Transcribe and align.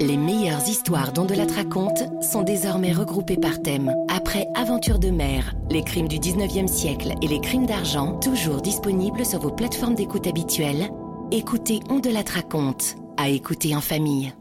Les 0.00 0.16
meilleures 0.16 0.66
histoires 0.68 1.12
dont 1.12 1.24
de 1.24 1.34
la 1.34 1.46
raconte 1.46 2.02
sont 2.22 2.42
désormais 2.42 2.92
regroupées 2.92 3.36
par 3.36 3.62
thème. 3.62 3.92
Après 4.08 4.46
Aventure 4.54 4.98
de 4.98 5.10
mer, 5.10 5.54
les 5.70 5.82
crimes 5.82 6.08
du 6.08 6.18
19e 6.18 6.66
siècle 6.66 7.14
et 7.22 7.28
les 7.28 7.40
crimes 7.40 7.66
d'argent, 7.66 8.18
toujours 8.18 8.60
disponibles 8.60 9.24
sur 9.24 9.40
vos 9.40 9.50
plateformes 9.50 9.94
d'écoute 9.94 10.26
habituelles, 10.26 10.90
écoutez 11.30 11.80
On 11.88 12.00
de 12.00 12.10
la 12.10 12.22
raconte, 12.22 12.96
à 13.16 13.28
écouter 13.28 13.76
en 13.76 13.80
famille. 13.80 14.34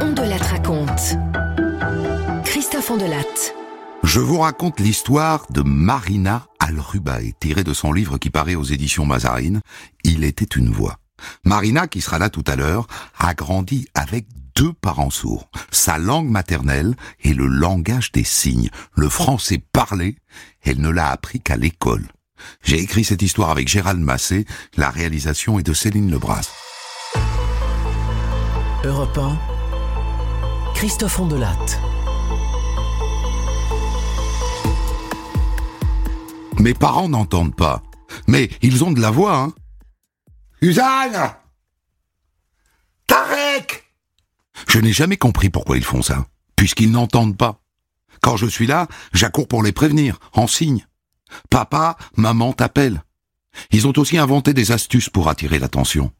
On 0.00 0.12
de 0.12 0.22
la 0.22 0.36
raconte. 0.36 1.16
Christophe 2.44 2.90
Ondelatte. 2.90 3.54
Je 4.04 4.20
vous 4.20 4.38
raconte 4.38 4.80
l'histoire 4.80 5.46
de 5.50 5.62
Marina 5.62 6.46
Alrubae, 6.60 7.32
tirée 7.40 7.64
de 7.64 7.74
son 7.74 7.92
livre 7.92 8.18
qui 8.18 8.30
paraît 8.30 8.54
aux 8.54 8.64
éditions 8.64 9.06
Mazarine, 9.06 9.60
Il 10.04 10.24
était 10.24 10.44
une 10.44 10.70
voix. 10.70 10.98
Marina, 11.44 11.86
qui 11.86 12.00
sera 12.00 12.18
là 12.18 12.30
tout 12.30 12.44
à 12.46 12.56
l'heure, 12.56 12.86
a 13.18 13.34
grandi 13.34 13.86
avec 13.94 14.26
deux 14.54 14.72
parents 14.72 15.10
sourds, 15.10 15.48
sa 15.70 15.98
langue 15.98 16.28
maternelle 16.28 16.94
et 17.22 17.34
le 17.34 17.46
langage 17.46 18.12
des 18.12 18.24
signes, 18.24 18.70
le 18.94 19.08
français 19.08 19.62
parlé, 19.72 20.16
elle 20.62 20.80
ne 20.80 20.90
l'a 20.90 21.10
appris 21.10 21.40
qu'à 21.40 21.56
l'école. 21.56 22.06
J'ai 22.62 22.80
écrit 22.80 23.04
cette 23.04 23.22
histoire 23.22 23.50
avec 23.50 23.68
Gérald 23.68 24.00
Massé, 24.00 24.44
la 24.76 24.90
réalisation 24.90 25.58
est 25.58 25.62
de 25.62 25.72
Céline 25.72 26.10
Lebras. 26.10 26.50
Europe 28.84 29.18
1, 29.18 29.38
Christophe 30.74 31.18
Ondelatte. 31.18 31.80
Mes 36.60 36.74
parents 36.74 37.08
n'entendent 37.08 37.56
pas, 37.56 37.82
mais 38.26 38.50
ils 38.62 38.84
ont 38.84 38.92
de 38.92 39.00
la 39.00 39.10
voix, 39.10 39.36
hein. 39.36 39.52
Suzanne 40.64 41.34
Tarek 43.06 43.84
Je 44.66 44.78
n'ai 44.78 44.94
jamais 44.94 45.18
compris 45.18 45.50
pourquoi 45.50 45.76
ils 45.76 45.84
font 45.84 46.00
ça, 46.00 46.26
puisqu'ils 46.56 46.90
n'entendent 46.90 47.36
pas. 47.36 47.60
Quand 48.22 48.38
je 48.38 48.46
suis 48.46 48.66
là, 48.66 48.88
j'accours 49.12 49.46
pour 49.46 49.62
les 49.62 49.72
prévenir, 49.72 50.18
en 50.32 50.46
signe. 50.46 50.86
Papa, 51.50 51.98
maman 52.16 52.54
t'appellent. 52.54 53.02
Ils 53.72 53.86
ont 53.86 53.92
aussi 53.98 54.16
inventé 54.16 54.54
des 54.54 54.72
astuces 54.72 55.10
pour 55.10 55.28
attirer 55.28 55.58
l'attention. 55.58 56.12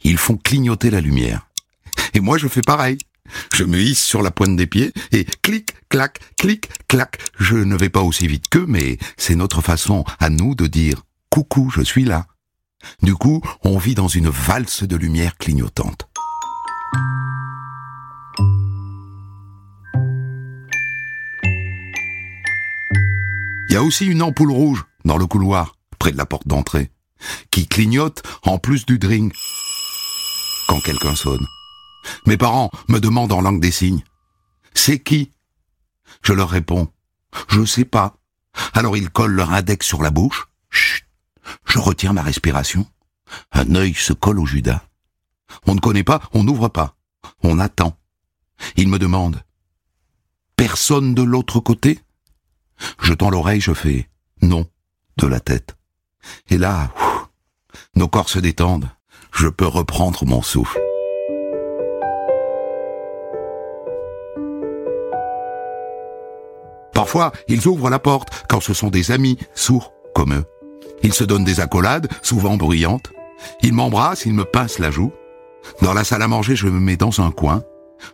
Ils 0.00 0.18
font 0.18 0.36
clignoter 0.36 0.90
la 0.90 1.00
lumière. 1.00 1.46
Et 2.12 2.18
moi, 2.18 2.38
je 2.38 2.48
fais 2.48 2.62
pareil. 2.62 2.98
Je 3.54 3.62
me 3.62 3.78
hisse 3.78 4.02
sur 4.02 4.20
la 4.20 4.32
pointe 4.32 4.56
des 4.56 4.66
pieds 4.66 4.92
et 5.12 5.24
clic, 5.42 5.76
clac, 5.88 6.18
clic, 6.36 6.70
clac. 6.88 7.20
Je 7.38 7.54
ne 7.54 7.76
vais 7.76 7.88
pas 7.88 8.02
aussi 8.02 8.26
vite 8.26 8.48
qu'eux, 8.48 8.66
mais 8.66 8.98
c'est 9.16 9.36
notre 9.36 9.60
façon 9.60 10.04
à 10.18 10.28
nous 10.28 10.56
de 10.56 10.66
dire 10.66 11.04
coucou, 11.30 11.70
je 11.70 11.82
suis 11.82 12.04
là. 12.04 12.26
Du 13.02 13.14
coup, 13.14 13.42
on 13.62 13.78
vit 13.78 13.94
dans 13.94 14.08
une 14.08 14.28
valse 14.28 14.82
de 14.82 14.96
lumière 14.96 15.36
clignotante. 15.36 16.08
Il 23.68 23.72
y 23.72 23.76
a 23.76 23.82
aussi 23.82 24.06
une 24.06 24.22
ampoule 24.22 24.50
rouge 24.50 24.84
dans 25.04 25.18
le 25.18 25.26
couloir, 25.26 25.76
près 25.98 26.12
de 26.12 26.16
la 26.16 26.26
porte 26.26 26.48
d'entrée, 26.48 26.90
qui 27.50 27.66
clignote 27.66 28.22
en 28.42 28.58
plus 28.58 28.86
du 28.86 28.98
drink 28.98 29.34
quand 30.68 30.80
quelqu'un 30.80 31.14
sonne. 31.14 31.46
Mes 32.26 32.36
parents 32.36 32.70
me 32.88 32.98
demandent 32.98 33.32
en 33.32 33.40
langue 33.40 33.60
des 33.60 33.70
signes. 33.70 34.02
C'est 34.74 34.98
qui? 34.98 35.30
Je 36.22 36.32
leur 36.32 36.50
réponds. 36.50 36.88
Je 37.48 37.64
sais 37.64 37.84
pas. 37.84 38.16
Alors 38.72 38.96
ils 38.96 39.10
collent 39.10 39.34
leur 39.34 39.52
index 39.52 39.86
sur 39.86 40.02
la 40.02 40.10
bouche. 40.10 40.46
Chut. 40.70 41.05
Je 41.64 41.78
retiens 41.78 42.12
ma 42.12 42.22
respiration. 42.22 42.86
Un 43.52 43.74
œil 43.74 43.94
se 43.94 44.12
colle 44.12 44.38
au 44.38 44.46
Judas. 44.46 44.82
On 45.66 45.74
ne 45.74 45.80
connaît 45.80 46.04
pas, 46.04 46.20
on 46.32 46.44
n'ouvre 46.44 46.68
pas. 46.68 46.96
On 47.42 47.58
attend. 47.58 47.96
Il 48.76 48.88
me 48.88 48.98
demande. 48.98 49.42
Personne 50.56 51.14
de 51.14 51.22
l'autre 51.22 51.60
côté? 51.60 52.00
Je 53.00 53.14
tends 53.14 53.30
l'oreille, 53.30 53.60
je 53.60 53.74
fais 53.74 54.08
non 54.42 54.66
de 55.16 55.26
la 55.26 55.40
tête. 55.40 55.76
Et 56.48 56.58
là, 56.58 56.92
nos 57.94 58.08
corps 58.08 58.28
se 58.28 58.38
détendent. 58.38 58.88
Je 59.32 59.48
peux 59.48 59.66
reprendre 59.66 60.24
mon 60.24 60.42
souffle. 60.42 60.80
Parfois, 66.94 67.32
ils 67.48 67.68
ouvrent 67.68 67.90
la 67.90 67.98
porte 67.98 68.46
quand 68.48 68.60
ce 68.60 68.72
sont 68.72 68.88
des 68.88 69.10
amis 69.10 69.38
sourds 69.54 69.92
comme 70.14 70.32
eux. 70.32 70.44
Ils 71.02 71.12
se 71.12 71.24
donnent 71.24 71.44
des 71.44 71.60
accolades, 71.60 72.08
souvent 72.22 72.56
bruyantes. 72.56 73.12
Ils 73.62 73.74
m'embrassent, 73.74 74.26
ils 74.26 74.34
me 74.34 74.44
pincent 74.44 74.78
la 74.78 74.90
joue. 74.90 75.12
Dans 75.82 75.94
la 75.94 76.04
salle 76.04 76.22
à 76.22 76.28
manger, 76.28 76.56
je 76.56 76.66
me 76.66 76.80
mets 76.80 76.96
dans 76.96 77.20
un 77.20 77.30
coin. 77.30 77.62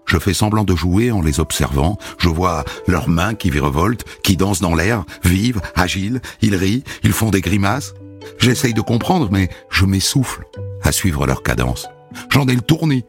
Je 0.07 0.19
fais 0.19 0.35
semblant 0.35 0.65
de 0.65 0.75
jouer 0.75 1.11
en 1.11 1.23
les 1.23 1.41
observant. 1.41 1.99
Je 2.19 2.29
vois 2.29 2.65
leurs 2.87 3.09
mains 3.09 3.35
qui 3.35 3.51
virevoltent, 3.51 4.05
qui 4.23 4.37
dansent 4.37 4.61
dans 4.61 4.75
l'air, 4.75 5.05
vives, 5.25 5.61
agiles. 5.75 6.21
Ils 6.41 6.55
rient, 6.55 6.85
ils 7.03 7.13
font 7.13 7.31
des 7.31 7.41
grimaces. 7.41 7.95
J'essaye 8.39 8.75
de 8.75 8.81
comprendre, 8.81 9.29
mais 9.31 9.49
je 9.71 9.85
m'essouffle 9.85 10.45
à 10.83 10.93
suivre 10.93 11.27
leur 11.27 11.43
cadence. 11.43 11.89
J'en 12.31 12.47
ai 12.49 12.55
le 12.55 12.61
tournis. 12.61 13.05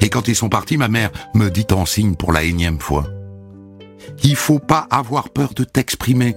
Et 0.00 0.08
quand 0.08 0.28
ils 0.28 0.36
sont 0.36 0.48
partis, 0.48 0.76
ma 0.76 0.88
mère 0.88 1.10
me 1.34 1.48
dit 1.48 1.66
en 1.72 1.86
signe 1.86 2.14
pour 2.14 2.32
la 2.32 2.42
énième 2.42 2.80
fois. 2.80 3.06
Il 4.22 4.36
faut 4.36 4.58
pas 4.58 4.86
avoir 4.90 5.30
peur 5.30 5.54
de 5.54 5.64
t'exprimer. 5.64 6.34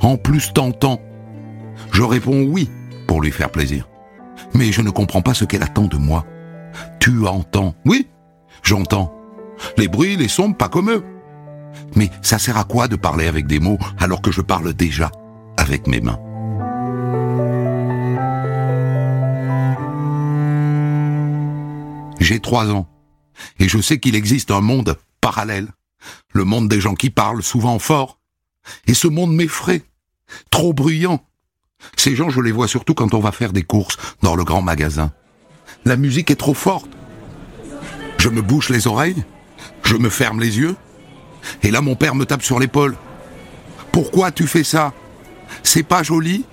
En 0.00 0.16
plus, 0.16 0.52
t'entends. 0.52 1.00
Je 1.92 2.02
réponds 2.02 2.42
oui 2.42 2.70
pour 3.06 3.20
lui 3.20 3.30
faire 3.30 3.50
plaisir. 3.50 3.88
Mais 4.54 4.72
je 4.72 4.80
ne 4.80 4.90
comprends 4.90 5.22
pas 5.22 5.34
ce 5.34 5.44
qu'elle 5.44 5.62
attend 5.62 5.84
de 5.84 5.96
moi. 5.96 6.26
Tu 6.98 7.26
entends 7.26 7.74
Oui, 7.84 8.08
j'entends. 8.62 9.14
Les 9.76 9.88
bruits, 9.88 10.16
les 10.16 10.28
sons, 10.28 10.54
pas 10.54 10.68
comme 10.68 10.90
eux. 10.90 11.04
Mais 11.94 12.10
ça 12.22 12.38
sert 12.38 12.56
à 12.56 12.64
quoi 12.64 12.88
de 12.88 12.96
parler 12.96 13.26
avec 13.26 13.46
des 13.46 13.60
mots 13.60 13.78
alors 13.98 14.22
que 14.22 14.32
je 14.32 14.40
parle 14.40 14.72
déjà 14.72 15.12
avec 15.56 15.86
mes 15.86 16.00
mains? 16.00 16.18
J'ai 22.20 22.40
trois 22.40 22.70
ans. 22.70 22.88
Et 23.58 23.68
je 23.68 23.80
sais 23.80 23.98
qu'il 23.98 24.14
existe 24.14 24.50
un 24.50 24.60
monde 24.60 24.96
parallèle. 25.20 25.68
Le 26.32 26.44
monde 26.44 26.68
des 26.68 26.80
gens 26.80 26.94
qui 26.94 27.10
parlent 27.10 27.42
souvent 27.42 27.78
fort. 27.78 28.18
Et 28.86 28.94
ce 28.94 29.08
monde 29.08 29.34
m'effraie. 29.34 29.82
Trop 30.50 30.72
bruyant. 30.72 31.22
Ces 31.96 32.16
gens, 32.16 32.30
je 32.30 32.40
les 32.40 32.52
vois 32.52 32.68
surtout 32.68 32.94
quand 32.94 33.14
on 33.14 33.20
va 33.20 33.32
faire 33.32 33.52
des 33.52 33.62
courses 33.62 33.96
dans 34.22 34.34
le 34.34 34.44
grand 34.44 34.62
magasin. 34.62 35.12
La 35.84 35.96
musique 35.96 36.30
est 36.30 36.36
trop 36.36 36.54
forte. 36.54 36.90
Je 38.18 38.28
me 38.28 38.42
bouche 38.42 38.70
les 38.70 38.86
oreilles, 38.86 39.24
je 39.82 39.96
me 39.96 40.08
ferme 40.08 40.40
les 40.40 40.58
yeux, 40.58 40.76
et 41.62 41.70
là 41.70 41.80
mon 41.80 41.96
père 41.96 42.14
me 42.14 42.24
tape 42.24 42.42
sur 42.42 42.60
l'épaule. 42.60 42.96
Pourquoi 43.90 44.30
tu 44.30 44.46
fais 44.46 44.64
ça? 44.64 44.92
C'est 45.62 45.82
pas 45.82 46.02
joli? 46.02 46.44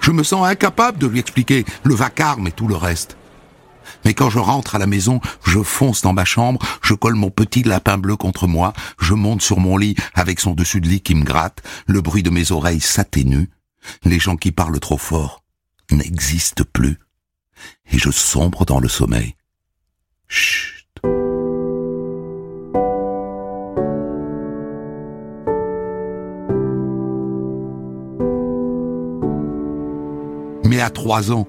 Je 0.00 0.12
me 0.12 0.22
sens 0.22 0.46
incapable 0.46 0.98
de 0.98 1.06
lui 1.06 1.18
expliquer 1.18 1.64
le 1.82 1.94
vacarme 1.94 2.46
et 2.46 2.52
tout 2.52 2.68
le 2.68 2.76
reste. 2.76 3.16
Mais 4.04 4.14
quand 4.14 4.30
je 4.30 4.38
rentre 4.38 4.76
à 4.76 4.78
la 4.78 4.86
maison, 4.86 5.20
je 5.44 5.60
fonce 5.62 6.02
dans 6.02 6.12
ma 6.12 6.24
chambre, 6.24 6.60
je 6.82 6.94
colle 6.94 7.14
mon 7.14 7.30
petit 7.30 7.62
lapin 7.62 7.98
bleu 7.98 8.16
contre 8.16 8.46
moi, 8.46 8.72
je 9.00 9.14
monte 9.14 9.42
sur 9.42 9.58
mon 9.58 9.76
lit 9.76 9.96
avec 10.14 10.40
son 10.40 10.52
dessus 10.52 10.80
de 10.80 10.88
lit 10.88 11.00
qui 11.00 11.14
me 11.14 11.24
gratte, 11.24 11.62
le 11.86 12.00
bruit 12.00 12.22
de 12.22 12.30
mes 12.30 12.52
oreilles 12.52 12.80
s'atténue, 12.80 13.48
les 14.04 14.18
gens 14.18 14.36
qui 14.36 14.52
parlent 14.52 14.80
trop 14.80 14.98
fort 14.98 15.42
n'existent 15.90 16.64
plus. 16.72 16.98
Et 17.90 17.98
je 17.98 18.10
sombre 18.10 18.64
dans 18.64 18.80
le 18.80 18.88
sommeil. 18.88 19.34
Chut. 20.28 20.74
Mais 30.64 30.80
à 30.80 30.90
trois 30.90 31.32
ans, 31.32 31.48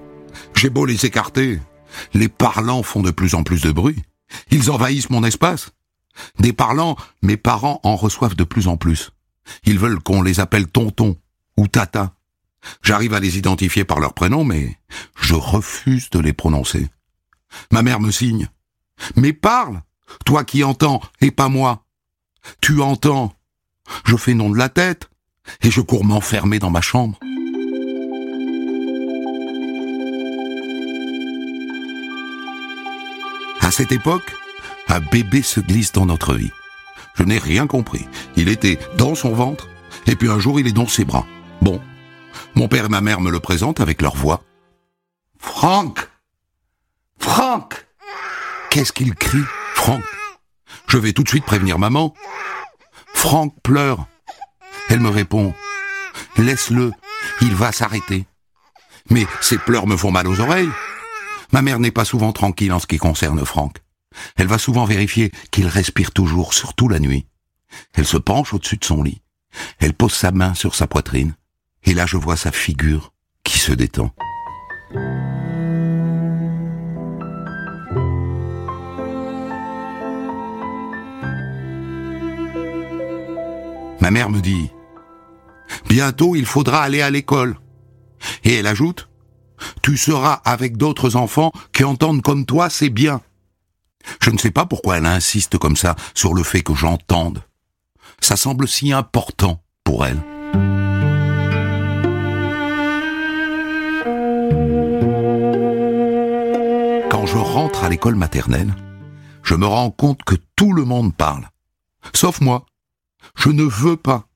j'ai 0.56 0.70
beau 0.70 0.86
les 0.86 1.04
écarter, 1.04 1.60
les 2.14 2.28
parlants 2.28 2.82
font 2.82 3.02
de 3.02 3.10
plus 3.10 3.34
en 3.34 3.42
plus 3.42 3.62
de 3.62 3.72
bruit. 3.72 4.02
Ils 4.50 4.70
envahissent 4.70 5.10
mon 5.10 5.24
espace. 5.24 5.70
Des 6.38 6.52
parlants, 6.52 6.96
mes 7.22 7.36
parents 7.36 7.80
en 7.82 7.96
reçoivent 7.96 8.36
de 8.36 8.44
plus 8.44 8.68
en 8.68 8.76
plus. 8.76 9.10
Ils 9.64 9.78
veulent 9.78 10.00
qu'on 10.00 10.22
les 10.22 10.40
appelle 10.40 10.66
tonton 10.66 11.16
ou 11.56 11.68
tata. 11.68 12.14
J'arrive 12.82 13.14
à 13.14 13.20
les 13.20 13.38
identifier 13.38 13.84
par 13.84 14.00
leur 14.00 14.14
prénom, 14.14 14.44
mais 14.44 14.78
je 15.20 15.34
refuse 15.34 16.10
de 16.10 16.18
les 16.18 16.32
prononcer. 16.32 16.88
Ma 17.70 17.82
mère 17.82 18.00
me 18.00 18.10
signe. 18.10 18.48
Mais 19.16 19.32
parle, 19.32 19.82
toi 20.24 20.44
qui 20.44 20.62
entends, 20.64 21.00
et 21.20 21.30
pas 21.30 21.48
moi. 21.48 21.84
Tu 22.60 22.80
entends. 22.80 23.32
Je 24.04 24.16
fais 24.16 24.34
non 24.34 24.50
de 24.50 24.58
la 24.58 24.68
tête, 24.68 25.10
et 25.62 25.70
je 25.70 25.80
cours 25.80 26.04
m'enfermer 26.04 26.58
dans 26.58 26.70
ma 26.70 26.80
chambre. 26.80 27.18
À 33.60 33.70
cette 33.70 33.92
époque, 33.92 34.34
un 34.88 35.00
bébé 35.00 35.42
se 35.42 35.60
glisse 35.60 35.92
dans 35.92 36.06
notre 36.06 36.34
vie. 36.34 36.50
Je 37.14 37.22
n'ai 37.22 37.38
rien 37.38 37.66
compris. 37.66 38.06
Il 38.36 38.48
était 38.48 38.78
dans 38.96 39.14
son 39.14 39.32
ventre, 39.32 39.68
et 40.06 40.16
puis 40.16 40.28
un 40.28 40.38
jour 40.38 40.58
il 40.58 40.66
est 40.66 40.72
dans 40.72 40.88
ses 40.88 41.04
bras. 41.04 41.26
Bon, 41.62 41.80
mon 42.54 42.68
père 42.68 42.86
et 42.86 42.88
ma 42.88 43.00
mère 43.00 43.20
me 43.20 43.30
le 43.30 43.40
présentent 43.40 43.80
avec 43.80 44.02
leur 44.02 44.16
voix. 44.16 44.42
Franck 45.38 46.08
Franck 47.18 47.86
qu'est-ce 48.70 48.92
qu'il 48.92 49.14
crie, 49.14 49.44
Franck? 49.74 50.02
Je 50.86 50.96
vais 50.96 51.12
tout 51.12 51.22
de 51.22 51.28
suite 51.28 51.44
prévenir 51.44 51.78
maman. 51.78 52.14
Franck 53.14 53.54
pleure. 53.62 54.06
Elle 54.88 55.00
me 55.00 55.08
répond, 55.08 55.54
laisse-le, 56.36 56.92
il 57.42 57.54
va 57.54 57.72
s'arrêter. 57.72 58.26
Mais 59.10 59.26
ses 59.40 59.58
pleurs 59.58 59.86
me 59.86 59.96
font 59.96 60.10
mal 60.10 60.26
aux 60.26 60.40
oreilles. 60.40 60.70
Ma 61.52 61.62
mère 61.62 61.80
n'est 61.80 61.90
pas 61.90 62.04
souvent 62.04 62.32
tranquille 62.32 62.72
en 62.72 62.78
ce 62.78 62.86
qui 62.86 62.98
concerne 62.98 63.44
Franck. 63.44 63.78
Elle 64.36 64.46
va 64.46 64.58
souvent 64.58 64.84
vérifier 64.84 65.32
qu'il 65.50 65.66
respire 65.66 66.12
toujours, 66.12 66.54
surtout 66.54 66.88
la 66.88 66.98
nuit. 66.98 67.26
Elle 67.94 68.06
se 68.06 68.16
penche 68.16 68.54
au-dessus 68.54 68.76
de 68.76 68.84
son 68.84 69.02
lit. 69.02 69.22
Elle 69.78 69.94
pose 69.94 70.12
sa 70.12 70.30
main 70.30 70.54
sur 70.54 70.74
sa 70.74 70.86
poitrine. 70.86 71.34
Et 71.84 71.94
là, 71.94 72.06
je 72.06 72.16
vois 72.16 72.36
sa 72.36 72.52
figure 72.52 73.12
qui 73.44 73.58
se 73.58 73.72
détend. 73.72 74.12
Ma 84.00 84.10
mère 84.10 84.30
me 84.30 84.40
dit, 84.40 84.70
bientôt 85.88 86.34
il 86.34 86.46
faudra 86.46 86.82
aller 86.82 87.02
à 87.02 87.10
l'école. 87.10 87.56
Et 88.44 88.54
elle 88.54 88.66
ajoute, 88.66 89.08
tu 89.82 89.96
seras 89.96 90.40
avec 90.44 90.76
d'autres 90.76 91.16
enfants 91.16 91.52
qui 91.72 91.84
entendent 91.84 92.22
comme 92.22 92.46
toi, 92.46 92.70
c'est 92.70 92.90
bien. 92.90 93.20
Je 94.22 94.30
ne 94.30 94.38
sais 94.38 94.50
pas 94.50 94.66
pourquoi 94.66 94.96
elle 94.96 95.06
insiste 95.06 95.58
comme 95.58 95.76
ça 95.76 95.94
sur 96.14 96.34
le 96.34 96.42
fait 96.42 96.62
que 96.62 96.74
j'entende. 96.74 97.42
Ça 98.20 98.36
semble 98.36 98.66
si 98.66 98.92
important 98.92 99.62
pour 99.84 100.06
elle. 100.06 100.20
Rentre 107.60 107.84
à 107.84 107.90
l'école 107.90 108.14
maternelle, 108.14 108.74
je 109.42 109.54
me 109.54 109.66
rends 109.66 109.90
compte 109.90 110.22
que 110.24 110.34
tout 110.56 110.72
le 110.72 110.86
monde 110.86 111.14
parle. 111.14 111.46
Sauf 112.14 112.40
moi. 112.40 112.64
Je 113.36 113.50
ne 113.50 113.64
veux 113.64 113.98
pas. 113.98 114.28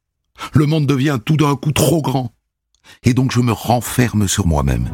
Le 0.52 0.66
monde 0.66 0.86
devient 0.86 1.18
tout 1.24 1.38
d'un 1.38 1.56
coup 1.56 1.72
trop 1.72 2.02
grand. 2.02 2.34
Et 3.02 3.14
donc 3.14 3.32
je 3.32 3.40
me 3.40 3.52
renferme 3.52 4.28
sur 4.28 4.46
moi-même. 4.46 4.90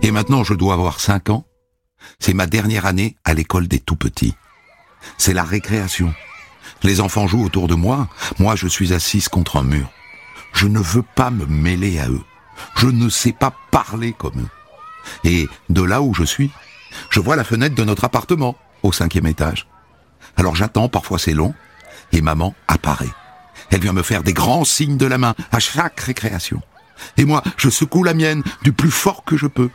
Et 0.00 0.10
maintenant 0.10 0.44
je 0.44 0.54
dois 0.54 0.72
avoir 0.72 0.98
5 0.98 1.28
ans. 1.28 1.44
C'est 2.20 2.32
ma 2.32 2.46
dernière 2.46 2.86
année 2.86 3.16
à 3.24 3.34
l'école 3.34 3.68
des 3.68 3.80
tout-petits. 3.80 4.34
C'est 5.18 5.34
la 5.34 5.44
récréation. 5.44 6.14
Les 6.82 7.02
enfants 7.02 7.26
jouent 7.26 7.44
autour 7.44 7.68
de 7.68 7.74
moi, 7.74 8.08
moi 8.38 8.56
je 8.56 8.66
suis 8.66 8.94
assise 8.94 9.28
contre 9.28 9.58
un 9.58 9.64
mur. 9.64 9.90
Je 10.52 10.66
ne 10.66 10.78
veux 10.78 11.02
pas 11.02 11.30
me 11.30 11.46
mêler 11.46 11.98
à 11.98 12.08
eux. 12.08 12.22
Je 12.76 12.86
ne 12.86 13.08
sais 13.08 13.32
pas 13.32 13.52
parler 13.70 14.12
comme 14.12 14.40
eux. 14.40 14.48
Et 15.24 15.48
de 15.68 15.82
là 15.82 16.02
où 16.02 16.14
je 16.14 16.24
suis, 16.24 16.50
je 17.08 17.20
vois 17.20 17.36
la 17.36 17.44
fenêtre 17.44 17.74
de 17.74 17.84
notre 17.84 18.04
appartement, 18.04 18.56
au 18.82 18.92
cinquième 18.92 19.26
étage. 19.26 19.66
Alors 20.36 20.56
j'attends, 20.56 20.88
parfois 20.88 21.18
c'est 21.18 21.32
long, 21.32 21.54
et 22.12 22.20
maman 22.20 22.54
apparaît. 22.68 23.10
Elle 23.70 23.80
vient 23.80 23.92
me 23.92 24.02
faire 24.02 24.22
des 24.22 24.32
grands 24.32 24.64
signes 24.64 24.96
de 24.96 25.06
la 25.06 25.18
main 25.18 25.34
à 25.52 25.60
chaque 25.60 26.00
récréation. 26.00 26.60
Et 27.16 27.24
moi, 27.24 27.42
je 27.56 27.70
secoue 27.70 28.02
la 28.02 28.14
mienne 28.14 28.42
du 28.62 28.72
plus 28.72 28.90
fort 28.90 29.24
que 29.24 29.36
je 29.36 29.46
peux. 29.46 29.70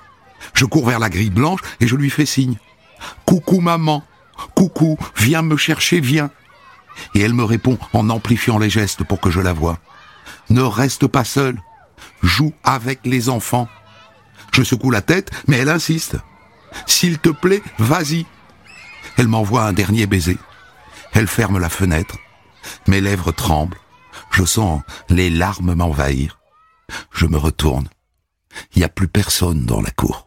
Je 0.54 0.66
cours 0.66 0.88
vers 0.88 1.00
la 1.00 1.10
grille 1.10 1.30
blanche 1.30 1.62
et 1.80 1.88
je 1.88 1.96
lui 1.96 2.10
fais 2.10 2.26
signe. 2.26 2.58
Coucou 3.26 3.62
maman, 3.62 4.04
coucou, 4.54 4.98
viens 5.16 5.42
me 5.42 5.58
chercher, 5.58 6.02
viens. 6.02 6.30
Et 7.14 7.22
elle 7.22 7.34
me 7.34 7.44
répond 7.44 7.78
en 7.94 8.10
amplifiant 8.10 8.58
les 8.58 8.70
gestes 8.70 9.04
pour 9.04 9.20
que 9.20 9.30
je 9.30 9.42
la 9.42 9.54
voie. 9.54 9.80
Ne 10.50 10.62
reste 10.62 11.08
pas 11.08 11.24
seule, 11.24 11.60
joue 12.22 12.54
avec 12.64 13.00
les 13.06 13.30
enfants. 13.30 13.68
Je 14.52 14.64
secoue 14.64 14.92
la 14.92 15.02
tête, 15.02 15.32
mais 15.48 15.58
elle 15.58 15.70
insiste. 15.70 16.18
S'il 16.86 17.20
te 17.20 17.30
plaît, 17.30 17.64
vas-y. 17.80 18.26
Elle 19.18 19.28
m'envoie 19.28 19.64
un 19.64 19.74
dernier 19.74 20.08
baiser. 20.08 20.38
Elle 21.14 21.28
ferme 21.28 21.60
la 21.60 21.70
fenêtre. 21.70 22.18
Mes 22.88 23.02
lèvres 23.02 23.32
tremblent. 23.32 23.78
Je 24.32 24.44
sens 24.44 24.82
les 25.10 25.30
larmes 25.30 25.74
m'envahir. 25.74 26.40
Je 27.12 27.26
me 27.26 27.38
retourne. 27.38 27.88
Il 28.74 28.80
n'y 28.80 28.86
a 28.86 28.90
plus 28.90 29.08
personne 29.08 29.66
dans 29.66 29.82
la 29.82 29.92
cour. 29.92 30.26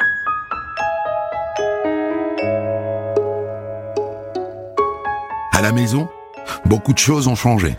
À 5.53 5.61
la 5.61 5.73
maison, 5.73 6.09
beaucoup 6.67 6.93
de 6.93 6.99
choses 6.99 7.27
ont 7.29 7.35
changé. 7.35 7.77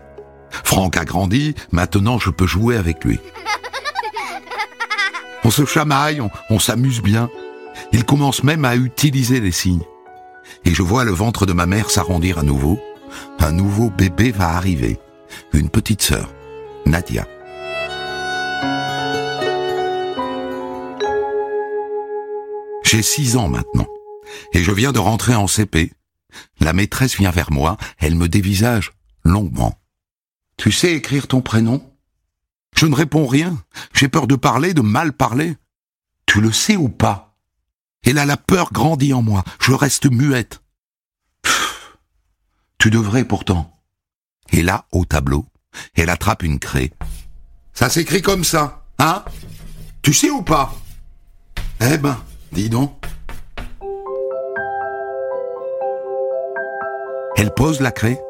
Franck 0.64 0.98
a 0.98 1.06
grandi, 1.06 1.56
maintenant 1.72 2.20
je 2.20 2.30
peux 2.30 2.48
jouer 2.48 2.78
avec 2.78 3.04
lui. 3.04 3.20
On 5.44 5.52
se 5.52 5.66
chamaille, 5.66 6.22
on, 6.22 6.30
on 6.50 6.60
s'amuse 6.60 7.02
bien. 7.02 7.30
Il 7.94 8.04
commence 8.04 8.44
même 8.44 8.66
à 8.66 8.76
utiliser 8.76 9.40
les 9.40 9.54
signes. 9.54 9.86
Et 10.66 10.74
je 10.74 10.82
vois 10.82 11.06
le 11.06 11.12
ventre 11.12 11.46
de 11.46 11.54
ma 11.54 11.66
mère 11.66 11.90
s'arrondir 11.90 12.40
à 12.40 12.44
nouveau. 12.44 12.80
Un 13.40 13.52
nouveau 13.52 13.90
bébé 13.90 14.32
va 14.32 14.50
arriver. 14.50 15.00
Une 15.54 15.70
petite 15.70 16.02
sœur, 16.02 16.34
Nadia. 16.86 17.26
J'ai 22.84 23.02
six 23.02 23.38
ans 23.38 23.48
maintenant. 23.48 23.88
Et 24.54 24.64
je 24.64 24.72
viens 24.72 24.92
de 24.92 25.00
rentrer 25.00 25.36
en 25.36 25.48
CP. 25.48 25.92
La 26.60 26.74
maîtresse 26.74 27.18
vient 27.18 27.32
vers 27.32 27.52
moi, 27.52 27.78
elle 28.00 28.16
me 28.16 28.28
dévisage 28.28 28.92
longuement. 29.24 29.76
Tu 30.60 30.74
sais 30.74 30.92
écrire 30.92 31.28
ton 31.28 31.42
prénom? 31.42 31.90
Je 32.76 32.86
ne 32.86 32.94
réponds 32.94 33.26
rien. 33.26 33.58
J'ai 33.94 34.10
peur 34.10 34.28
de 34.28 34.36
parler, 34.36 34.74
de 34.74 34.82
mal 34.82 35.14
parler. 35.14 35.56
Tu 36.26 36.42
le 36.42 36.52
sais 36.52 36.76
ou 36.76 36.90
pas? 36.90 37.38
Et 38.04 38.12
là, 38.12 38.26
la 38.26 38.36
peur 38.36 38.74
grandit 38.74 39.14
en 39.14 39.22
moi. 39.22 39.46
Je 39.62 39.72
reste 39.72 40.12
muette. 40.12 40.62
Pff, 41.44 41.98
tu 42.78 42.90
devrais 42.90 43.24
pourtant. 43.24 43.74
Et 44.52 44.62
là, 44.62 44.86
au 44.92 45.06
tableau, 45.06 45.46
elle 45.96 46.10
attrape 46.10 46.44
une 46.44 46.60
craie. 46.60 46.92
Ça 47.72 47.90
s'écrit 47.90 48.22
comme 48.22 48.44
ça, 48.44 48.86
hein? 49.00 49.24
Tu 50.02 50.12
sais 50.14 50.30
ou 50.30 50.42
pas? 50.42 50.76
Eh 51.80 51.98
ben, 51.98 52.22
dis 52.52 52.70
donc. 52.70 53.06
Elle 57.38 57.54
pose 57.54 57.80
la 57.80 57.94
craie, 57.94 58.22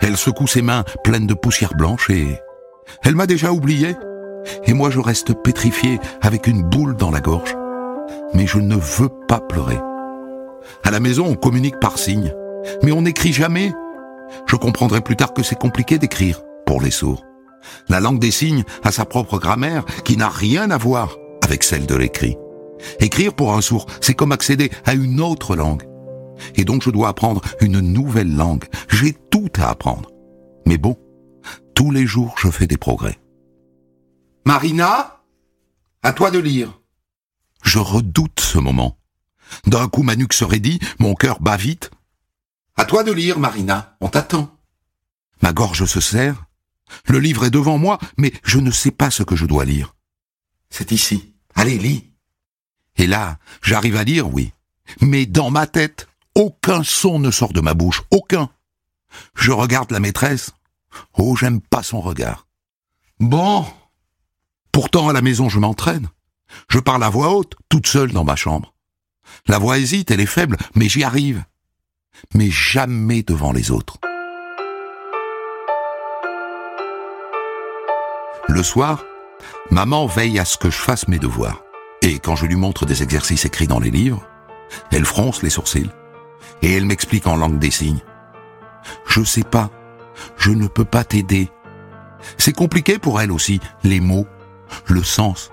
elle 0.00 0.16
secoue 0.16 0.46
ses 0.46 0.62
mains 0.62 0.84
pleines 1.04 1.26
de 1.26 1.34
poussière 1.34 1.74
blanche 1.74 2.10
et... 2.10 2.38
Elle 3.02 3.16
m'a 3.16 3.26
déjà 3.26 3.52
oublié. 3.52 3.96
Et 4.64 4.72
moi 4.72 4.90
je 4.90 5.00
reste 5.00 5.34
pétrifié 5.34 5.98
avec 6.22 6.46
une 6.46 6.62
boule 6.62 6.96
dans 6.96 7.10
la 7.10 7.20
gorge. 7.20 7.56
Mais 8.34 8.46
je 8.46 8.58
ne 8.58 8.76
veux 8.76 9.10
pas 9.28 9.40
pleurer. 9.40 9.78
À 10.84 10.90
la 10.90 11.00
maison 11.00 11.26
on 11.26 11.34
communique 11.34 11.80
par 11.80 11.98
signes. 11.98 12.32
Mais 12.82 12.92
on 12.92 13.02
n'écrit 13.02 13.32
jamais. 13.32 13.72
Je 14.46 14.56
comprendrai 14.56 15.00
plus 15.00 15.16
tard 15.16 15.32
que 15.32 15.42
c'est 15.42 15.58
compliqué 15.58 15.98
d'écrire 15.98 16.42
pour 16.64 16.80
les 16.80 16.90
sourds. 16.90 17.24
La 17.88 18.00
langue 18.00 18.18
des 18.18 18.30
signes 18.30 18.64
a 18.84 18.92
sa 18.92 19.04
propre 19.04 19.38
grammaire 19.38 19.84
qui 20.04 20.16
n'a 20.16 20.28
rien 20.28 20.70
à 20.70 20.78
voir 20.78 21.16
avec 21.42 21.62
celle 21.62 21.86
de 21.86 21.94
l'écrit. 21.94 22.36
Écrire 23.00 23.34
pour 23.34 23.54
un 23.54 23.60
sourd, 23.60 23.86
c'est 24.00 24.14
comme 24.14 24.32
accéder 24.32 24.70
à 24.84 24.94
une 24.94 25.20
autre 25.20 25.56
langue. 25.56 25.84
Et 26.54 26.64
donc 26.64 26.82
je 26.82 26.90
dois 26.90 27.08
apprendre 27.08 27.40
une 27.60 27.80
nouvelle 27.80 28.34
langue. 28.34 28.64
J'ai 28.88 29.14
tout 29.30 29.50
à 29.56 29.70
apprendre. 29.70 30.10
Mais 30.66 30.78
bon, 30.78 30.96
tous 31.74 31.90
les 31.90 32.06
jours 32.06 32.34
je 32.38 32.50
fais 32.50 32.66
des 32.66 32.76
progrès. 32.76 33.18
Marina, 34.44 35.22
à 36.02 36.12
toi 36.12 36.30
de 36.30 36.38
lire. 36.38 36.80
Je 37.62 37.78
redoute 37.78 38.40
ce 38.40 38.58
moment. 38.58 38.98
D'un 39.66 39.88
coup 39.88 40.02
ma 40.02 40.16
nuque 40.16 40.34
se 40.34 40.44
raidit, 40.44 40.80
mon 40.98 41.14
cœur 41.14 41.40
bat 41.40 41.56
vite. 41.56 41.90
À 42.76 42.84
toi 42.84 43.02
de 43.02 43.12
lire, 43.12 43.38
Marina, 43.38 43.96
on 44.00 44.08
t'attend. 44.08 44.54
Ma 45.42 45.52
gorge 45.52 45.84
se 45.86 46.00
serre. 46.00 46.44
Le 47.06 47.18
livre 47.18 47.44
est 47.44 47.50
devant 47.50 47.78
moi, 47.78 47.98
mais 48.18 48.32
je 48.44 48.58
ne 48.58 48.70
sais 48.70 48.90
pas 48.90 49.10
ce 49.10 49.22
que 49.22 49.34
je 49.34 49.46
dois 49.46 49.64
lire. 49.64 49.94
C'est 50.70 50.92
ici. 50.92 51.34
Allez, 51.54 51.78
lis. 51.78 52.12
Et 52.96 53.06
là, 53.06 53.38
j'arrive 53.62 53.96
à 53.96 54.04
lire, 54.04 54.32
oui. 54.32 54.52
Mais 55.00 55.26
dans 55.26 55.50
ma 55.50 55.66
tête, 55.66 56.06
aucun 56.36 56.84
son 56.84 57.18
ne 57.18 57.30
sort 57.30 57.52
de 57.52 57.60
ma 57.60 57.74
bouche, 57.74 58.02
aucun. 58.10 58.50
Je 59.34 59.50
regarde 59.50 59.90
la 59.90 60.00
maîtresse. 60.00 60.52
Oh, 61.18 61.34
j'aime 61.34 61.60
pas 61.60 61.82
son 61.82 62.00
regard. 62.00 62.46
Bon. 63.18 63.66
Pourtant, 64.70 65.08
à 65.08 65.12
la 65.14 65.22
maison, 65.22 65.48
je 65.48 65.58
m'entraîne. 65.58 66.08
Je 66.68 66.78
parle 66.78 67.02
à 67.02 67.08
voix 67.08 67.34
haute, 67.34 67.54
toute 67.68 67.86
seule 67.86 68.12
dans 68.12 68.24
ma 68.24 68.36
chambre. 68.36 68.74
La 69.46 69.58
voix 69.58 69.78
hésite, 69.78 70.10
elle 70.10 70.20
est 70.20 70.26
faible, 70.26 70.58
mais 70.74 70.88
j'y 70.88 71.02
arrive. 71.02 71.42
Mais 72.34 72.50
jamais 72.50 73.22
devant 73.22 73.52
les 73.52 73.70
autres. 73.70 73.96
Le 78.48 78.62
soir, 78.62 79.04
maman 79.70 80.06
veille 80.06 80.38
à 80.38 80.44
ce 80.44 80.58
que 80.58 80.70
je 80.70 80.76
fasse 80.76 81.08
mes 81.08 81.18
devoirs. 81.18 81.62
Et 82.02 82.18
quand 82.18 82.36
je 82.36 82.46
lui 82.46 82.56
montre 82.56 82.84
des 82.84 83.02
exercices 83.02 83.46
écrits 83.46 83.66
dans 83.66 83.80
les 83.80 83.90
livres, 83.90 84.26
elle 84.92 85.04
fronce 85.06 85.42
les 85.42 85.50
sourcils 85.50 85.90
et 86.62 86.74
elle 86.74 86.86
m'explique 86.86 87.26
en 87.26 87.36
langue 87.36 87.58
des 87.58 87.70
signes. 87.70 88.02
Je 89.06 89.22
sais 89.22 89.44
pas, 89.44 89.70
je 90.36 90.50
ne 90.50 90.66
peux 90.66 90.84
pas 90.84 91.04
t'aider. 91.04 91.50
C'est 92.38 92.52
compliqué 92.52 92.98
pour 92.98 93.20
elle 93.20 93.32
aussi, 93.32 93.60
les 93.84 94.00
mots, 94.00 94.26
le 94.86 95.02
sens. 95.02 95.50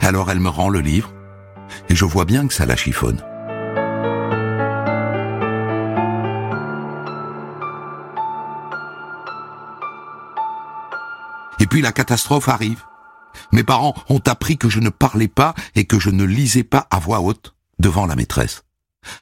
Alors 0.00 0.30
elle 0.30 0.40
me 0.40 0.48
rend 0.48 0.68
le 0.68 0.80
livre, 0.80 1.12
et 1.88 1.94
je 1.94 2.04
vois 2.04 2.24
bien 2.24 2.46
que 2.46 2.54
ça 2.54 2.66
la 2.66 2.76
chiffonne. 2.76 3.22
Et 11.60 11.66
puis 11.66 11.82
la 11.82 11.92
catastrophe 11.92 12.48
arrive. 12.48 12.84
Mes 13.52 13.62
parents 13.62 13.94
ont 14.08 14.22
appris 14.26 14.58
que 14.58 14.68
je 14.68 14.80
ne 14.80 14.88
parlais 14.88 15.28
pas 15.28 15.54
et 15.74 15.84
que 15.84 16.00
je 16.00 16.10
ne 16.10 16.24
lisais 16.24 16.64
pas 16.64 16.88
à 16.90 16.98
voix 16.98 17.20
haute 17.20 17.54
devant 17.78 18.06
la 18.06 18.16
maîtresse. 18.16 18.64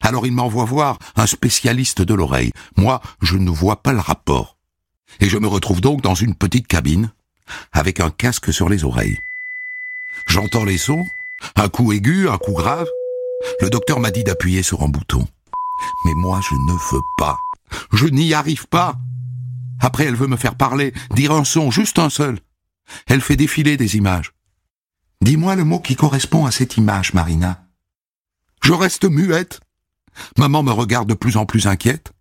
Alors 0.01 0.27
ils 0.27 0.33
m'envoient 0.33 0.65
voir 0.65 0.99
un 1.17 1.27
spécialiste 1.27 2.03
de 2.03 2.15
l'oreille. 2.15 2.53
Moi, 2.77 3.01
je 3.23 3.37
ne 3.37 3.51
vois 3.51 3.83
pas 3.83 3.93
le 3.93 4.01
rapport. 4.01 4.57
Et 5.21 5.29
je 5.29 5.39
me 5.39 5.47
retrouve 5.47 5.81
donc 5.81 6.03
dans 6.03 6.15
une 6.15 6.35
petite 6.35 6.67
cabine, 6.67 7.13
avec 7.73 8.01
un 8.01 8.11
casque 8.11 8.53
sur 8.53 8.69
les 8.69 8.85
oreilles. 8.85 9.19
J'entends 10.27 10.65
les 10.65 10.79
sons, 10.79 11.07
un 11.57 11.69
coup 11.69 11.93
aigu, 11.93 12.29
un 12.29 12.39
coup 12.39 12.53
grave. 12.53 12.89
Le 13.61 13.71
docteur 13.71 14.01
m'a 14.01 14.11
dit 14.11 14.25
d'appuyer 14.25 14.63
sur 14.63 14.83
un 14.83 14.89
bouton. 14.89 15.27
Mais 16.05 16.15
moi, 16.15 16.41
je 16.49 16.55
ne 16.55 16.93
veux 16.93 17.03
pas. 17.17 17.39
Je 17.93 18.07
n'y 18.07 18.35
arrive 18.35 18.67
pas. 18.67 18.97
Après, 19.81 20.05
elle 20.05 20.17
veut 20.17 20.27
me 20.27 20.37
faire 20.37 20.57
parler, 20.57 20.93
dire 21.15 21.33
un 21.33 21.45
son, 21.45 21.71
juste 21.71 21.99
un 21.99 22.11
seul. 22.11 22.41
Elle 23.07 23.21
fait 23.21 23.37
défiler 23.37 23.77
des 23.77 23.97
images. 23.97 24.33
Dis-moi 25.21 25.57
le 25.57 25.65
mot 25.65 25.81
qui 25.81 25.97
correspond 25.97 26.47
à 26.47 26.51
cette 26.51 26.77
image, 26.77 27.15
Marina. 27.15 27.65
Je 28.63 28.73
reste 28.73 29.05
muette. 29.05 29.61
Maman 30.37 30.63
me 30.63 30.73
regarde 30.73 31.09
de 31.09 31.15
plus 31.15 31.37
en 31.37 31.47
plus 31.47 31.67
inquiète. 31.67 32.13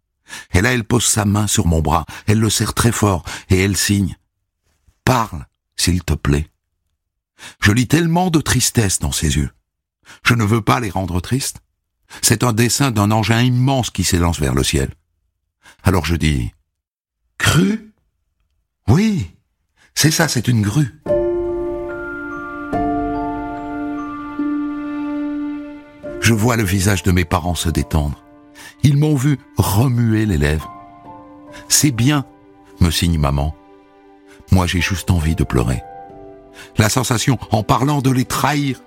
Et 0.54 0.62
là, 0.62 0.74
elle 0.74 0.84
pose 0.84 1.06
sa 1.06 1.26
main 1.26 1.48
sur 1.48 1.68
mon 1.68 1.82
bras, 1.82 2.06
elle 2.26 2.40
le 2.40 2.50
serre 2.50 2.74
très 2.74 2.92
fort, 2.92 3.24
et 3.50 3.60
elle 3.60 3.78
signe. 3.78 4.18
Parle, 5.06 5.46
s'il 5.78 6.04
te 6.04 6.14
plaît. 6.14 6.50
Je 7.62 7.72
lis 7.72 7.88
tellement 7.88 8.30
de 8.30 8.42
tristesse 8.42 9.00
dans 9.00 9.12
ses 9.12 9.38
yeux. 9.38 9.52
Je 10.24 10.34
ne 10.34 10.44
veux 10.44 10.62
pas 10.62 10.80
les 10.80 10.90
rendre 10.90 11.22
tristes. 11.22 11.62
C'est 12.22 12.44
un 12.44 12.54
dessin 12.54 12.92
d'un 12.92 13.12
engin 13.12 13.42
immense 13.42 13.90
qui 13.90 14.04
s'élance 14.04 14.40
vers 14.40 14.56
le 14.56 14.64
ciel. 14.64 14.94
Alors 15.84 16.06
je 16.06 16.16
dis, 16.16 16.52
Cru? 17.38 17.94
Oui, 18.88 19.32
c'est 19.96 20.12
ça, 20.12 20.28
c'est 20.28 20.48
une 20.48 20.62
grue. 20.62 21.02
Je 26.28 26.34
vois 26.34 26.58
le 26.58 26.64
visage 26.64 27.04
de 27.04 27.14
mes 27.14 27.24
parents 27.24 27.56
se 27.56 27.70
détendre. 27.70 28.22
Ils 28.84 28.98
m'ont 28.98 29.16
vu 29.16 29.40
remuer 29.56 30.26
les 30.26 30.38
lèvres. 30.38 30.70
C'est 31.70 31.92
bien, 31.92 32.26
me 32.82 32.92
signe 32.92 33.18
maman. 33.18 33.56
Moi 34.52 34.68
j'ai 34.68 34.82
juste 34.82 35.10
envie 35.10 35.36
de 35.36 35.46
pleurer. 35.46 35.82
La 36.78 36.90
sensation, 36.90 37.40
en 37.52 37.64
parlant, 37.64 38.02
de 38.02 38.12
les 38.12 38.26
trahir, 38.26 38.82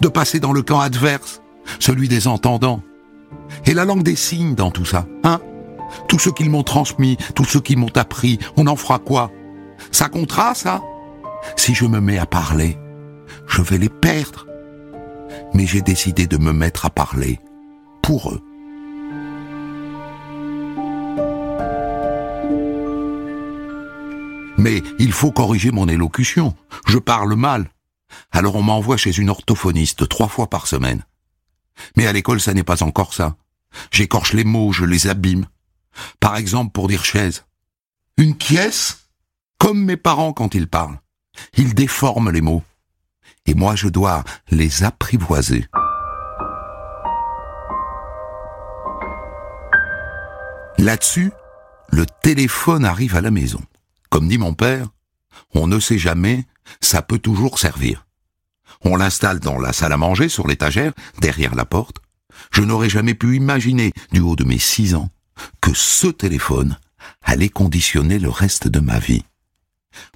de 0.00 0.06
passer 0.06 0.38
dans 0.38 0.52
le 0.52 0.62
camp 0.62 0.78
adverse, 0.78 1.42
celui 1.80 2.06
des 2.06 2.28
entendants. 2.28 2.82
Et 3.64 3.74
la 3.74 3.84
langue 3.84 4.04
des 4.04 4.14
signes 4.14 4.54
dans 4.54 4.70
tout 4.70 4.84
ça, 4.84 5.08
hein? 5.24 5.40
Tout 6.06 6.20
ce 6.20 6.30
qu'ils 6.30 6.50
m'ont 6.50 6.62
transmis, 6.62 7.16
tout 7.34 7.44
ce 7.44 7.58
qu'ils 7.58 7.78
m'ont 7.78 7.96
appris, 7.96 8.38
on 8.56 8.68
en 8.68 8.76
fera 8.76 9.00
quoi? 9.00 9.32
Ça 9.90 10.08
comptera, 10.08 10.54
ça? 10.54 10.80
Si 11.56 11.74
je 11.74 11.86
me 11.86 12.00
mets 12.00 12.18
à 12.18 12.26
parler, 12.26 12.78
je 13.48 13.60
vais 13.60 13.78
les 13.78 13.88
perdre. 13.88 14.45
Mais 15.54 15.66
j'ai 15.66 15.82
décidé 15.82 16.26
de 16.26 16.36
me 16.36 16.52
mettre 16.52 16.86
à 16.86 16.90
parler 16.90 17.40
pour 18.02 18.32
eux. 18.32 18.42
Mais 24.58 24.82
il 24.98 25.12
faut 25.12 25.32
corriger 25.32 25.70
mon 25.70 25.88
élocution. 25.88 26.54
Je 26.86 26.98
parle 26.98 27.34
mal. 27.34 27.70
Alors 28.32 28.56
on 28.56 28.62
m'envoie 28.62 28.96
chez 28.96 29.16
une 29.16 29.30
orthophoniste 29.30 30.08
trois 30.08 30.28
fois 30.28 30.48
par 30.48 30.66
semaine. 30.66 31.04
Mais 31.96 32.06
à 32.06 32.12
l'école, 32.12 32.40
ça 32.40 32.54
n'est 32.54 32.62
pas 32.62 32.82
encore 32.82 33.14
ça. 33.14 33.36
J'écorche 33.90 34.32
les 34.32 34.44
mots, 34.44 34.72
je 34.72 34.84
les 34.84 35.06
abîme. 35.06 35.46
Par 36.20 36.36
exemple, 36.36 36.72
pour 36.72 36.88
dire 36.88 37.04
chaise. 37.04 37.44
Une 38.16 38.34
pièce 38.34 39.08
Comme 39.58 39.84
mes 39.84 39.96
parents 39.96 40.32
quand 40.32 40.54
ils 40.54 40.68
parlent. 40.68 41.00
Ils 41.56 41.74
déforment 41.74 42.30
les 42.30 42.40
mots. 42.40 42.62
Et 43.46 43.54
moi, 43.54 43.76
je 43.76 43.88
dois 43.88 44.24
les 44.50 44.84
apprivoiser. 44.84 45.66
Là-dessus, 50.78 51.32
le 51.90 52.04
téléphone 52.22 52.84
arrive 52.84 53.16
à 53.16 53.20
la 53.20 53.30
maison. 53.30 53.60
Comme 54.10 54.28
dit 54.28 54.38
mon 54.38 54.54
père, 54.54 54.88
on 55.54 55.66
ne 55.66 55.80
sait 55.80 55.98
jamais, 55.98 56.44
ça 56.80 57.02
peut 57.02 57.18
toujours 57.18 57.58
servir. 57.58 58.06
On 58.82 58.96
l'installe 58.96 59.40
dans 59.40 59.58
la 59.58 59.72
salle 59.72 59.92
à 59.92 59.96
manger, 59.96 60.28
sur 60.28 60.46
l'étagère, 60.46 60.92
derrière 61.20 61.54
la 61.54 61.64
porte. 61.64 61.96
Je 62.52 62.62
n'aurais 62.62 62.90
jamais 62.90 63.14
pu 63.14 63.36
imaginer, 63.36 63.92
du 64.12 64.20
haut 64.20 64.36
de 64.36 64.44
mes 64.44 64.58
six 64.58 64.94
ans, 64.94 65.08
que 65.60 65.72
ce 65.74 66.08
téléphone 66.08 66.78
allait 67.22 67.48
conditionner 67.48 68.18
le 68.18 68.28
reste 68.28 68.68
de 68.68 68.80
ma 68.80 68.98
vie. 68.98 69.24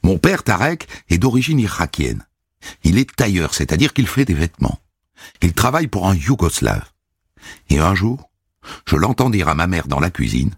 Mon 0.02 0.18
père 0.18 0.42
Tarek 0.42 0.87
est 1.08 1.18
d'origine 1.18 1.58
irakienne. 1.58 2.25
Il 2.84 2.98
est 2.98 3.14
tailleur, 3.14 3.54
c'est-à-dire 3.54 3.92
qu'il 3.92 4.06
fait 4.06 4.24
des 4.24 4.34
vêtements. 4.34 4.80
Il 5.42 5.52
travaille 5.52 5.88
pour 5.88 6.08
un 6.08 6.14
Yougoslave. 6.14 6.90
Et 7.68 7.78
un 7.78 7.94
jour, 7.94 8.30
je 8.86 8.96
l'entends 8.96 9.30
dire 9.30 9.48
à 9.48 9.54
ma 9.54 9.66
mère 9.66 9.88
dans 9.88 10.00
la 10.00 10.10
cuisine, 10.10 10.54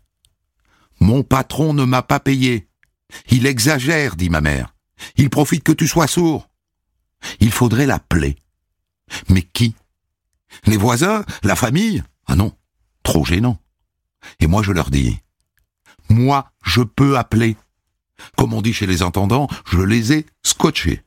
Mon 1.00 1.22
patron 1.22 1.74
ne 1.74 1.84
m'a 1.84 2.02
pas 2.02 2.20
payé. 2.20 2.68
Il 3.30 3.46
exagère, 3.46 4.16
dit 4.16 4.30
ma 4.30 4.40
mère. 4.40 4.74
Il 5.16 5.30
profite 5.30 5.64
que 5.64 5.72
tu 5.72 5.88
sois 5.88 6.06
sourd. 6.06 6.48
Il 7.40 7.50
faudrait 7.50 7.86
l'appeler. 7.86 8.36
Mais 9.28 9.42
qui? 9.42 9.74
Les 10.66 10.76
voisins 10.76 11.24
La 11.42 11.56
famille? 11.56 12.02
Ah 12.26 12.36
non, 12.36 12.56
trop 13.02 13.24
gênant. 13.24 13.58
Et 14.40 14.46
moi 14.46 14.62
je 14.62 14.72
leur 14.72 14.90
dis, 14.90 15.18
moi 16.08 16.52
je 16.64 16.82
peux 16.82 17.18
appeler. 17.18 17.56
Comme 18.36 18.54
on 18.54 18.62
dit 18.62 18.72
chez 18.72 18.86
les 18.86 19.02
entendants, 19.02 19.48
je 19.70 19.80
les 19.80 20.12
ai 20.12 20.26
scotchés. 20.42 21.02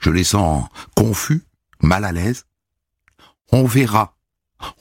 Je 0.00 0.10
les 0.10 0.24
sens 0.24 0.64
confus, 0.94 1.42
mal 1.80 2.04
à 2.04 2.12
l'aise. 2.12 2.44
On 3.52 3.64
verra. 3.64 4.16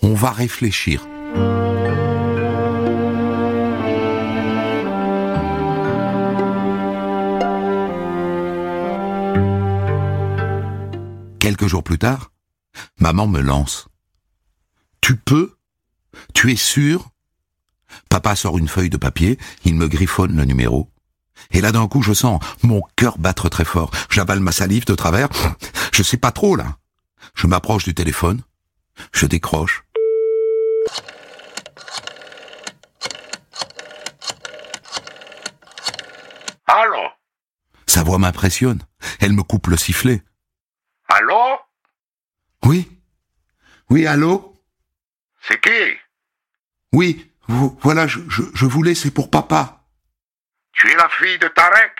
On 0.01 0.13
va 0.13 0.31
réfléchir. 0.31 1.05
Quelques 11.39 11.67
jours 11.67 11.83
plus 11.83 11.99
tard, 11.99 12.31
maman 12.99 13.27
me 13.27 13.39
lance. 13.39 13.87
Tu 14.99 15.15
peux? 15.15 15.57
Tu 16.33 16.51
es 16.51 16.55
sûr? 16.55 17.11
Papa 18.09 18.35
sort 18.35 18.57
une 18.57 18.67
feuille 18.67 18.89
de 18.89 18.97
papier, 18.97 19.37
il 19.63 19.75
me 19.75 19.87
griffonne 19.87 20.35
le 20.35 20.45
numéro. 20.45 20.89
Et 21.51 21.61
là 21.61 21.71
d'un 21.71 21.87
coup, 21.87 22.01
je 22.01 22.13
sens 22.13 22.39
mon 22.63 22.81
cœur 22.95 23.17
battre 23.17 23.49
très 23.49 23.65
fort. 23.65 23.91
J'avale 24.09 24.39
ma 24.39 24.51
salive 24.51 24.85
de 24.85 24.95
travers. 24.95 25.29
Je 25.93 26.03
sais 26.03 26.17
pas 26.17 26.31
trop 26.31 26.55
là. 26.55 26.77
Je 27.35 27.47
m'approche 27.47 27.83
du 27.83 27.93
téléphone. 27.93 28.41
Je 29.13 29.25
décroche. 29.25 29.83
Allô? 36.67 37.09
Sa 37.87 38.03
voix 38.03 38.17
m'impressionne. 38.17 38.79
Elle 39.19 39.33
me 39.33 39.43
coupe 39.43 39.67
le 39.67 39.77
sifflet. 39.77 40.23
Allô? 41.07 41.57
Oui 42.65 42.89
Oui, 43.89 44.07
allô? 44.07 44.53
C'est 45.47 45.61
qui? 45.61 45.69
Oui, 46.91 47.31
vo- 47.47 47.77
voilà, 47.81 48.07
je, 48.07 48.19
je, 48.27 48.41
je 48.53 48.65
voulais, 48.65 48.95
c'est 48.95 49.11
pour 49.11 49.29
papa. 49.29 49.74
Tu 50.75 50.91
es 50.91 50.95
la 50.95 51.09
fille 51.09 51.39
de 51.39 51.47
Tarek? 51.47 51.95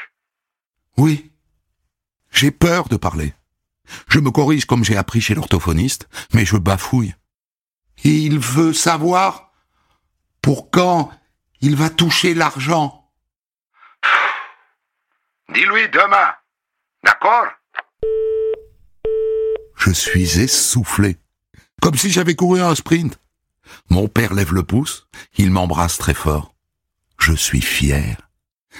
Oui. 0.97 1.31
J'ai 2.31 2.51
peur 2.51 2.89
de 2.89 2.97
parler. 2.97 3.33
Je 4.09 4.19
me 4.19 4.31
corrige 4.31 4.65
comme 4.65 4.83
j'ai 4.83 4.97
appris 4.97 5.21
chez 5.21 5.35
l'orthophoniste, 5.35 6.09
mais 6.33 6.45
je 6.45 6.57
bafouille. 6.57 7.15
Il 8.03 8.39
veut 8.39 8.73
savoir 8.73 9.51
pour 10.41 10.69
quand 10.69 11.11
il 11.61 11.75
va 11.75 11.89
toucher 11.89 12.33
l'argent. 12.33 13.11
Dis-lui 15.49 15.87
demain. 15.89 16.33
D'accord? 17.03 17.47
Je 19.77 19.91
suis 19.91 20.39
essoufflé, 20.39 21.17
comme 21.81 21.95
si 21.95 22.11
j'avais 22.11 22.35
couru 22.35 22.61
un 22.61 22.75
sprint. 22.75 23.19
Mon 23.89 24.07
père 24.07 24.33
lève 24.33 24.53
le 24.53 24.63
pouce, 24.63 25.07
il 25.37 25.51
m'embrasse 25.51 25.97
très 25.97 26.13
fort. 26.13 26.53
Je 27.19 27.33
suis 27.33 27.61
fier. 27.61 28.24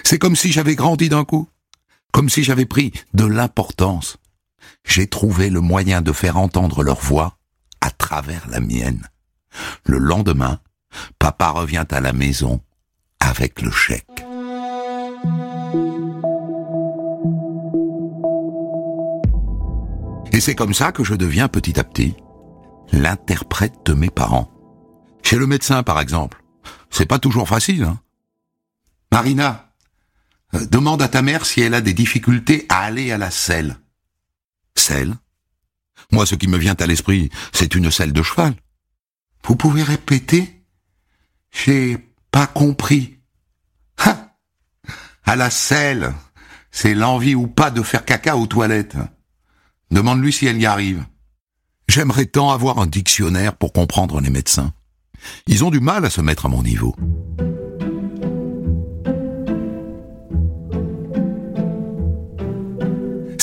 C'est 0.04 0.20
comme 0.20 0.36
si 0.36 0.52
j'avais 0.52 0.76
grandi 0.76 1.10
d'un 1.10 1.26
coup, 1.26 1.48
comme 2.12 2.30
si 2.30 2.44
j'avais 2.44 2.66
pris 2.66 2.94
de 3.14 3.26
l'importance. 3.26 4.18
J'ai 4.84 5.08
trouvé 5.08 5.50
le 5.50 5.62
moyen 5.62 6.02
de 6.02 6.12
faire 6.12 6.38
entendre 6.38 6.84
leur 6.84 7.00
voix 7.00 7.38
à 7.82 7.92
travers 7.92 8.48
la 8.50 8.60
mienne. 8.60 9.08
Le 9.86 9.98
lendemain, 9.98 10.60
papa 11.20 11.50
revient 11.50 11.86
à 11.90 12.02
la 12.02 12.14
maison 12.14 12.62
avec 13.20 13.62
le 13.62 13.72
chèque. 13.72 14.26
Et 20.32 20.42
c'est 20.42 20.56
comme 20.56 20.74
ça 20.74 20.92
que 20.92 21.04
je 21.04 21.16
deviens 21.16 21.48
petit 21.48 21.80
à 21.80 21.84
petit 21.84 22.16
l'interprète 22.92 23.86
de 23.86 23.94
mes 23.94 24.10
parents. 24.10 24.52
Chez 25.24 25.38
le 25.38 25.48
médecin, 25.48 25.82
par 25.82 26.00
exemple. 26.00 26.44
C'est 26.90 27.06
pas 27.06 27.20
toujours 27.20 27.48
facile, 27.48 27.84
hein. 27.84 28.00
Marina, 29.12 29.65
demande 30.54 31.02
à 31.02 31.08
ta 31.08 31.22
mère 31.22 31.46
si 31.46 31.62
elle 31.62 31.74
a 31.74 31.82
des 31.82 31.94
difficultés 31.94 32.66
à 32.70 32.80
aller 32.80 33.12
à 33.12 33.18
la 33.18 33.32
selle. 33.32 33.78
Selle? 34.76 35.16
Moi, 36.12 36.26
ce 36.26 36.36
qui 36.36 36.48
me 36.48 36.58
vient 36.58 36.76
à 36.80 36.86
l'esprit, 36.86 37.30
c'est 37.52 37.76
une 37.76 37.92
selle 37.92 38.14
de 38.14 38.22
cheval. 38.22 38.54
Vous 39.44 39.56
pouvez 39.56 39.84
répéter? 39.84 40.62
J'ai 41.52 41.98
pas 42.32 42.48
compris. 42.48 43.20
Ha 43.98 44.36
à 45.24 45.36
la 45.36 45.50
selle, 45.50 46.14
c'est 46.72 46.94
l'envie 46.94 47.36
ou 47.36 47.48
pas 47.48 47.72
de 47.72 47.82
faire 47.82 48.06
caca 48.06 48.38
aux 48.38 48.48
toilettes. 48.48 48.98
Demande-lui 49.92 50.32
si 50.32 50.46
elle 50.46 50.60
y 50.60 50.66
arrive. 50.66 51.04
J'aimerais 51.88 52.26
tant 52.26 52.52
avoir 52.52 52.80
un 52.80 52.88
dictionnaire 52.88 53.56
pour 53.56 53.74
comprendre 53.74 54.20
les 54.22 54.30
médecins. 54.30 54.74
Ils 55.48 55.64
ont 55.64 55.72
du 55.72 55.80
mal 55.80 56.06
à 56.06 56.10
se 56.10 56.22
mettre 56.22 56.46
à 56.46 56.50
mon 56.50 56.62
niveau. 56.62 56.96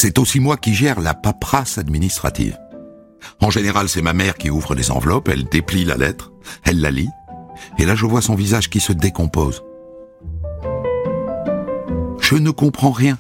C'est 0.03 0.19
aussi 0.19 0.41
moi 0.41 0.57
qui 0.57 0.75
gère 0.75 1.01
la 1.01 1.15
paperasse 1.15 1.79
administrative. 1.79 2.59
En 3.41 3.51
général, 3.51 3.89
c'est 3.89 4.03
ma 4.03 4.13
mère 4.13 4.35
qui 4.35 4.51
ouvre 4.51 4.75
les 4.75 4.91
enveloppes, 4.91 5.29
elle 5.29 5.45
déplie 5.45 5.85
la 5.85 5.97
lettre, 5.97 6.33
elle 6.65 6.81
la 6.81 6.91
lit, 6.91 7.09
et 7.79 7.85
là 7.85 7.95
je 7.95 8.05
vois 8.05 8.21
son 8.21 8.35
visage 8.35 8.69
qui 8.69 8.81
se 8.81 8.93
décompose. 8.93 9.63
Je 12.21 12.35
ne 12.35 12.51
comprends 12.51 12.91
rien. 12.91 13.17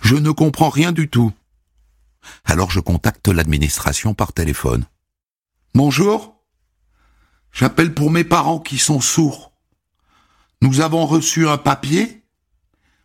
Je 0.00 0.16
ne 0.16 0.32
comprends 0.32 0.68
rien 0.68 0.90
du 0.90 1.08
tout. 1.08 1.30
Alors 2.44 2.72
je 2.72 2.80
contacte 2.80 3.28
l'administration 3.28 4.12
par 4.12 4.32
téléphone. 4.32 4.86
Bonjour. 5.76 6.42
J'appelle 7.52 7.94
pour 7.94 8.10
mes 8.10 8.24
parents 8.24 8.58
qui 8.58 8.78
sont 8.78 9.00
sourds. 9.00 9.52
Nous 10.60 10.80
avons 10.80 11.06
reçu 11.06 11.46
un 11.46 11.56
papier. 11.56 12.24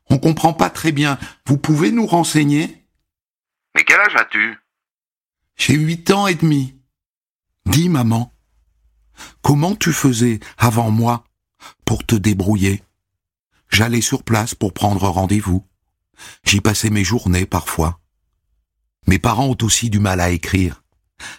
On 0.09 0.17
comprend 0.17 0.53
pas 0.53 0.71
très 0.71 0.91
bien. 0.91 1.19
Vous 1.45 1.59
pouvez 1.59 1.91
nous 1.91 2.07
renseigner? 2.07 2.81
Mais 3.75 3.83
quel 3.83 3.99
âge 3.99 4.15
as-tu? 4.15 4.57
J'ai 5.57 5.75
huit 5.75 6.09
ans 6.09 6.27
et 6.27 6.35
demi. 6.35 6.75
Dis, 7.65 7.89
maman, 7.89 8.33
comment 9.41 9.75
tu 9.75 9.91
faisais 9.91 10.39
avant 10.57 10.91
moi 10.91 11.25
pour 11.83 12.05
te 12.05 12.15
débrouiller? 12.15 12.83
J'allais 13.69 14.01
sur 14.01 14.23
place 14.23 14.55
pour 14.55 14.73
prendre 14.73 15.07
rendez-vous. 15.07 15.67
J'y 16.45 16.61
passais 16.61 16.89
mes 16.89 17.03
journées 17.03 17.45
parfois. 17.45 17.99
Mes 19.07 19.19
parents 19.19 19.47
ont 19.47 19.57
aussi 19.61 19.89
du 19.89 19.99
mal 19.99 20.21
à 20.21 20.29
écrire. 20.29 20.83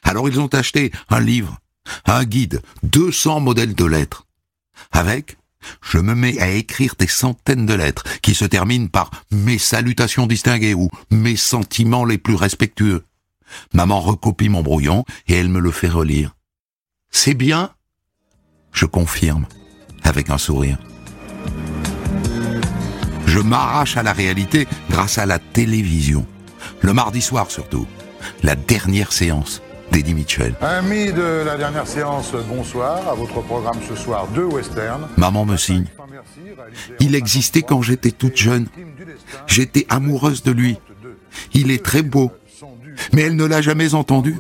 Alors 0.03 0.29
ils 0.29 0.39
ont 0.39 0.49
acheté 0.49 0.93
un 1.09 1.21
livre, 1.21 1.59
un 2.05 2.25
guide, 2.25 2.63
200 2.83 3.41
modèles 3.41 3.75
de 3.75 3.85
lettres. 3.85 4.27
Avec, 4.91 5.39
je 5.83 5.99
me 5.99 6.15
mets 6.15 6.39
à 6.41 6.51
écrire 6.51 6.95
des 6.99 7.07
centaines 7.07 7.67
de 7.67 7.75
lettres 7.75 8.05
qui 8.23 8.35
se 8.35 8.45
terminent 8.45 8.89
par 8.89 9.11
mes 9.31 9.59
salutations 9.59 10.27
distinguées 10.27 10.75
ou 10.75 10.89
mes 11.11 11.37
sentiments 11.37 12.05
les 12.05 12.19
plus 12.19 12.35
respectueux. 12.35 13.05
Maman 13.73 14.01
recopie 14.01 14.49
mon 14.49 14.63
brouillon 14.63 15.05
et 15.29 15.35
elle 15.35 15.49
me 15.49 15.61
le 15.61 15.71
fait 15.71 15.89
relire. 15.89 16.35
C'est 17.11 17.35
bien 17.35 17.71
Je 18.73 18.87
confirme, 18.87 19.47
avec 20.03 20.31
un 20.31 20.39
sourire. 20.39 20.79
Je 23.27 23.39
m'arrache 23.39 23.97
à 23.97 24.03
la 24.03 24.13
réalité 24.13 24.67
grâce 24.91 25.19
à 25.19 25.27
la 25.27 25.39
télévision. 25.39 26.27
Le 26.81 26.93
mardi 26.93 27.21
soir 27.21 27.51
surtout. 27.51 27.87
La 28.43 28.57
dernière 28.57 29.13
séance 29.13 29.63
d'Eddie 29.93 30.15
Mitchell. 30.15 30.55
Amis 30.61 31.13
de 31.13 31.43
la 31.45 31.57
dernière 31.57 31.87
séance, 31.87 32.33
bonsoir. 32.49 33.09
À 33.09 33.15
votre 33.15 33.41
programme 33.43 33.79
ce 33.89 33.95
soir, 33.95 34.27
deux 34.29 34.45
westerns. 34.45 35.09
Maman 35.17 35.45
me 35.45 35.57
signe. 35.57 35.87
Il 37.01 37.15
existait 37.15 37.63
quand 37.63 37.83
j'étais 37.83 38.11
toute 38.11 38.37
jeune. 38.37 38.67
J'étais 39.47 39.87
amoureuse 39.89 40.43
de 40.43 40.53
lui. 40.53 40.79
Il 41.53 41.71
est 41.71 41.85
très 41.85 42.03
beau. 42.03 42.33
Mais 43.13 43.23
elle 43.23 43.37
ne 43.37 43.45
l'a 43.45 43.63
jamais 43.63 43.95
entendu. 43.95 44.37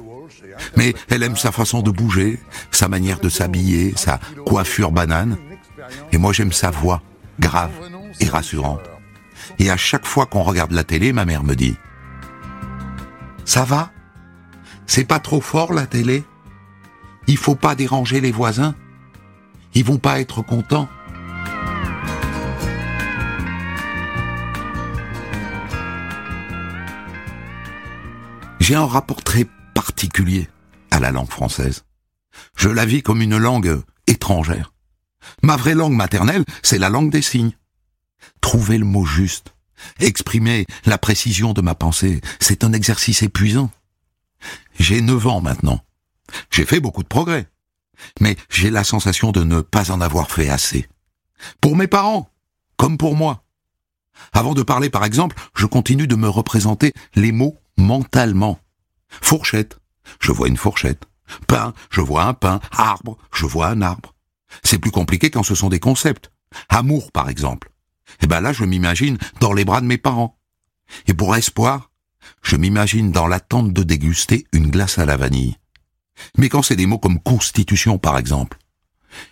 Mais 0.76 0.94
elle 1.08 1.22
aime 1.22 1.36
sa 1.36 1.52
façon 1.52 1.82
de 1.82 1.90
bouger, 1.90 2.40
sa 2.70 2.88
manière 2.88 3.20
de 3.20 3.28
s'habiller, 3.28 3.92
sa 3.96 4.18
coiffure 4.46 4.92
banane. 4.92 5.36
Et 6.12 6.18
moi 6.18 6.32
j'aime 6.32 6.52
sa 6.52 6.70
voix, 6.70 7.02
grave 7.38 7.72
et 8.20 8.26
rassurante. 8.26 8.80
Et 9.58 9.70
à 9.70 9.76
chaque 9.76 10.06
fois 10.06 10.26
qu'on 10.26 10.42
regarde 10.42 10.72
la 10.72 10.84
télé, 10.84 11.12
ma 11.12 11.24
mère 11.24 11.44
me 11.44 11.54
dit 11.54 11.76
Ça 13.44 13.64
va? 13.64 13.90
C'est 14.86 15.04
pas 15.04 15.18
trop 15.18 15.40
fort 15.40 15.72
la 15.72 15.86
télé 15.86 16.24
Il 17.26 17.36
faut 17.36 17.54
pas 17.54 17.74
déranger 17.74 18.20
les 18.20 18.32
voisins 18.32 18.74
Ils 19.74 19.84
vont 19.84 19.98
pas 19.98 20.20
être 20.20 20.42
contents 20.42 20.88
J'ai 28.66 28.74
un 28.74 28.86
rapport 28.86 29.22
très 29.22 29.46
particulier 29.74 30.48
à 30.90 30.98
la 30.98 31.12
langue 31.12 31.30
française. 31.30 31.84
Je 32.56 32.68
la 32.68 32.84
vis 32.84 33.00
comme 33.00 33.22
une 33.22 33.36
langue 33.36 33.80
étrangère. 34.08 34.72
Ma 35.44 35.54
vraie 35.54 35.76
langue 35.76 35.92
maternelle, 35.92 36.44
c'est 36.64 36.78
la 36.78 36.88
langue 36.88 37.12
des 37.12 37.22
signes. 37.22 37.52
Trouver 38.40 38.78
le 38.78 38.84
mot 38.84 39.04
juste, 39.04 39.54
exprimer 40.00 40.66
la 40.84 40.98
précision 40.98 41.52
de 41.52 41.60
ma 41.60 41.76
pensée, 41.76 42.20
c'est 42.40 42.64
un 42.64 42.72
exercice 42.72 43.22
épuisant. 43.22 43.70
J'ai 44.78 45.00
neuf 45.00 45.26
ans 45.26 45.40
maintenant. 45.40 45.80
J'ai 46.50 46.64
fait 46.64 46.80
beaucoup 46.80 47.02
de 47.02 47.08
progrès. 47.08 47.48
Mais 48.20 48.36
j'ai 48.50 48.70
la 48.70 48.84
sensation 48.84 49.32
de 49.32 49.42
ne 49.42 49.60
pas 49.60 49.90
en 49.90 50.00
avoir 50.00 50.30
fait 50.30 50.48
assez. 50.48 50.88
Pour 51.60 51.76
mes 51.76 51.86
parents, 51.86 52.30
comme 52.76 52.98
pour 52.98 53.16
moi. 53.16 53.44
Avant 54.32 54.54
de 54.54 54.62
parler, 54.62 54.90
par 54.90 55.04
exemple, 55.04 55.36
je 55.54 55.66
continue 55.66 56.06
de 56.06 56.16
me 56.16 56.28
représenter 56.28 56.92
les 57.14 57.32
mots 57.32 57.58
mentalement. 57.76 58.58
Fourchette, 59.08 59.78
je 60.20 60.32
vois 60.32 60.48
une 60.48 60.56
fourchette. 60.56 61.04
Pain, 61.46 61.74
je 61.90 62.00
vois 62.00 62.24
un 62.24 62.34
pain. 62.34 62.60
Arbre, 62.72 63.18
je 63.32 63.46
vois 63.46 63.68
un 63.68 63.82
arbre. 63.82 64.14
C'est 64.62 64.78
plus 64.78 64.90
compliqué 64.90 65.30
quand 65.30 65.42
ce 65.42 65.54
sont 65.54 65.68
des 65.68 65.80
concepts. 65.80 66.30
Amour, 66.68 67.12
par 67.12 67.28
exemple. 67.28 67.70
Eh 68.22 68.26
ben 68.26 68.40
là, 68.40 68.52
je 68.52 68.64
m'imagine 68.64 69.18
dans 69.40 69.52
les 69.52 69.64
bras 69.64 69.80
de 69.80 69.86
mes 69.86 69.98
parents. 69.98 70.38
Et 71.06 71.14
pour 71.14 71.34
espoir, 71.34 71.90
je 72.42 72.56
m'imagine 72.56 73.12
dans 73.12 73.26
l'attente 73.26 73.72
de 73.72 73.82
déguster 73.82 74.46
une 74.52 74.70
glace 74.70 74.98
à 74.98 75.06
la 75.06 75.16
vanille. 75.16 75.56
Mais 76.38 76.48
quand 76.48 76.62
c'est 76.62 76.76
des 76.76 76.86
mots 76.86 76.98
comme 76.98 77.20
constitution, 77.20 77.98
par 77.98 78.18
exemple, 78.18 78.58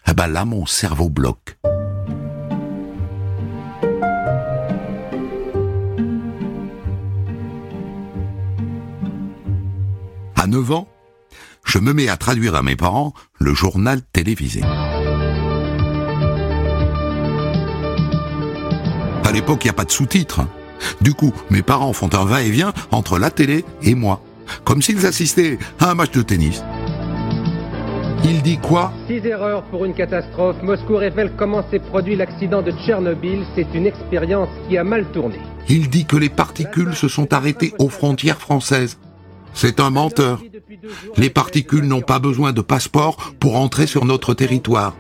eh 0.09 0.12
ben 0.12 0.26
là, 0.26 0.44
mon 0.44 0.66
cerveau 0.66 1.09
bloque. 1.09 1.57
À 10.37 10.46
9 10.46 10.72
ans, 10.72 10.88
je 11.64 11.78
me 11.78 11.92
mets 11.92 12.09
à 12.09 12.16
traduire 12.16 12.54
à 12.54 12.62
mes 12.62 12.76
parents 12.76 13.14
le 13.38 13.54
journal 13.54 14.02
télévisé. 14.12 14.62
À 19.24 19.33
l'époque, 19.33 19.64
il 19.64 19.68
n'y 19.68 19.70
a 19.70 19.74
pas 19.74 19.87
de 19.87 19.90
sous-titres. 19.90 20.42
Du 21.00 21.14
coup, 21.14 21.32
mes 21.50 21.62
parents 21.62 21.92
font 21.92 22.10
un 22.14 22.24
va-et-vient 22.24 22.72
entre 22.90 23.18
la 23.18 23.30
télé 23.30 23.64
et 23.82 23.94
moi, 23.94 24.20
comme 24.64 24.82
s'ils 24.82 25.06
assistaient 25.06 25.58
à 25.80 25.90
un 25.90 25.94
match 25.94 26.12
de 26.12 26.22
tennis. 26.22 26.62
Il 28.26 28.40
dit 28.40 28.56
quoi? 28.56 28.90
Six 29.06 29.26
erreurs 29.26 29.64
pour 29.64 29.84
une 29.84 29.92
catastrophe. 29.92 30.56
Moscou 30.62 30.96
révèle 30.96 31.32
comment 31.37 31.62
s'est 31.70 31.78
produit 31.78 32.16
l'accident 32.16 32.62
de 32.62 32.72
Tchernobyl. 32.72 33.44
C'est 33.54 33.66
une 33.74 33.87
expérience 33.87 34.48
qui 34.66 34.78
a 34.78 34.84
mal 34.84 35.04
tourné. 35.12 35.38
Il 35.68 35.90
dit 35.90 36.06
que 36.06 36.16
les 36.16 36.30
particules 36.30 36.94
se 36.94 37.08
sont 37.08 37.34
arrêtées 37.34 37.74
aux 37.78 37.90
frontières 37.90 38.40
françaises. 38.40 38.98
C'est 39.52 39.78
un 39.78 39.90
menteur. 39.90 40.40
Les 41.18 41.28
particules 41.28 41.84
n'ont 41.84 42.00
pas 42.00 42.18
besoin 42.18 42.52
de 42.52 42.62
passeport 42.62 43.34
pour 43.40 43.56
entrer 43.56 43.87
sur 43.87 44.06
notre 44.06 44.32
territoire. 44.32 44.96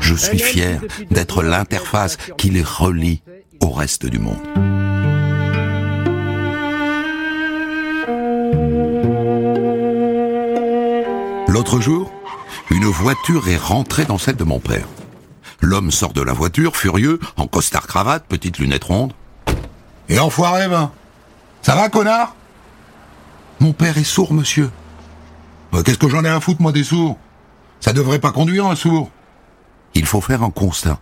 Je 0.00 0.14
suis 0.14 0.38
fier 0.38 0.80
d'être 1.10 1.42
l'interface 1.42 2.18
qui 2.36 2.50
les 2.50 2.62
relie 2.62 3.20
au 3.60 3.70
reste 3.70 4.06
du 4.06 4.20
monde. 4.20 4.38
L'autre 11.58 11.80
jour, 11.80 12.08
une 12.70 12.84
voiture 12.84 13.48
est 13.48 13.56
rentrée 13.56 14.04
dans 14.04 14.16
celle 14.16 14.36
de 14.36 14.44
mon 14.44 14.60
père. 14.60 14.86
L'homme 15.60 15.90
sort 15.90 16.12
de 16.12 16.22
la 16.22 16.32
voiture, 16.32 16.76
furieux, 16.76 17.18
en 17.36 17.48
costard 17.48 17.88
cravate, 17.88 18.24
petite 18.28 18.58
lunette 18.58 18.84
ronde. 18.84 19.12
Et 20.08 20.20
enfoiré, 20.20 20.68
ben 20.68 20.92
Ça 21.62 21.74
va, 21.74 21.88
connard? 21.88 22.36
Mon 23.58 23.72
père 23.72 23.98
est 23.98 24.04
sourd, 24.04 24.32
monsieur. 24.32 24.70
Bah, 25.72 25.82
Qu'est-ce 25.84 25.98
que 25.98 26.08
j'en 26.08 26.24
ai 26.24 26.28
à 26.28 26.38
foutre, 26.38 26.62
moi, 26.62 26.70
des 26.70 26.84
sourds? 26.84 27.18
Ça 27.80 27.92
devrait 27.92 28.20
pas 28.20 28.30
conduire, 28.30 28.66
un 28.66 28.76
sourd. 28.76 29.10
Il 29.94 30.06
faut 30.06 30.20
faire 30.20 30.44
un 30.44 30.50
constat. 30.50 31.00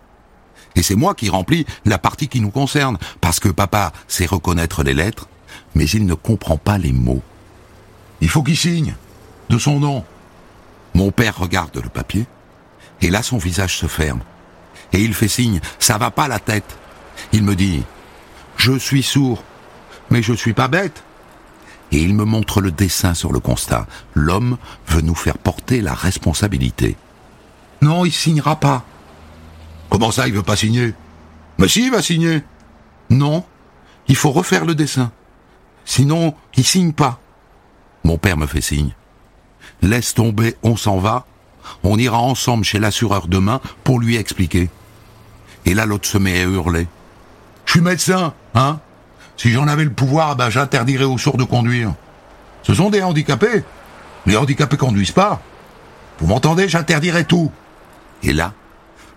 Et 0.75 0.81
c'est 0.81 0.95
moi 0.95 1.13
qui 1.13 1.29
remplis 1.29 1.67
la 1.85 1.99
partie 1.99 2.29
qui 2.29 2.41
nous 2.41 2.49
concerne, 2.49 2.97
parce 3.21 3.39
que 3.39 3.49
papa 3.49 3.91
sait 4.07 4.25
reconnaître 4.25 4.81
les 4.81 4.95
lettres, 4.95 5.27
mais 5.75 5.85
il 5.87 6.07
ne 6.07 6.15
comprend 6.15 6.57
pas 6.57 6.79
les 6.79 6.93
mots. 6.93 7.21
Il 8.21 8.29
faut 8.29 8.41
qu'il 8.41 8.57
signe. 8.57 8.95
De 9.51 9.59
son 9.59 9.79
nom. 9.79 10.03
Mon 10.97 11.11
père 11.11 11.37
regarde 11.37 11.77
le 11.77 11.89
papier, 11.89 12.25
et 13.01 13.11
là 13.11 13.21
son 13.21 13.37
visage 13.37 13.77
se 13.77 13.85
ferme. 13.85 14.21
Et 14.93 14.99
il 14.99 15.13
fait 15.13 15.27
signe, 15.27 15.59
ça 15.77 15.99
va 15.99 16.09
pas 16.09 16.27
la 16.27 16.39
tête. 16.39 16.75
Il 17.33 17.43
me 17.43 17.55
dit, 17.55 17.83
je 18.55 18.79
suis 18.79 19.03
sourd, 19.03 19.43
mais 20.09 20.23
je 20.23 20.33
suis 20.33 20.53
pas 20.53 20.67
bête. 20.67 21.03
Et 21.91 22.01
il 22.01 22.15
me 22.15 22.25
montre 22.25 22.61
le 22.61 22.71
dessin 22.71 23.13
sur 23.13 23.31
le 23.31 23.39
constat. 23.39 23.85
L'homme 24.15 24.57
veut 24.87 25.01
nous 25.01 25.13
faire 25.13 25.37
porter 25.37 25.81
la 25.81 25.93
responsabilité. 25.93 26.97
Non, 27.83 28.03
il 28.03 28.11
signera 28.11 28.55
pas. 28.55 28.83
Comment 29.91 30.09
ça, 30.09 30.27
il 30.27 30.33
veut 30.33 30.41
pas 30.41 30.55
signer? 30.55 30.95
Mais 31.59 31.67
si, 31.67 31.85
il 31.85 31.91
va 31.91 32.01
signer. 32.01 32.41
Non, 33.11 33.45
il 34.07 34.15
faut 34.15 34.31
refaire 34.31 34.65
le 34.65 34.73
dessin. 34.73 35.11
Sinon, 35.85 36.33
il 36.55 36.65
signe 36.65 36.93
pas. 36.93 37.19
Mon 38.03 38.17
père 38.17 38.35
me 38.35 38.47
fait 38.47 38.61
signe. 38.61 38.95
Laisse 39.81 40.13
tomber, 40.13 40.55
on 40.63 40.75
s'en 40.75 40.97
va. 40.97 41.25
On 41.83 41.97
ira 41.97 42.19
ensemble 42.19 42.63
chez 42.63 42.79
l'assureur 42.79 43.27
demain 43.27 43.61
pour 43.83 43.99
lui 43.99 44.15
expliquer. 44.15 44.69
Et 45.65 45.73
là, 45.73 45.85
l'autre 45.85 46.07
se 46.07 46.17
met 46.17 46.39
à 46.41 46.43
hurler. 46.43 46.87
Je 47.65 47.71
suis 47.73 47.81
médecin, 47.81 48.33
hein? 48.55 48.79
Si 49.35 49.51
j'en 49.51 49.67
avais 49.67 49.83
le 49.83 49.91
pouvoir, 49.91 50.35
ben, 50.35 50.49
j'interdirais 50.49 51.03
aux 51.03 51.17
sourds 51.17 51.37
de 51.37 51.43
conduire. 51.43 51.93
Ce 52.63 52.73
sont 52.73 52.89
des 52.89 53.03
handicapés. 53.03 53.63
Les 54.25 54.35
handicapés 54.35 54.77
conduisent 54.77 55.11
pas. 55.11 55.41
Vous 56.19 56.27
m'entendez? 56.27 56.67
J'interdirais 56.67 57.25
tout. 57.25 57.51
Et 58.23 58.33
là, 58.33 58.53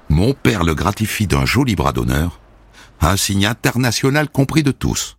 mon 0.08 0.34
père 0.34 0.64
le 0.64 0.74
gratifie 0.74 1.26
d'un 1.26 1.46
joli 1.46 1.74
bras 1.76 1.92
d'honneur, 1.92 2.40
un 3.00 3.16
signe 3.16 3.46
international 3.46 4.28
compris 4.28 4.62
de 4.62 4.72
tous. 4.72 5.16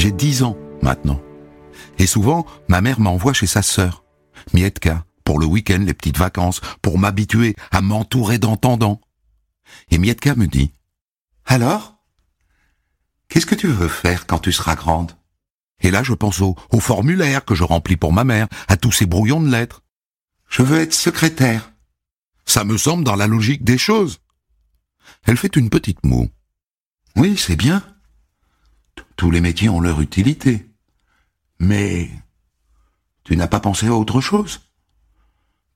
J'ai 0.00 0.12
dix 0.12 0.42
ans 0.44 0.56
maintenant. 0.80 1.20
Et 1.98 2.06
souvent, 2.06 2.46
ma 2.68 2.80
mère 2.80 3.00
m'envoie 3.00 3.34
chez 3.34 3.46
sa 3.46 3.60
sœur, 3.60 4.02
Mietka, 4.54 5.04
pour 5.24 5.38
le 5.38 5.44
week-end, 5.44 5.84
les 5.84 5.92
petites 5.92 6.16
vacances, 6.16 6.62
pour 6.80 6.98
m'habituer 6.98 7.54
à 7.70 7.82
m'entourer 7.82 8.38
d'entendants. 8.38 9.02
Et 9.90 9.98
Mietka 9.98 10.34
me 10.36 10.46
dit, 10.46 10.72
Alors 11.44 11.98
Qu'est-ce 13.28 13.44
que 13.44 13.54
tu 13.54 13.66
veux 13.66 13.88
faire 13.88 14.26
quand 14.26 14.38
tu 14.38 14.52
seras 14.52 14.74
grande? 14.74 15.18
Et 15.82 15.90
là, 15.90 16.02
je 16.02 16.14
pense 16.14 16.40
au, 16.40 16.56
au 16.70 16.80
formulaire 16.80 17.44
que 17.44 17.54
je 17.54 17.64
remplis 17.64 17.98
pour 17.98 18.14
ma 18.14 18.24
mère, 18.24 18.48
à 18.68 18.78
tous 18.78 18.92
ces 18.92 19.04
brouillons 19.04 19.42
de 19.42 19.50
lettres. 19.50 19.82
Je 20.48 20.62
veux 20.62 20.80
être 20.80 20.94
secrétaire. 20.94 21.74
Ça 22.46 22.64
me 22.64 22.78
semble 22.78 23.04
dans 23.04 23.16
la 23.16 23.26
logique 23.26 23.64
des 23.64 23.76
choses. 23.76 24.22
Elle 25.26 25.36
fait 25.36 25.56
une 25.56 25.68
petite 25.68 26.06
moue. 26.06 26.30
Oui, 27.16 27.36
c'est 27.36 27.56
bien. 27.56 27.82
Tous 29.16 29.30
les 29.30 29.40
métiers 29.40 29.68
ont 29.68 29.80
leur 29.80 30.00
utilité. 30.00 30.70
Mais 31.58 32.10
tu 33.24 33.36
n'as 33.36 33.48
pas 33.48 33.60
pensé 33.60 33.86
à 33.86 33.94
autre 33.94 34.20
chose 34.20 34.60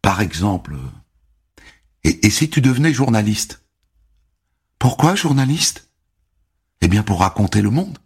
Par 0.02 0.20
exemple, 0.20 0.76
et, 2.04 2.30
si 2.30 2.50
tu 2.50 2.60
devenais 2.60 2.92
journaliste 2.92 3.64
Pourquoi 4.78 5.14
journaliste? 5.14 5.88
Eh 6.82 6.88
bien 6.88 7.02
pour 7.02 7.20
raconter 7.20 7.62
le 7.62 7.70
monde, 7.70 7.98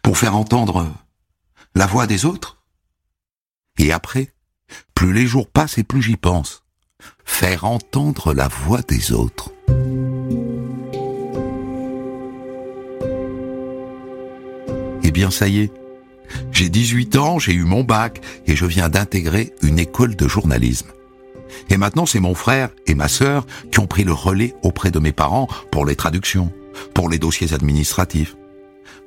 pour 0.00 0.16
faire 0.16 0.34
entendre 0.34 0.94
la 1.74 1.86
voix 1.86 2.06
des 2.06 2.24
autres. 2.24 2.64
Et 3.76 3.92
après, 3.92 4.34
plus 4.94 5.12
les 5.12 5.26
jours 5.26 5.50
passent 5.50 5.76
et 5.76 5.84
plus 5.84 6.00
j'y 6.00 6.16
pense. 6.16 6.64
Faire 7.24 7.64
entendre 7.64 8.32
la 8.32 8.48
voix 8.48 8.80
des 8.80 9.12
autres. 9.12 9.52
Bien 15.16 15.30
ça 15.30 15.48
y 15.48 15.60
est, 15.60 15.72
j'ai 16.52 16.68
18 16.68 17.16
ans, 17.16 17.38
j'ai 17.38 17.54
eu 17.54 17.64
mon 17.64 17.84
bac 17.84 18.20
et 18.46 18.54
je 18.54 18.66
viens 18.66 18.90
d'intégrer 18.90 19.54
une 19.62 19.78
école 19.78 20.14
de 20.14 20.28
journalisme. 20.28 20.88
Et 21.70 21.78
maintenant, 21.78 22.04
c'est 22.04 22.20
mon 22.20 22.34
frère 22.34 22.68
et 22.86 22.94
ma 22.94 23.08
sœur 23.08 23.46
qui 23.72 23.78
ont 23.80 23.86
pris 23.86 24.04
le 24.04 24.12
relais 24.12 24.54
auprès 24.62 24.90
de 24.90 24.98
mes 24.98 25.12
parents 25.12 25.48
pour 25.70 25.86
les 25.86 25.96
traductions, 25.96 26.52
pour 26.92 27.08
les 27.08 27.18
dossiers 27.18 27.54
administratifs. 27.54 28.36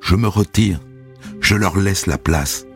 Je 0.00 0.16
me 0.16 0.26
retire, 0.26 0.80
je 1.40 1.54
leur 1.54 1.78
laisse 1.78 2.06
la 2.06 2.18
place. 2.18 2.66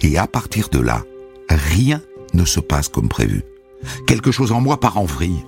Et 0.00 0.16
à 0.16 0.26
partir 0.26 0.70
de 0.70 0.78
là, 0.78 1.04
rien 1.50 2.00
ne 2.32 2.46
se 2.46 2.60
passe 2.60 2.88
comme 2.88 3.10
prévu. 3.10 3.42
Quelque 4.06 4.32
chose 4.32 4.52
en 4.52 4.62
moi 4.62 4.80
part 4.80 4.96
en 4.96 5.04
vrille. 5.04 5.44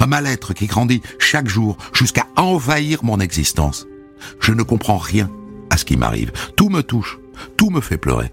Un 0.00 0.06
mal-être 0.06 0.54
qui 0.54 0.64
grandit 0.64 1.02
chaque 1.18 1.48
jour 1.48 1.76
jusqu'à 1.92 2.24
envahir 2.36 3.04
mon 3.04 3.20
existence. 3.20 3.86
Je 4.40 4.52
ne 4.52 4.62
comprends 4.62 4.96
rien 4.96 5.30
ce 5.76 5.84
qui 5.84 5.96
m'arrive. 5.96 6.32
Tout 6.56 6.68
me 6.68 6.82
touche, 6.82 7.18
tout 7.56 7.70
me 7.70 7.80
fait 7.80 7.98
pleurer. 7.98 8.32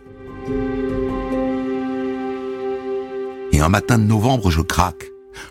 Et 3.52 3.60
un 3.60 3.70
matin 3.70 3.98
de 3.98 4.04
novembre, 4.04 4.50
je 4.50 4.62
craque. 4.62 5.06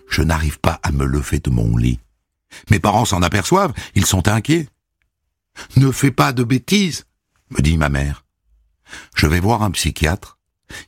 Je 0.08 0.22
n'arrive 0.22 0.60
pas 0.60 0.80
à 0.82 0.92
me 0.92 1.04
lever 1.04 1.38
de 1.38 1.50
mon 1.50 1.76
lit. 1.76 2.00
Mes 2.70 2.78
parents 2.78 3.04
s'en 3.04 3.22
aperçoivent, 3.22 3.72
ils 3.94 4.06
sont 4.06 4.28
inquiets. 4.28 4.68
Ne 5.76 5.90
fais 5.90 6.10
pas 6.10 6.32
de 6.32 6.44
bêtises, 6.44 7.06
me 7.50 7.60
dit 7.62 7.76
ma 7.76 7.88
mère. 7.88 8.24
Je 9.14 9.26
vais 9.26 9.40
voir 9.40 9.62
un 9.62 9.70
psychiatre. 9.70 10.38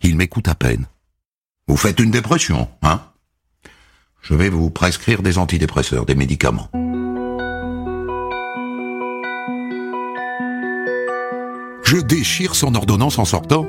Il 0.02 0.16
m'écoute 0.16 0.48
à 0.48 0.54
peine. 0.54 0.86
Vous 1.66 1.76
faites 1.76 2.00
une 2.00 2.10
dépression, 2.10 2.68
hein? 2.82 3.00
Je 4.22 4.34
vais 4.34 4.48
vous 4.48 4.70
prescrire 4.70 5.22
des 5.22 5.38
antidépresseurs, 5.38 6.06
des 6.06 6.14
médicaments. 6.14 6.70
Je 11.84 11.98
déchire 11.98 12.54
son 12.54 12.74
ordonnance 12.74 13.18
en 13.18 13.26
sortant. 13.26 13.66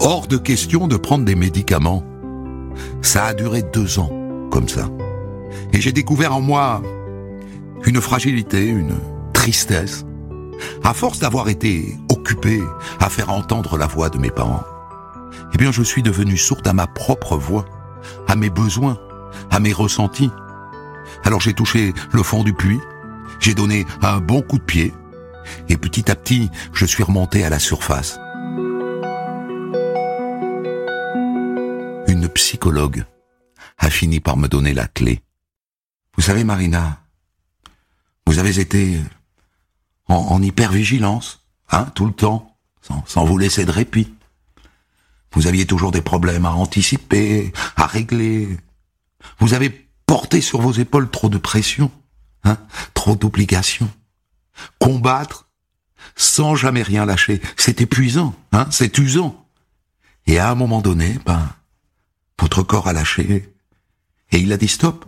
Hors 0.00 0.26
de 0.26 0.38
question 0.38 0.88
de 0.88 0.96
prendre 0.96 1.24
des 1.24 1.34
médicaments. 1.34 2.02
Ça 3.02 3.26
a 3.26 3.34
duré 3.34 3.62
deux 3.62 3.98
ans, 3.98 4.10
comme 4.50 4.68
ça. 4.68 4.88
Et 5.72 5.80
j'ai 5.80 5.92
découvert 5.92 6.34
en 6.34 6.40
moi 6.40 6.82
une 7.84 8.00
fragilité, 8.00 8.66
une 8.66 8.96
tristesse, 9.34 10.04
à 10.82 10.94
force 10.94 11.18
d'avoir 11.18 11.48
été 11.48 11.96
occupé 12.10 12.62
à 12.98 13.10
faire 13.10 13.30
entendre 13.30 13.76
la 13.76 13.86
voix 13.86 14.08
de 14.08 14.18
mes 14.18 14.30
parents. 14.30 14.64
Eh 15.52 15.58
bien, 15.58 15.70
je 15.70 15.82
suis 15.82 16.02
devenu 16.02 16.36
sourde 16.38 16.66
à 16.66 16.72
ma 16.72 16.86
propre 16.86 17.36
voix, 17.36 17.66
à 18.26 18.36
mes 18.36 18.50
besoins, 18.50 18.98
à 19.50 19.60
mes 19.60 19.72
ressentis. 19.72 20.30
Alors 21.24 21.40
j'ai 21.40 21.52
touché 21.52 21.92
le 22.12 22.22
fond 22.22 22.42
du 22.42 22.54
puits, 22.54 22.80
j'ai 23.40 23.54
donné 23.54 23.86
un 24.02 24.18
bon 24.18 24.40
coup 24.40 24.58
de 24.58 24.64
pied, 24.64 24.94
et 25.68 25.76
petit 25.76 26.10
à 26.10 26.14
petit, 26.14 26.50
je 26.72 26.86
suis 26.86 27.02
remonté 27.02 27.44
à 27.44 27.50
la 27.50 27.58
surface. 27.58 28.18
Une 32.06 32.28
psychologue 32.28 33.04
a 33.78 33.90
fini 33.90 34.20
par 34.20 34.36
me 34.36 34.48
donner 34.48 34.74
la 34.74 34.86
clé. 34.86 35.22
Vous 36.16 36.22
savez, 36.22 36.44
Marina, 36.44 37.00
vous 38.26 38.38
avez 38.38 38.60
été 38.60 39.00
en, 40.08 40.42
hypervigilance, 40.42 41.40
hein, 41.70 41.86
tout 41.94 42.06
le 42.06 42.12
temps, 42.12 42.56
sans, 42.82 43.02
sans 43.06 43.24
vous 43.24 43.38
laisser 43.38 43.64
de 43.64 43.70
répit. 43.70 44.14
Vous 45.32 45.46
aviez 45.46 45.66
toujours 45.66 45.90
des 45.90 46.02
problèmes 46.02 46.46
à 46.46 46.52
anticiper, 46.52 47.52
à 47.76 47.86
régler. 47.86 48.56
Vous 49.38 49.54
avez 49.54 49.88
porté 50.06 50.40
sur 50.40 50.60
vos 50.60 50.72
épaules 50.72 51.10
trop 51.10 51.28
de 51.28 51.38
pression, 51.38 51.90
hein, 52.44 52.58
trop 52.92 53.16
d'obligations. 53.16 53.90
Combattre 54.78 55.48
sans 56.16 56.54
jamais 56.54 56.82
rien 56.82 57.06
lâcher, 57.06 57.40
c'est 57.56 57.80
épuisant, 57.80 58.34
hein, 58.52 58.66
c'est 58.70 58.98
usant. 58.98 59.46
Et 60.26 60.38
à 60.38 60.50
un 60.50 60.54
moment 60.54 60.80
donné, 60.80 61.18
ben, 61.26 61.48
votre 62.40 62.62
corps 62.62 62.88
a 62.88 62.92
lâché 62.92 63.52
et 64.30 64.38
il 64.38 64.52
a 64.52 64.56
dit 64.56 64.68
stop. 64.68 65.04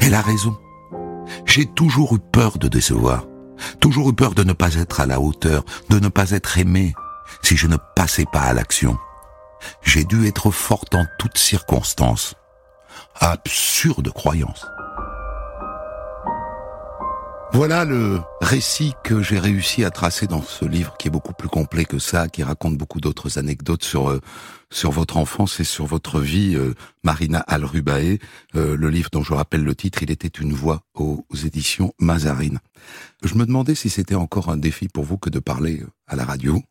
Elle 0.00 0.14
a 0.14 0.22
raison. 0.22 0.56
J'ai 1.46 1.66
toujours 1.66 2.16
eu 2.16 2.18
peur 2.18 2.58
de 2.58 2.68
décevoir, 2.68 3.26
toujours 3.78 4.10
eu 4.10 4.12
peur 4.12 4.34
de 4.34 4.42
ne 4.42 4.52
pas 4.52 4.74
être 4.74 5.00
à 5.00 5.06
la 5.06 5.20
hauteur, 5.20 5.64
de 5.90 6.00
ne 6.00 6.08
pas 6.08 6.32
être 6.32 6.58
aimé, 6.58 6.94
si 7.42 7.56
je 7.56 7.66
ne 7.66 7.76
passais 7.94 8.26
pas 8.32 8.40
à 8.40 8.52
l'action. 8.52 8.98
J'ai 9.82 10.04
dû 10.04 10.26
être 10.26 10.50
forte 10.50 10.94
en 10.94 11.06
toutes 11.18 11.38
circonstances. 11.38 12.34
Absurde 13.20 14.10
croyance. 14.12 14.66
Voilà 17.52 17.84
le 17.84 18.20
récit 18.40 18.94
que 19.02 19.22
j'ai 19.22 19.38
réussi 19.38 19.84
à 19.84 19.90
tracer 19.90 20.28
dans 20.28 20.40
ce 20.40 20.64
livre 20.64 20.96
qui 20.96 21.08
est 21.08 21.10
beaucoup 21.10 21.32
plus 21.32 21.48
complet 21.48 21.84
que 21.84 21.98
ça, 21.98 22.28
qui 22.28 22.44
raconte 22.44 22.78
beaucoup 22.78 23.00
d'autres 23.00 23.38
anecdotes 23.38 23.82
sur 23.82 24.08
euh, 24.08 24.20
sur 24.70 24.92
votre 24.92 25.16
enfance 25.16 25.58
et 25.58 25.64
sur 25.64 25.84
votre 25.84 26.20
vie, 26.20 26.54
euh, 26.54 26.74
Marina 27.02 27.40
Alrubae. 27.40 28.18
Euh, 28.54 28.76
le 28.76 28.88
livre 28.88 29.10
dont 29.10 29.24
je 29.24 29.34
rappelle 29.34 29.64
le 29.64 29.74
titre, 29.74 30.04
il 30.04 30.12
était 30.12 30.28
une 30.28 30.52
voix 30.52 30.82
aux, 30.94 31.26
aux 31.28 31.36
éditions 31.36 31.92
Mazarine. 31.98 32.60
Je 33.24 33.34
me 33.34 33.44
demandais 33.44 33.74
si 33.74 33.90
c'était 33.90 34.14
encore 34.14 34.48
un 34.48 34.56
défi 34.56 34.88
pour 34.88 35.04
vous 35.04 35.18
que 35.18 35.28
de 35.28 35.40
parler 35.40 35.82
à 36.06 36.14
la 36.14 36.24
radio. 36.24 36.62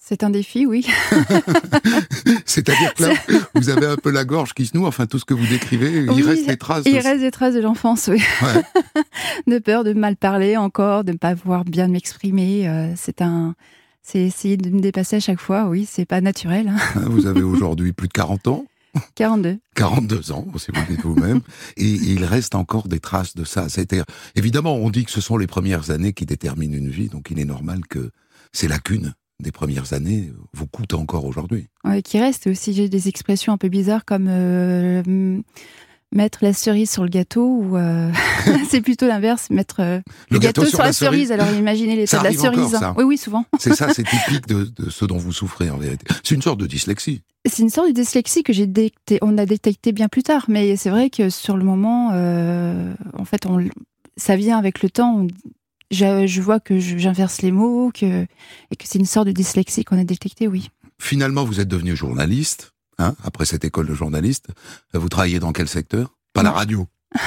C'est 0.00 0.22
un 0.22 0.30
défi, 0.30 0.64
oui. 0.66 0.86
C'est-à-dire 2.46 2.94
que 2.94 3.02
là, 3.04 3.14
vous 3.54 3.68
avez 3.68 3.86
un 3.86 3.96
peu 3.96 4.10
la 4.10 4.24
gorge 4.24 4.54
qui 4.54 4.66
se 4.66 4.76
noue, 4.76 4.86
enfin 4.86 5.06
tout 5.06 5.18
ce 5.18 5.24
que 5.24 5.34
vous 5.34 5.46
décrivez, 5.46 6.04
il 6.16 6.22
reste 6.24 6.46
des 6.46 6.56
traces. 6.56 6.84
Il 6.86 6.92
de- 6.96 7.02
reste 7.02 7.20
des 7.20 7.30
traces 7.30 7.54
de 7.54 7.60
l'enfance, 7.60 8.08
oui. 8.10 8.22
Ouais. 8.42 9.02
de 9.46 9.58
peur 9.58 9.84
de 9.84 9.92
mal 9.92 10.16
parler 10.16 10.56
encore, 10.56 11.04
de 11.04 11.12
ne 11.12 11.16
pas 11.18 11.34
pouvoir 11.34 11.64
bien 11.64 11.88
m'exprimer. 11.88 12.68
euh, 12.68 12.92
c'est 12.96 13.22
un. 13.22 13.54
C'est 14.02 14.20
essayer 14.20 14.56
de 14.56 14.70
me 14.70 14.80
dépasser 14.80 15.16
à 15.16 15.20
chaque 15.20 15.40
fois, 15.40 15.66
oui, 15.66 15.86
c'est 15.90 16.06
pas 16.06 16.22
naturel. 16.22 16.68
hein. 16.68 17.00
Vous 17.10 17.26
avez 17.26 17.42
aujourd'hui 17.42 17.92
plus 17.92 18.08
de 18.08 18.12
40 18.14 18.48
ans 18.48 18.64
42. 19.16 19.58
42 19.74 20.32
ans, 20.32 20.46
si 20.56 20.70
vous 20.72 20.80
dites 20.88 21.02
vous-même, 21.02 21.40
et 21.76 21.84
il 21.84 22.24
reste 22.24 22.54
encore 22.54 22.88
des 22.88 23.00
traces 23.00 23.34
de 23.36 23.44
ça. 23.44 23.68
C'est-à-dire, 23.68 24.06
évidemment, 24.34 24.76
on 24.76 24.88
dit 24.88 25.04
que 25.04 25.10
ce 25.10 25.20
sont 25.20 25.36
les 25.36 25.46
premières 25.46 25.90
années 25.90 26.14
qui 26.14 26.24
déterminent 26.24 26.74
une 26.74 26.88
vie, 26.88 27.08
donc 27.08 27.30
il 27.30 27.38
est 27.38 27.44
normal 27.44 27.80
que 27.90 28.10
ces 28.52 28.66
lacunes 28.66 29.12
des 29.40 29.52
premières 29.52 29.92
années 29.92 30.32
vous 30.52 30.66
coûtent 30.66 30.94
encore 30.94 31.24
aujourd'hui. 31.24 31.66
Ouais, 31.84 32.02
qui 32.02 32.18
reste 32.18 32.46
aussi, 32.48 32.72
j'ai 32.72 32.88
des 32.88 33.08
expressions 33.08 33.52
un 33.52 33.56
peu 33.58 33.68
bizarres 33.68 34.04
comme 34.04 34.26
euh, 34.28 35.40
mettre 36.12 36.40
la 36.42 36.52
cerise 36.52 36.90
sur 36.90 37.04
le 37.04 37.08
gâteau 37.10 37.46
ou 37.46 37.76
euh, 37.76 38.10
c'est 38.68 38.80
plutôt 38.80 39.06
l'inverse, 39.06 39.50
mettre 39.50 39.76
euh, 39.80 40.00
Le 40.30 40.38
gâteau 40.38 40.64
sur 40.64 40.80
la 40.82 40.92
cerise. 40.92 41.30
Alors 41.30 41.50
imaginez 41.52 41.94
l'état 41.96 42.18
de 42.18 42.24
la 42.24 42.30
encore, 42.30 42.54
cerise. 42.54 42.70
ça. 42.78 42.94
Oui, 42.96 43.04
oui, 43.04 43.18
souvent. 43.18 43.44
C'est 43.60 43.74
ça, 43.74 43.92
c'est 43.94 44.04
typique 44.08 44.46
de, 44.48 44.64
de 44.64 44.90
ce 44.90 45.04
dont 45.04 45.18
vous 45.18 45.32
souffrez 45.32 45.70
en 45.70 45.76
vérité. 45.76 46.06
C'est 46.24 46.34
une 46.34 46.42
sorte 46.42 46.58
de 46.60 46.66
dyslexie. 46.66 47.22
C'est 47.46 47.62
une 47.62 47.70
sorte 47.70 47.88
de 47.88 47.92
dyslexie 47.94 48.42
que 48.42 48.52
j'ai 48.52 48.66
détecté, 48.66 49.18
on 49.22 49.38
a 49.38 49.46
détecté 49.46 49.92
bien 49.92 50.08
plus 50.08 50.22
tard, 50.24 50.46
mais 50.48 50.76
c'est 50.76 50.90
vrai 50.90 51.08
que 51.10 51.30
sur 51.30 51.56
le 51.56 51.64
moment, 51.64 52.10
euh, 52.12 52.92
en 53.16 53.24
fait, 53.24 53.46
on, 53.46 53.64
ça 54.16 54.34
vient 54.34 54.58
avec 54.58 54.82
le 54.82 54.90
temps. 54.90 55.20
on- 55.20 55.28
je, 55.90 56.26
je 56.26 56.42
vois 56.42 56.60
que 56.60 56.78
j'inverse 56.78 57.42
les 57.42 57.50
mots, 57.50 57.90
que, 57.92 58.26
et 58.70 58.76
que 58.76 58.84
c'est 58.86 58.98
une 58.98 59.06
sorte 59.06 59.26
de 59.26 59.32
dyslexie 59.32 59.84
qu'on 59.84 59.98
a 59.98 60.04
détectée, 60.04 60.48
oui. 60.48 60.70
Finalement, 61.00 61.44
vous 61.44 61.60
êtes 61.60 61.68
devenu 61.68 61.96
journaliste, 61.96 62.72
hein, 62.98 63.14
après 63.24 63.44
cette 63.44 63.64
école 63.64 63.86
de 63.86 63.94
journaliste. 63.94 64.48
Vous 64.92 65.08
travaillez 65.08 65.38
dans 65.38 65.52
quel 65.52 65.68
secteur? 65.68 66.16
Pas 66.32 66.42
la 66.42 66.52
radio. 66.52 66.86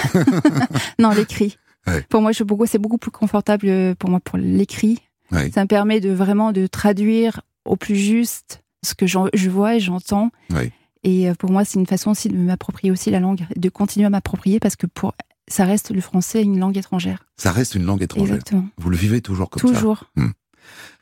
Non, 0.99 1.09
l'écrit. 1.11 1.57
Ouais. 1.87 2.05
Pour 2.09 2.21
moi, 2.21 2.31
c'est 2.33 2.77
beaucoup 2.77 2.97
plus 2.97 3.11
confortable 3.11 3.67
euh, 3.67 3.95
pour 3.95 4.09
moi 4.09 4.19
pour 4.19 4.37
l'écrit. 4.37 4.99
Ouais. 5.31 5.49
Ça 5.49 5.63
me 5.63 5.67
permet 5.67 5.99
de 5.99 6.11
vraiment 6.11 6.51
de 6.51 6.67
traduire 6.67 7.41
au 7.65 7.75
plus 7.75 7.95
juste 7.95 8.61
ce 8.83 8.93
que 8.93 9.07
je 9.07 9.49
vois 9.49 9.75
et 9.75 9.79
j'entends. 9.79 10.29
Ouais. 10.51 10.71
Et 11.03 11.29
euh, 11.29 11.33
pour 11.33 11.51
moi, 11.51 11.65
c'est 11.65 11.79
une 11.79 11.87
façon 11.87 12.11
aussi 12.11 12.29
de 12.29 12.37
m'approprier 12.37 12.91
aussi 12.91 13.09
la 13.09 13.19
langue, 13.19 13.47
de 13.55 13.69
continuer 13.69 14.05
à 14.05 14.09
m'approprier 14.09 14.59
parce 14.59 14.75
que 14.75 14.85
pour 14.85 15.13
ça 15.51 15.65
reste 15.65 15.91
le 15.91 16.01
français 16.01 16.41
une 16.41 16.59
langue 16.59 16.77
étrangère. 16.77 17.25
Ça 17.37 17.51
reste 17.51 17.75
une 17.75 17.85
langue 17.85 18.01
étrangère. 18.01 18.35
Exactement. 18.35 18.67
Vous 18.77 18.89
le 18.89 18.97
vivez 18.97 19.21
toujours 19.21 19.49
comme 19.49 19.61
ça. 19.61 19.67
Toujours. 19.79 20.05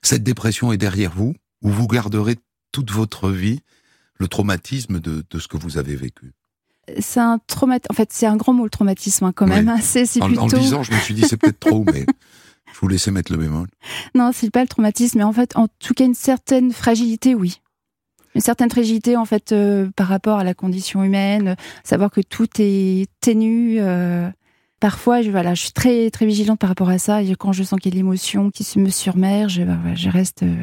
Cette 0.01 0.23
dépression 0.23 0.71
est 0.71 0.77
derrière 0.77 1.11
vous, 1.13 1.35
ou 1.61 1.69
vous 1.69 1.87
garderez 1.87 2.37
toute 2.71 2.91
votre 2.91 3.29
vie 3.29 3.59
le 4.15 4.27
traumatisme 4.27 4.99
de, 4.99 5.23
de 5.29 5.39
ce 5.39 5.47
que 5.47 5.57
vous 5.57 5.77
avez 5.77 5.95
vécu? 5.95 6.33
C'est 6.99 7.19
un 7.19 7.39
traumatisme. 7.47 7.87
En 7.91 7.93
fait, 7.93 8.09
c'est 8.11 8.25
un 8.25 8.35
grand 8.37 8.53
mot 8.53 8.63
le 8.63 8.69
traumatisme 8.69 9.25
hein, 9.25 9.31
quand 9.33 9.47
même. 9.47 9.73
C'est 9.81 10.05
c'est 10.05 10.21
En, 10.21 10.27
plutôt. 10.27 10.41
en 10.41 10.47
le 10.47 10.57
disant, 10.59 10.83
je 10.83 10.91
me 10.93 10.97
suis 10.99 11.13
dit 11.13 11.23
c'est 11.27 11.37
peut-être 11.37 11.59
trop, 11.59 11.83
mais 11.85 12.05
je 12.73 12.79
vous 12.79 12.87
laissais 12.87 13.11
mettre 13.11 13.31
le 13.31 13.37
bémol. 13.37 13.67
Non, 14.15 14.31
c'est 14.33 14.49
pas 14.49 14.61
le 14.61 14.67
traumatisme, 14.67 15.19
mais 15.19 15.23
en 15.23 15.33
fait, 15.33 15.55
en 15.55 15.67
tout 15.79 15.93
cas, 15.93 16.05
une 16.05 16.15
certaine 16.15 16.71
fragilité, 16.71 17.35
oui. 17.35 17.61
Une 18.35 18.41
certaine 18.41 18.69
fragilité, 18.69 19.17
en 19.17 19.25
fait, 19.25 19.51
euh, 19.51 19.89
par 19.95 20.07
rapport 20.07 20.37
à 20.39 20.43
la 20.43 20.53
condition 20.53 21.03
humaine, 21.03 21.49
euh, 21.49 21.55
savoir 21.83 22.09
que 22.11 22.21
tout 22.21 22.47
est 22.59 23.07
ténu. 23.21 23.77
euh, 23.79 24.29
parfois, 24.79 25.21
je, 25.21 25.29
voilà, 25.31 25.53
je 25.53 25.61
suis 25.63 25.71
très, 25.71 26.09
très 26.09 26.25
vigilante 26.25 26.59
par 26.59 26.69
rapport 26.69 26.89
à 26.89 26.97
ça. 26.97 27.21
Et 27.21 27.35
quand 27.35 27.51
je 27.51 27.63
sens 27.63 27.79
qu'il 27.79 27.91
y 27.91 27.93
a 27.93 27.95
de 27.95 27.97
l'émotion 27.97 28.49
qui 28.51 28.63
se 28.63 28.79
me 28.79 28.89
surmerge, 28.89 29.63
bah, 29.65 29.77
voilà, 29.81 29.95
je 29.95 30.09
reste. 30.09 30.43
euh, 30.43 30.55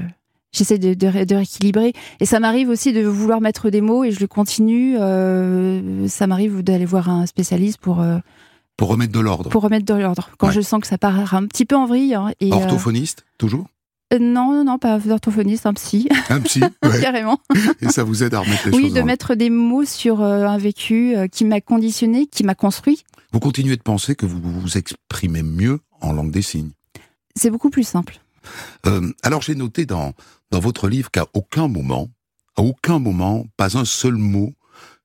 J'essaie 0.52 0.78
de, 0.78 0.94
de, 0.94 1.06
ré- 1.06 1.26
de 1.26 1.34
rééquilibrer. 1.34 1.92
Et 2.18 2.24
ça 2.24 2.40
m'arrive 2.40 2.70
aussi 2.70 2.94
de 2.94 3.02
vouloir 3.02 3.42
mettre 3.42 3.68
des 3.68 3.82
mots 3.82 4.04
et 4.04 4.10
je 4.10 4.20
le 4.20 4.26
continue. 4.26 4.96
euh, 4.98 6.08
ça 6.08 6.26
m'arrive 6.26 6.62
d'aller 6.62 6.86
voir 6.86 7.10
un 7.10 7.26
spécialiste 7.26 7.78
pour, 7.78 8.00
euh, 8.00 8.18
Pour 8.78 8.88
remettre 8.88 9.12
de 9.12 9.20
l'ordre. 9.20 9.50
pour 9.50 9.62
remettre 9.62 9.84
de 9.84 9.92
l'ordre. 10.00 10.30
Quand 10.38 10.46
Ouais. 10.46 10.52
je 10.54 10.62
sens 10.62 10.80
que 10.80 10.86
ça 10.86 10.96
part 10.96 11.34
un 11.34 11.46
petit 11.46 11.66
peu 11.66 11.76
en 11.76 11.84
vrille. 11.84 12.14
hein, 12.14 12.32
et, 12.40 12.52
Orthophoniste, 12.52 13.26
toujours? 13.36 13.66
Non, 14.12 14.52
non, 14.52 14.64
non, 14.64 14.78
pas 14.78 14.98
d'orthophoniste, 14.98 15.66
un 15.66 15.74
psy, 15.74 16.08
Un 16.30 16.40
psy 16.40 16.60
ouais. 16.84 17.00
carrément. 17.00 17.40
Et 17.80 17.88
ça 17.88 18.04
vous 18.04 18.22
aide 18.22 18.34
à 18.34 18.40
remettre 18.40 18.68
les 18.68 18.76
Oui, 18.76 18.82
choses 18.84 18.94
de 18.94 19.00
en 19.00 19.04
mettre 19.04 19.34
des 19.34 19.50
mots 19.50 19.84
sur 19.84 20.20
euh, 20.20 20.46
un 20.46 20.58
vécu 20.58 21.16
euh, 21.16 21.26
qui 21.26 21.44
m'a 21.44 21.60
conditionné, 21.60 22.26
qui 22.26 22.44
m'a 22.44 22.54
construit. 22.54 23.04
Vous 23.32 23.40
continuez 23.40 23.76
de 23.76 23.82
penser 23.82 24.14
que 24.14 24.24
vous 24.26 24.40
vous 24.40 24.78
exprimez 24.78 25.42
mieux 25.42 25.80
en 26.00 26.12
langue 26.12 26.30
des 26.30 26.42
signes. 26.42 26.70
C'est 27.34 27.50
beaucoup 27.50 27.70
plus 27.70 27.86
simple. 27.86 28.20
Euh, 28.86 29.12
alors 29.22 29.42
j'ai 29.42 29.56
noté 29.56 29.86
dans, 29.86 30.12
dans 30.52 30.60
votre 30.60 30.88
livre 30.88 31.10
qu'à 31.10 31.26
aucun 31.34 31.66
moment, 31.66 32.08
à 32.56 32.62
aucun 32.62 33.00
moment, 33.00 33.44
pas 33.56 33.76
un 33.76 33.84
seul 33.84 34.14
mot 34.14 34.54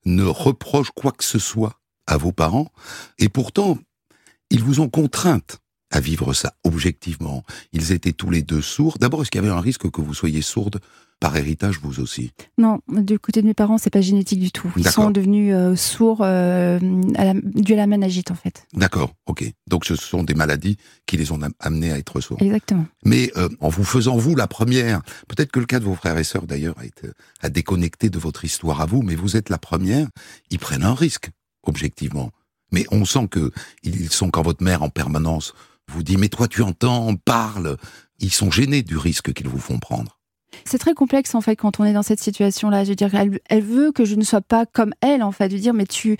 ne 0.05 0.23
reproche 0.23 0.91
quoi 0.91 1.11
que 1.11 1.23
ce 1.23 1.39
soit 1.39 1.79
à 2.07 2.17
vos 2.17 2.31
parents, 2.31 2.71
et 3.19 3.29
pourtant, 3.29 3.77
ils 4.49 4.63
vous 4.63 4.79
ont 4.79 4.89
contrainte 4.89 5.59
à 5.91 5.99
vivre 5.99 6.33
ça 6.33 6.53
objectivement. 6.63 7.43
Ils 7.73 7.91
étaient 7.91 8.13
tous 8.13 8.29
les 8.29 8.41
deux 8.41 8.61
sourds. 8.61 8.97
D'abord, 8.99 9.21
est-ce 9.21 9.31
qu'il 9.31 9.41
y 9.41 9.45
avait 9.45 9.53
un 9.53 9.61
risque 9.61 9.89
que 9.89 10.01
vous 10.01 10.13
soyez 10.13 10.41
sourde 10.41 10.79
par 11.19 11.37
héritage, 11.37 11.79
vous 11.83 11.99
aussi? 11.99 12.31
Non, 12.57 12.79
du 12.87 13.19
côté 13.19 13.43
de 13.43 13.47
mes 13.47 13.53
parents, 13.53 13.77
c'est 13.77 13.91
pas 13.91 14.01
génétique 14.01 14.39
du 14.39 14.51
tout. 14.51 14.71
Ils 14.75 14.87
sont 14.87 15.11
devenus 15.11 15.53
euh, 15.53 15.75
sourds 15.75 16.21
euh, 16.21 16.79
à 17.15 17.25
la, 17.25 17.33
dû 17.35 17.73
à 17.73 17.75
la 17.75 17.85
ménagite, 17.85 18.31
en 18.31 18.35
fait. 18.35 18.65
D'accord, 18.73 19.13
ok. 19.27 19.43
Donc 19.69 19.85
ce 19.85 19.95
sont 19.95 20.23
des 20.23 20.33
maladies 20.33 20.77
qui 21.05 21.17
les 21.17 21.31
ont 21.31 21.39
am- 21.43 21.53
amenés 21.59 21.91
à 21.91 21.99
être 21.99 22.21
sourds. 22.21 22.41
Exactement. 22.41 22.85
Mais 23.05 23.31
euh, 23.37 23.49
en 23.59 23.69
vous 23.69 23.83
faisant 23.83 24.17
vous 24.17 24.35
la 24.35 24.47
première, 24.47 25.03
peut-être 25.27 25.51
que 25.51 25.59
le 25.59 25.67
cas 25.67 25.79
de 25.79 25.85
vos 25.85 25.93
frères 25.93 26.17
et 26.17 26.23
sœurs 26.23 26.47
d'ailleurs 26.47 26.79
a 26.79 26.85
été 26.85 27.09
à 27.41 27.49
déconnecter 27.49 28.09
de 28.09 28.17
votre 28.17 28.43
histoire 28.43 28.81
à 28.81 28.87
vous, 28.87 29.03
mais 29.03 29.13
vous 29.13 29.37
êtes 29.37 29.49
la 29.49 29.59
première. 29.59 30.07
Ils 30.49 30.57
prennent 30.59 30.83
un 30.83 30.95
risque, 30.95 31.29
objectivement. 31.61 32.31
Mais 32.71 32.85
on 32.89 33.05
sent 33.05 33.27
que 33.29 33.51
ils 33.83 34.11
sont 34.11 34.31
quand 34.31 34.41
votre 34.41 34.63
mère 34.63 34.81
en 34.81 34.89
permanence 34.89 35.53
vous 35.91 36.03
dit 36.03 36.17
mais 36.17 36.29
toi 36.29 36.47
tu 36.47 36.61
entends, 36.61 37.15
parle. 37.15 37.77
Ils 38.19 38.31
sont 38.31 38.51
gênés 38.51 38.83
du 38.83 38.97
risque 38.97 39.33
qu'ils 39.33 39.47
vous 39.47 39.59
font 39.59 39.79
prendre. 39.79 40.19
C'est 40.65 40.77
très 40.77 40.93
complexe, 40.93 41.33
en 41.33 41.41
fait, 41.41 41.55
quand 41.55 41.79
on 41.79 41.85
est 41.85 41.93
dans 41.93 42.03
cette 42.03 42.19
situation-là. 42.19 42.83
Je 42.83 42.89
veux 42.89 42.95
dire, 42.95 43.13
elle, 43.15 43.39
elle 43.49 43.63
veut 43.63 43.91
que 43.91 44.05
je 44.05 44.15
ne 44.15 44.23
sois 44.23 44.41
pas 44.41 44.65
comme 44.65 44.93
elle, 45.01 45.23
en 45.23 45.31
fait, 45.31 45.47
de 45.47 45.57
dire, 45.57 45.73
mais 45.73 45.85
tu, 45.85 46.17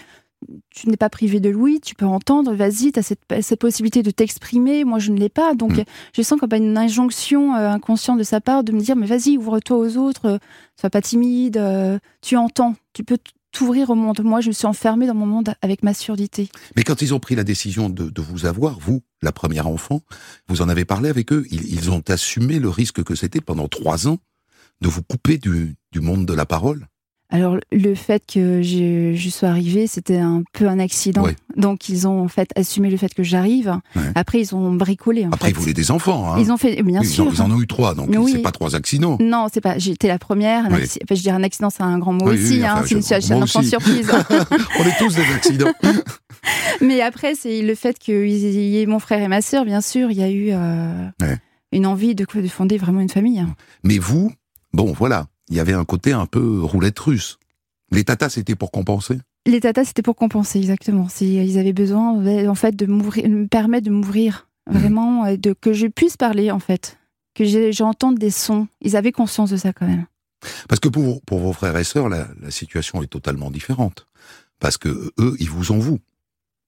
tu 0.70 0.90
n'es 0.90 0.98
pas 0.98 1.10
privé 1.10 1.40
de 1.40 1.50
Louis, 1.50 1.80
tu 1.82 1.96
peux 1.96 2.06
entendre, 2.06 2.54
vas-y, 2.54 2.92
tu 2.92 3.00
as 3.00 3.04
cette, 3.04 3.22
cette 3.42 3.60
possibilité 3.60 4.04
de 4.04 4.12
t'exprimer, 4.12 4.84
moi 4.84 5.00
je 5.00 5.12
ne 5.12 5.18
l'ai 5.18 5.30
pas. 5.30 5.54
Donc 5.54 5.78
Mm. 5.78 5.84
je 6.14 6.22
sens 6.22 6.40
comme 6.40 6.54
une 6.54 6.78
injonction 6.78 7.56
euh, 7.56 7.70
inconsciente 7.70 8.18
de 8.18 8.24
sa 8.24 8.42
part 8.42 8.64
de 8.64 8.72
me 8.72 8.80
dire, 8.80 8.96
mais 8.96 9.06
vas-y, 9.06 9.38
ouvre-toi 9.38 9.78
aux 9.78 9.98
autres, 9.98 10.26
euh, 10.26 10.38
sois 10.80 10.90
pas 10.90 11.02
timide, 11.02 11.58
euh, 11.58 12.00
tu 12.22 12.38
entends, 12.38 12.76
tu 12.94 13.04
peux 13.04 13.18
t'ouvrir 13.52 13.90
au 13.90 13.96
monde. 13.96 14.22
Moi, 14.24 14.42
je 14.42 14.48
me 14.50 14.54
suis 14.54 14.66
enfermée 14.66 15.08
dans 15.08 15.14
mon 15.14 15.26
monde 15.26 15.54
avec 15.62 15.84
ma 15.84 15.94
surdité. 15.94 16.50
Mais 16.76 16.84
quand 16.84 17.02
ils 17.02 17.14
ont 17.14 17.20
pris 17.20 17.36
la 17.36 17.44
décision 17.44 17.90
de, 17.90 18.22
vous 18.22 18.46
avoir, 18.46 18.80
vous, 18.80 19.02
la 19.22 19.32
première 19.32 19.68
enfant, 19.68 20.02
vous 20.48 20.62
en 20.62 20.70
avez 20.70 20.86
parlé 20.86 21.10
avec 21.10 21.32
eux. 21.34 21.46
Ils, 21.52 21.92
ont 21.92 22.04
assumé 22.08 22.60
le 22.60 22.70
risque 22.70 23.04
que 23.04 23.16
c'était 23.16 23.42
pendant 23.42 23.68
trois 23.68 24.08
ans 24.08 24.18
de 24.82 24.88
vous 24.88 25.04
couper 25.04 25.38
du 25.38 25.76
monde 25.96 26.26
de 26.26 26.34
la 26.34 26.46
parole. 26.46 26.88
Alors, 27.32 27.58
le 27.72 27.96
fait 27.96 28.22
que 28.32 28.62
je, 28.62 29.14
je 29.16 29.30
sois 29.30 29.48
arrivée, 29.50 29.88
c'était 29.88 30.18
un 30.18 30.44
peu 30.54 30.68
un 30.68 30.80
accident. 30.80 31.24
Ouais. 31.24 31.36
Donc, 31.56 31.88
ils 31.88 32.06
ont 32.08 32.22
en 32.22 32.28
fait 32.28 32.50
assumé 32.58 32.90
le 32.90 32.98
fait 32.98 33.14
que 33.14 33.24
j'arrive. 33.24 33.74
Ouais. 33.96 34.02
Après, 34.16 34.42
ils 34.42 34.54
ont 34.54 34.74
bricolé. 34.74 35.26
En 35.26 35.30
Après, 35.32 35.48
fait. 35.48 35.52
ils 35.54 35.58
voulaient 35.60 35.74
des 35.74 35.92
enfants. 35.92 36.34
Hein. 36.34 36.38
Ils 36.40 36.52
ont 36.52 36.58
fait, 36.58 36.84
bien 36.84 37.04
sûr. 37.04 37.28
en, 37.28 37.32
ils 37.32 37.42
en 37.42 37.50
ont 37.52 37.62
eu 37.62 37.68
trois, 37.68 37.96
donc 37.96 38.10
Oui. 38.18 38.34
c'est 38.34 38.42
pas 38.42 38.52
trois 38.52 38.76
accidents. 38.76 39.18
Non, 39.22 39.48
c'est 39.54 39.62
pas. 39.62 39.78
J'étais 39.78 40.10
la 40.10 40.20
première. 40.20 40.66
Oui. 40.72 40.82
enfin, 40.84 41.16
je 41.16 41.22
dirais 41.22 41.36
un 41.38 41.44
accident, 41.44 41.70
c'est 41.70 41.84
un 41.84 41.98
grand 42.00 42.14
mot 42.14 42.26
aussi. 42.32 42.64
hein, 42.66 42.84
c'est 42.86 43.30
une 43.30 43.44
enfant 43.44 43.62
surprise. 43.64 44.12
On 44.80 44.84
est 44.84 44.98
tous 45.00 45.16
des 45.16 45.34
accidents. 45.34 45.72
Mais 46.82 47.02
après, 47.02 47.36
c'est 47.36 47.62
le 47.62 47.76
fait 47.76 47.98
qu'il 48.00 48.28
y 48.28 48.82
ait 48.82 48.86
mon 48.86 49.00
frère 49.00 49.22
et 49.22 49.28
ma 49.28 49.42
sœur, 49.42 49.64
bien 49.66 49.82
sûr. 49.82 50.12
Il 50.12 50.18
y 50.18 50.24
a 50.24 50.30
eu 50.30 50.50
euh, 50.52 51.08
Ouais. 51.22 51.38
une 51.72 51.86
envie 51.86 52.16
de, 52.16 52.26
de 52.34 52.48
fonder 52.48 52.78
vraiment 52.78 53.00
une 53.02 53.10
famille. 53.10 53.40
hein. 53.40 53.56
Mais 53.84 54.00
vous, 54.00 54.32
bon, 54.74 54.92
voilà, 54.92 55.28
il 55.52 55.58
y 55.58 55.60
avait 55.60 55.74
un 55.74 55.86
côté 55.86 56.14
un 56.14 56.26
peu 56.26 56.62
roulette 56.64 56.98
russe. 56.98 57.38
Les 57.92 58.04
tatas, 58.04 58.30
c'était 58.30 58.56
pour 58.56 58.72
compenser. 58.72 59.20
Les 59.46 59.60
tatas, 59.60 59.86
c'était 59.86 60.02
pour 60.02 60.16
compenser, 60.16 60.58
exactement. 60.60 61.08
Ils 61.20 61.60
avaient 61.60 61.74
besoin, 61.74 62.48
en 62.48 62.56
fait, 62.56 62.76
de 62.76 62.86
me 62.88 63.46
permettre 63.48 63.86
de 63.86 63.92
m'ouvrir 63.92 64.48
Mhm. 64.70 64.78
vraiment, 64.78 65.34
de 65.36 65.54
que 65.54 65.74
je 65.74 65.88
puisse 65.88 66.16
parler, 66.18 66.52
en 66.52 66.60
fait, 66.60 66.98
que 67.34 67.44
j'entende 67.72 68.18
des 68.20 68.30
sons. 68.30 68.68
Ils 68.82 68.96
avaient 68.96 69.12
conscience 69.12 69.50
de 69.50 69.58
ça 69.58 69.74
quand 69.74 69.88
même. 69.88 70.06
Parce 70.70 70.80
que 70.80 70.88
pour, 70.88 71.22
pour 71.24 71.40
vos 71.40 71.52
frères 71.54 71.76
et 71.78 71.84
sœurs, 71.84 72.10
la, 72.10 72.28
la 72.42 72.52
situation 72.52 73.02
est 73.04 73.08
totalement 73.08 73.52
différente. 73.52 74.08
Parce 74.60 74.78
que 74.78 75.12
eux, 75.20 75.36
ils 75.40 75.50
vous 75.50 75.72
ont 75.72 75.80
vous. 75.80 76.00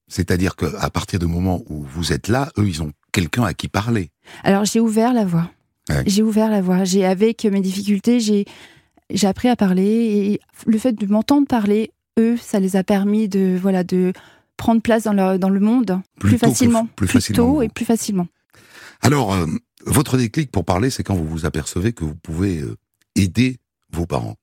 C'est-à-dire 0.08 0.56
qu'à 0.56 0.90
partir 0.90 1.18
du 1.18 1.26
moment 1.26 1.62
où 1.68 1.82
vous 1.84 2.12
êtes 2.12 2.28
là, 2.28 2.50
eux, 2.58 2.68
ils 2.68 2.82
ont 2.82 2.92
quelqu'un 3.12 3.44
à 3.44 3.54
qui 3.54 3.68
parler. 3.68 4.10
Alors 4.42 4.64
j'ai 4.64 4.80
ouvert 4.80 5.14
la 5.14 5.24
voie. 5.24 5.50
Ouais. 5.88 6.02
J'ai 6.06 6.22
ouvert 6.22 6.50
la 6.50 6.60
voie. 6.60 6.84
J'ai 6.84 7.04
avec 7.06 7.44
mes 7.44 7.60
difficultés, 7.60 8.20
j'ai 8.20 8.44
j'ai 9.10 9.26
appris 9.26 9.48
à 9.48 9.56
parler 9.56 9.84
et 9.84 10.40
le 10.66 10.78
fait 10.78 10.92
de 10.92 11.06
m'entendre 11.06 11.46
parler, 11.46 11.90
eux, 12.18 12.36
ça 12.36 12.60
les 12.60 12.76
a 12.76 12.84
permis 12.84 13.28
de 13.28 13.58
voilà 13.60 13.84
de 13.84 14.12
prendre 14.56 14.80
place 14.80 15.02
dans 15.04 15.12
le 15.12 15.38
dans 15.38 15.50
le 15.50 15.60
monde 15.60 16.00
Plus 16.18 16.30
plus, 16.30 16.38
tôt 16.38 16.46
facilement, 16.46 16.86
plus 16.86 17.06
plus 17.06 17.20
facilement, 17.20 17.54
tôt 17.54 17.62
et 17.62 17.68
plus 17.68 17.84
facilement. 17.84 18.28
Alors, 19.02 19.34
euh, 19.34 19.46
votre 19.84 20.16
déclic 20.16 20.50
pour 20.50 20.64
parler, 20.64 20.90
c'est 20.90 21.02
quand 21.02 21.14
vous 21.14 21.26
vous 21.26 21.46
apercevez 21.46 21.92
que 21.92 22.04
vous 22.04 22.14
pouvez 22.14 22.60
euh, 22.60 22.76
aider 23.16 23.58
vos 23.92 24.06
parents. 24.06 24.36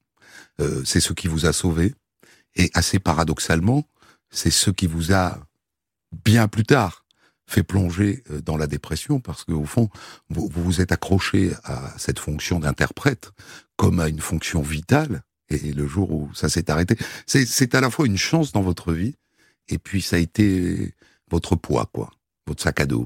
Euh, 0.59 0.83
c'est 0.85 0.99
ce 0.99 1.13
qui 1.13 1.27
vous 1.27 1.45
a 1.45 1.53
sauvé. 1.53 1.93
Et 2.55 2.69
assez 2.73 2.99
paradoxalement, 2.99 3.87
c'est 4.29 4.51
ce 4.51 4.69
qui 4.69 4.85
vous 4.85 5.13
a 5.13 5.39
bien 6.25 6.47
plus 6.47 6.63
tard 6.63 7.00
fait 7.51 7.63
plonger 7.63 8.23
euh, 8.31 8.41
dans 8.41 8.57
la 8.57 8.67
dépression 8.67 9.19
parce 9.19 9.43
qu'au 9.43 9.65
fond, 9.65 9.89
vous, 10.29 10.47
vous 10.51 10.63
vous 10.63 10.81
êtes 10.81 10.91
accroché 10.91 11.51
à 11.63 11.93
cette 11.97 12.19
fonction 12.19 12.59
d'interprète 12.59 13.31
comme 13.77 13.99
à 13.99 14.07
une 14.07 14.19
fonction 14.21 14.61
vitale. 14.61 15.21
Et 15.49 15.73
le 15.73 15.85
jour 15.85 16.11
où 16.11 16.29
ça 16.33 16.47
s'est 16.49 16.71
arrêté, 16.71 16.95
c'est- 17.27 17.45
c'est 17.45 17.75
à 17.75 17.81
la 17.81 17.89
fois 17.89 18.05
une 18.05 18.17
chance 18.17 18.53
dans 18.53 18.61
votre 18.61 18.93
vie 18.93 19.15
et 19.67 19.77
puis 19.77 20.01
ça 20.01 20.15
a 20.15 20.19
été 20.19 20.93
votre 21.29 21.55
poids, 21.57 21.89
quoi, 21.91 22.11
votre 22.47 22.63
sac 22.63 22.79
à 22.79 22.85
dos. 22.85 23.05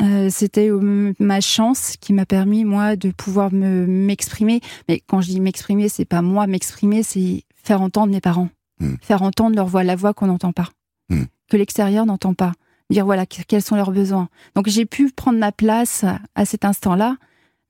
Euh, 0.00 0.28
C'était 0.30 0.70
euh, 0.70 1.12
ma 1.18 1.40
chance 1.40 1.96
qui 2.00 2.12
m'a 2.12 2.26
permis 2.26 2.64
moi 2.64 2.96
de 2.96 3.10
pouvoir 3.10 3.52
me 3.52 3.86
m'exprimer. 3.86 4.60
Mais 4.88 5.00
quand 5.06 5.20
je 5.22 5.28
dis 5.28 5.40
m'exprimer, 5.40 5.88
c'est 5.88 6.04
pas 6.04 6.22
moi 6.22 6.46
m'exprimer, 6.46 7.02
c'est 7.02 7.44
faire 7.62 7.80
entendre 7.82 8.12
mes 8.12 8.20
parents, 8.20 8.48
Hmm. 8.80 8.96
faire 9.00 9.22
entendre 9.22 9.56
leur 9.56 9.66
voix, 9.68 9.84
la 9.84 9.96
voix 9.96 10.12
qu'on 10.12 10.26
n'entend 10.26 10.52
pas, 10.52 10.70
Hmm. 11.08 11.24
que 11.50 11.56
l'extérieur 11.56 12.04
n'entend 12.04 12.34
pas. 12.34 12.52
Dire 12.90 13.04
voilà 13.04 13.26
que- 13.26 13.42
quels 13.46 13.62
sont 13.62 13.76
leurs 13.76 13.90
besoins. 13.90 14.28
Donc 14.54 14.68
j'ai 14.68 14.86
pu 14.86 15.10
prendre 15.10 15.38
ma 15.38 15.52
place 15.52 16.04
à, 16.34 16.44
cet 16.44 16.64
instant-là, 16.64 17.16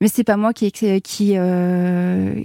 mais 0.01 0.07
c'est 0.07 0.23
pas 0.23 0.37
moi 0.37 0.53
qui 0.53 0.71
qui 0.71 1.33
euh, 1.37 2.43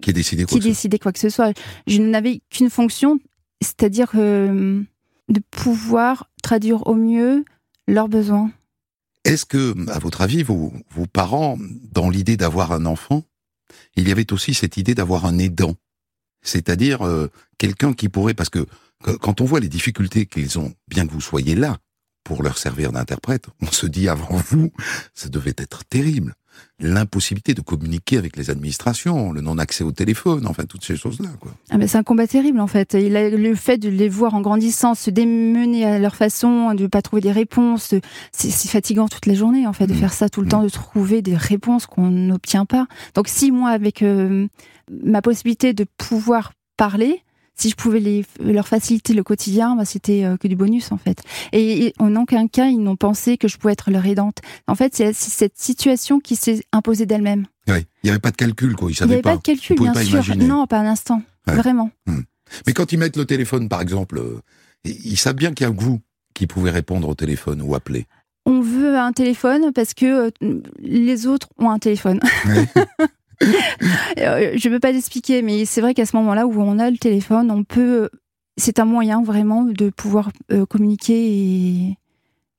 Qui 0.00 0.10
a 0.10 0.12
décidé 0.12 0.44
quoi 0.44 0.52
qui 0.52 0.58
que 0.58 0.64
ce- 0.64 0.68
décidait 0.68 0.98
quoi 0.98 1.12
que 1.12 1.18
ce 1.18 1.30
soit. 1.30 1.56
Je 1.86 2.00
n'avais 2.02 2.40
qu'une 2.50 2.68
fonction, 2.70 3.18
c'est-à-dire 3.62 4.10
euh, 4.16 4.82
de 5.28 5.40
pouvoir 5.50 6.28
traduire 6.42 6.86
au 6.86 6.94
mieux 6.94 7.44
leurs 7.88 8.08
besoins. 8.08 8.50
Est-ce 9.24 9.46
que, 9.46 9.74
à 9.88 9.98
votre 10.00 10.20
avis, 10.20 10.42
vos, 10.42 10.72
vos 10.90 11.06
parents, 11.06 11.56
dans 11.92 12.10
l'idée 12.10 12.36
d'avoir 12.36 12.72
un 12.72 12.84
enfant, 12.86 13.22
il 13.96 14.08
y 14.08 14.12
avait 14.12 14.32
aussi 14.32 14.52
cette 14.52 14.76
idée 14.76 14.94
d'avoir 14.96 15.24
un 15.26 15.38
aidant, 15.38 15.76
c'est-à-dire 16.42 17.06
euh, 17.06 17.30
quelqu'un 17.56 17.92
qui 17.94 18.08
pourrait, 18.08 18.34
parce 18.34 18.50
que- 18.50 18.66
quand 19.20 19.40
on 19.40 19.44
voit 19.44 19.60
les 19.60 19.68
difficultés 19.68 20.26
qu'ils 20.26 20.58
ont, 20.58 20.74
bien 20.88 21.06
que 21.06 21.12
vous 21.12 21.20
soyez 21.20 21.54
là 21.54 21.78
pour 22.24 22.42
leur 22.42 22.58
servir 22.58 22.92
d'interprète, 22.92 23.46
on 23.60 23.66
se 23.66 23.86
dit 23.86 24.08
avant 24.08 24.36
vous, 24.50 24.70
ça 25.14 25.28
devait 25.28 25.54
être 25.56 25.84
terrible. 25.84 26.34
L'impossibilité 26.80 27.54
de 27.54 27.60
communiquer 27.60 28.18
avec 28.18 28.36
les 28.36 28.50
administrations, 28.50 29.32
le 29.32 29.40
non-accès 29.40 29.84
au 29.84 29.92
téléphone, 29.92 30.46
enfin 30.46 30.64
toutes 30.64 30.84
ces 30.84 30.96
choses-là. 30.96 31.28
Quoi. 31.40 31.52
Ah 31.70 31.78
ben 31.78 31.86
c'est 31.88 31.96
un 31.96 32.02
combat 32.02 32.26
terrible 32.26 32.60
en 32.60 32.66
fait. 32.66 32.94
Il 32.94 33.16
a 33.16 33.30
le 33.30 33.54
fait 33.54 33.78
de 33.78 33.88
les 33.88 34.08
voir 34.08 34.34
en 34.34 34.40
grandissant, 34.40 34.94
se 34.94 35.08
démener 35.10 35.84
à 35.84 35.98
leur 35.98 36.16
façon, 36.16 36.74
de 36.74 36.86
pas 36.88 37.00
trouver 37.00 37.22
des 37.22 37.32
réponses, 37.32 37.94
c'est 38.32 38.50
c'est 38.50 38.68
fatigant 38.68 39.08
toute 39.08 39.26
la 39.26 39.34
journée 39.34 39.66
en 39.66 39.72
fait 39.72 39.86
de 39.86 39.94
Mm. 39.94 39.96
faire 39.98 40.12
ça 40.12 40.28
tout 40.28 40.40
le 40.40 40.46
Mm. 40.46 40.50
temps, 40.50 40.62
de 40.64 40.68
trouver 40.68 41.22
des 41.22 41.36
réponses 41.36 41.86
qu'on 41.86 42.10
n'obtient 42.10 42.66
pas. 42.66 42.86
Donc 43.14 43.28
si 43.28 43.50
moi 43.52 43.70
avec 43.70 44.02
euh, 44.02 44.46
ma 44.90 45.22
possibilité 45.22 45.72
de 45.74 45.84
pouvoir 45.96 46.52
parler, 46.76 47.22
si 47.54 47.70
je 47.70 47.76
pouvais 47.76 48.00
les, 48.00 48.24
leur 48.40 48.66
faciliter 48.66 49.12
le 49.14 49.22
quotidien, 49.22 49.76
bah, 49.76 49.84
c'était 49.84 50.24
euh, 50.24 50.36
que 50.36 50.48
du 50.48 50.56
bonus 50.56 50.92
en 50.92 50.96
fait. 50.98 51.22
Et, 51.52 51.86
et 51.86 51.94
en 51.98 52.16
aucun 52.16 52.48
cas 52.48 52.66
ils 52.66 52.78
n'ont 52.82 52.96
pensé 52.96 53.36
que 53.38 53.48
je 53.48 53.56
pouvais 53.58 53.72
être 53.74 53.90
leur 53.90 54.04
aidante. 54.06 54.38
En 54.66 54.74
fait 54.74 54.94
c'est 54.94 55.12
cette 55.12 55.58
situation 55.58 56.20
qui 56.20 56.36
s'est 56.36 56.62
imposée 56.72 57.06
d'elle-même. 57.06 57.46
Il 57.68 57.84
n'y 58.04 58.10
avait 58.10 58.18
pas 58.18 58.30
de 58.32 58.36
calcul, 58.36 58.74
quoi. 58.74 58.90
Ils 58.90 58.96
Il 59.00 59.06
n'y 59.06 59.12
avait 59.12 59.22
pas, 59.22 59.36
de 59.36 59.42
calcul, 59.42 59.76
bien 59.78 59.94
sûr. 59.94 60.10
imaginer. 60.10 60.46
Non, 60.46 60.66
pas 60.66 60.78
un 60.80 60.86
instant. 60.86 61.22
Ouais. 61.46 61.54
Vraiment. 61.54 61.90
Mais 62.66 62.72
quand 62.72 62.92
ils 62.92 62.98
mettent 62.98 63.16
le 63.16 63.24
téléphone, 63.24 63.68
par 63.68 63.80
exemple, 63.80 64.18
euh, 64.18 64.40
ils 64.84 65.16
savent 65.16 65.36
bien 65.36 65.52
qu'il 65.52 65.64
y 65.66 65.70
a 65.70 65.72
vous 65.72 66.00
qui 66.34 66.46
pouvez 66.46 66.70
répondre 66.70 67.08
au 67.08 67.14
téléphone 67.14 67.62
ou 67.62 67.74
appeler. 67.74 68.06
on 68.46 68.60
veut 68.60 68.98
un 68.98 69.12
téléphone 69.12 69.72
parce 69.72 69.94
que 69.94 70.30
euh, 70.42 70.60
les 70.80 71.26
autres 71.26 71.48
ont 71.58 71.70
un 71.70 71.78
téléphone. 71.78 72.18
Euh, 74.18 74.52
je 74.56 74.68
ne 74.68 74.74
peux 74.74 74.80
pas 74.80 74.92
l'expliquer, 74.92 75.42
mais 75.42 75.64
c'est 75.64 75.80
vrai 75.80 75.94
qu'à 75.94 76.06
ce 76.06 76.16
moment-là 76.16 76.46
où 76.46 76.60
on 76.60 76.78
a 76.78 76.90
le 76.90 76.98
téléphone, 76.98 77.50
on 77.50 77.64
peut. 77.64 78.08
C'est 78.56 78.78
un 78.78 78.84
moyen 78.84 79.22
vraiment 79.22 79.64
de 79.64 79.88
pouvoir 79.90 80.30
euh, 80.52 80.66
communiquer 80.66 81.96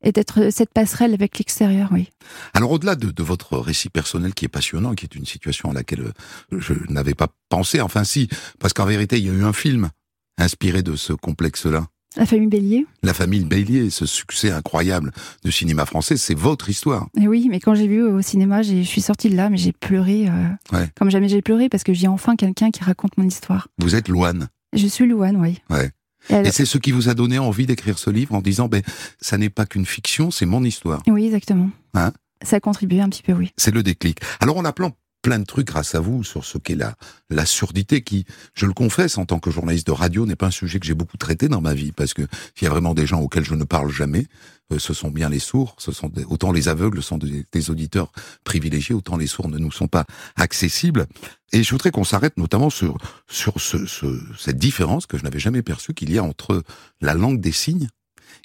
et, 0.01 0.12
d'être 0.12 0.49
cette 0.51 0.73
passerelle 0.73 1.13
avec 1.13 1.38
l'extérieur, 1.38 1.89
oui. 1.93 2.09
Alors 2.53 2.71
au-delà 2.71 2.95
de, 2.95 3.12
de 3.12 3.23
votre 3.23 3.57
récit 3.57 3.89
personnel 3.89 4.33
qui 4.33 4.45
est 4.45 4.49
passionnant, 4.49 4.95
qui 4.95 5.05
est 5.05 5.15
une 5.15 5.25
situation 5.25 5.71
à 5.71 5.73
laquelle 5.73 6.01
euh, 6.01 6.59
je 6.59 6.73
n'avais 6.89 7.13
pas 7.13 7.27
pensé, 7.47 7.79
enfin 7.79 8.03
si, 8.03 8.27
parce 8.59 8.73
qu'en 8.73 8.86
vérité 8.86 9.17
il 9.19 9.27
y 9.27 9.29
a 9.29 9.33
eu 9.33 9.43
un 9.43 9.53
film 9.53 9.89
inspiré 10.38 10.81
de 10.83 10.95
ce 10.95 11.13
complexe-là. 11.13 11.86
La 12.15 12.26
famille 12.26 12.47
Bélier. 12.47 12.86
La 13.02 13.13
famille 13.13 13.43
Bélier, 13.43 13.89
ce 13.89 14.06
succès 14.06 14.52
incroyable 14.52 15.12
du 15.43 15.52
cinéma 15.52 15.86
français, 15.86 16.15
c'est 16.17 16.36
votre 16.38 16.69
histoire. 16.69 17.08
Et 17.19 17.28
oui, 17.28 17.47
mais 17.49 17.60
quand 17.60 17.73
j'ai 17.76 17.88
vu 17.88 18.04
au 18.04 18.21
cinéma, 18.21 18.62
je 18.62 18.84
suis 18.84 19.02
sortie 19.02 19.30
de 19.30 19.36
là, 19.36 19.49
mais 19.49 19.58
j'ai 19.58 19.71
pleuré 19.71 20.28
euh, 20.28 20.78
Ouais. 20.78 20.89
comme 20.95 21.10
jamais 21.10 21.28
j'ai 21.28 21.41
pleuré 21.41 21.69
parce 21.69 21.84
que 21.84 21.93
j'ai 21.93 22.08
enfin 22.08 22.36
quelqu'un 22.36 22.69
qui 22.71 22.84
raconte 22.84 23.17
mon 23.17 23.26
histoire. 23.28 23.67
Vous 23.80 23.95
êtes 23.95 24.08
Loane. 24.10 24.47
Je 24.73 24.88
suis 24.88 25.06
Louane, 25.08 25.38
oui. 25.38 25.60
Ouais. 25.69 25.91
Et 26.30 26.47
Et 26.47 26.52
c'est 26.52 26.65
ce 26.65 26.78
qui 26.78 26.91
vous 26.91 27.10
a 27.10 27.13
donné 27.15 27.38
envie 27.39 27.65
d'écrire 27.65 27.97
ce 27.99 28.10
livre 28.10 28.34
en 28.34 28.41
disant, 28.41 28.67
ben, 28.67 28.82
ça 29.19 29.38
n'est 29.38 29.49
pas 29.49 29.65
qu'une 29.65 29.86
fiction, 29.86 30.32
c'est 30.32 30.45
mon 30.45 30.63
histoire. 30.63 31.02
Oui, 31.08 31.26
exactement. 31.26 31.69
Hein? 31.95 32.12
Ça 32.43 32.58
a 32.58 32.60
contribué 32.60 33.02
un 33.02 33.10
petit 33.10 33.23
peu, 33.23 33.34
oui. 33.34 33.52
C'est 33.58 33.73
le 33.73 33.84
déclic. 33.84 34.19
Alors 34.39 34.58
en 34.58 34.65
appelant 34.65 34.91
plein 35.23 35.39
de 35.39 35.45
trucs 35.45 35.65
grâce 35.67 35.95
à 35.95 35.99
vous 35.99 36.23
sur 36.23 36.45
ce 36.45 36.59
qu'est 36.59 36.75
la, 36.75 36.95
la 37.31 37.45
surdité 37.47 38.03
qui, 38.03 38.25
je 38.53 38.67
le 38.67 38.73
confesse, 38.73 39.17
en 39.17 39.25
tant 39.25 39.39
que 39.39 39.49
journaliste 39.49 39.88
de 39.88 39.91
radio, 39.93 40.27
n'est 40.27 40.36
pas 40.36 40.47
un 40.47 40.51
sujet 40.51 40.79
que 40.79 40.86
j'ai 40.86 40.93
beaucoup 40.93 41.17
traité 41.17 41.47
dans 41.47 41.62
ma 41.62 41.73
vie, 41.73 41.91
parce 41.93 42.13
que 42.13 42.21
il 42.62 42.65
y 42.65 42.67
a 42.67 42.69
vraiment 42.69 42.93
des 42.93 43.07
gens 43.07 43.21
auxquels 43.21 43.45
je 43.45 43.55
ne 43.55 43.63
parle 43.63 43.89
jamais. 43.89 44.27
Euh, 44.71 44.79
ce 44.79 44.93
sont 44.93 45.09
bien 45.12 45.29
les 45.29 45.39
sourds, 45.39 45.75
ce 45.79 45.91
sont 45.91 46.09
des- 46.09 46.25
autant 46.25 46.51
les 46.51 46.67
aveugles 46.67 47.01
sont 47.01 47.17
des, 47.17 47.45
des 47.51 47.69
auditeurs 47.69 48.12
privilégiés, 48.43 48.93
autant 48.93 49.17
les 49.17 49.27
sourds 49.27 49.47
ne 49.49 49.57
nous 49.57 49.71
sont 49.71 49.88
pas 49.88 50.05
accessibles. 50.36 51.07
Et 51.53 51.63
je 51.63 51.71
voudrais 51.71 51.91
qu'on 51.91 52.03
s'arrête 52.03 52.38
notamment 52.38 52.69
sur 52.69 52.97
sur 53.29 53.59
ce, 53.59 53.86
ce- 53.86 54.21
cette 54.38 54.57
différence 54.57 55.05
que 55.05 55.17
je 55.17 55.23
n'avais 55.23 55.39
jamais 55.39 55.62
perçue 55.63 55.93
qu'il 55.93 56.12
y 56.12 56.17
a 56.17 56.23
entre 56.23 56.63
la 57.01 57.13
langue 57.13 57.39
des 57.39 57.51
signes 57.53 57.88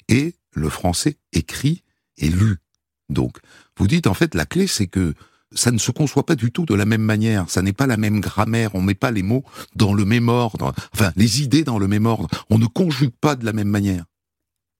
et 0.07 0.35
le 0.53 0.69
français 0.69 1.17
écrit 1.33 1.83
et 2.17 2.29
lu. 2.29 2.57
Donc, 3.09 3.37
vous 3.77 3.87
dites 3.87 4.07
en 4.07 4.13
fait 4.13 4.33
la 4.35 4.45
clé, 4.45 4.67
c'est 4.67 4.87
que 4.87 5.13
ça 5.53 5.71
ne 5.71 5.77
se 5.77 5.91
conçoit 5.91 6.25
pas 6.25 6.35
du 6.35 6.51
tout 6.51 6.65
de 6.65 6.75
la 6.75 6.85
même 6.85 7.01
manière. 7.01 7.49
Ça 7.49 7.61
n'est 7.61 7.73
pas 7.73 7.87
la 7.87 7.97
même 7.97 8.19
grammaire. 8.19 8.71
On 8.75 8.81
met 8.81 8.93
pas 8.95 9.11
les 9.11 9.23
mots 9.23 9.43
dans 9.75 9.93
le 9.93 10.05
même 10.05 10.29
ordre. 10.29 10.73
Enfin, 10.93 11.11
les 11.15 11.41
idées 11.41 11.63
dans 11.63 11.79
le 11.79 11.87
même 11.87 12.05
ordre. 12.05 12.27
On 12.49 12.57
ne 12.57 12.65
conjugue 12.67 13.13
pas 13.21 13.35
de 13.35 13.45
la 13.45 13.53
même 13.53 13.67
manière. 13.69 14.05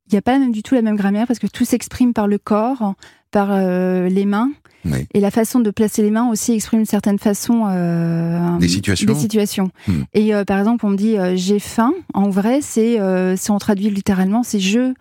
Il 0.08 0.13
n'y 0.13 0.17
a 0.17 0.21
pas 0.21 0.38
même 0.39 0.51
du 0.51 0.63
tout 0.63 0.75
la 0.75 0.82
même 0.82 0.95
grammaire 0.95 1.27
parce 1.27 1.39
que 1.39 1.47
tout 1.47 1.65
s'exprime 1.65 2.13
par 2.13 2.27
le 2.27 2.38
corps, 2.39 2.95
par 3.32 3.49
euh, 3.51 4.10
les 4.10 4.25
mains. 4.25 4.51
Oui. 4.86 5.05
Et 5.13 5.19
la 5.19 5.29
façon 5.29 5.60
de 5.60 5.69
placer 5.71 6.01
les 6.01 6.10
mains 6.10 6.29
aussi 6.29 6.53
exprime 6.53 6.79
une 6.79 6.86
certaine 6.86 7.19
façon. 7.19 7.65
euh, 7.67 8.58
Des 8.58 8.67
situations. 8.67 9.12
Des 9.13 9.19
situations. 9.19 9.71
Hmm. 9.88 10.03
Et 10.13 10.34
euh, 10.34 10.45
par 10.45 10.58
exemple, 10.58 10.86
on 10.86 10.89
me 10.91 10.97
dit 10.97 11.17
euh, 11.17 11.36
j'ai 11.36 11.60
faim. 11.60 11.93
En 12.13 12.29
vrai, 12.29 12.62
c'est 12.62 12.97
si 13.38 13.51
on 13.51 13.58
traduit 13.60 13.89
littéralement, 13.89 14.41
c'est 14.43 14.60
je 14.60 14.93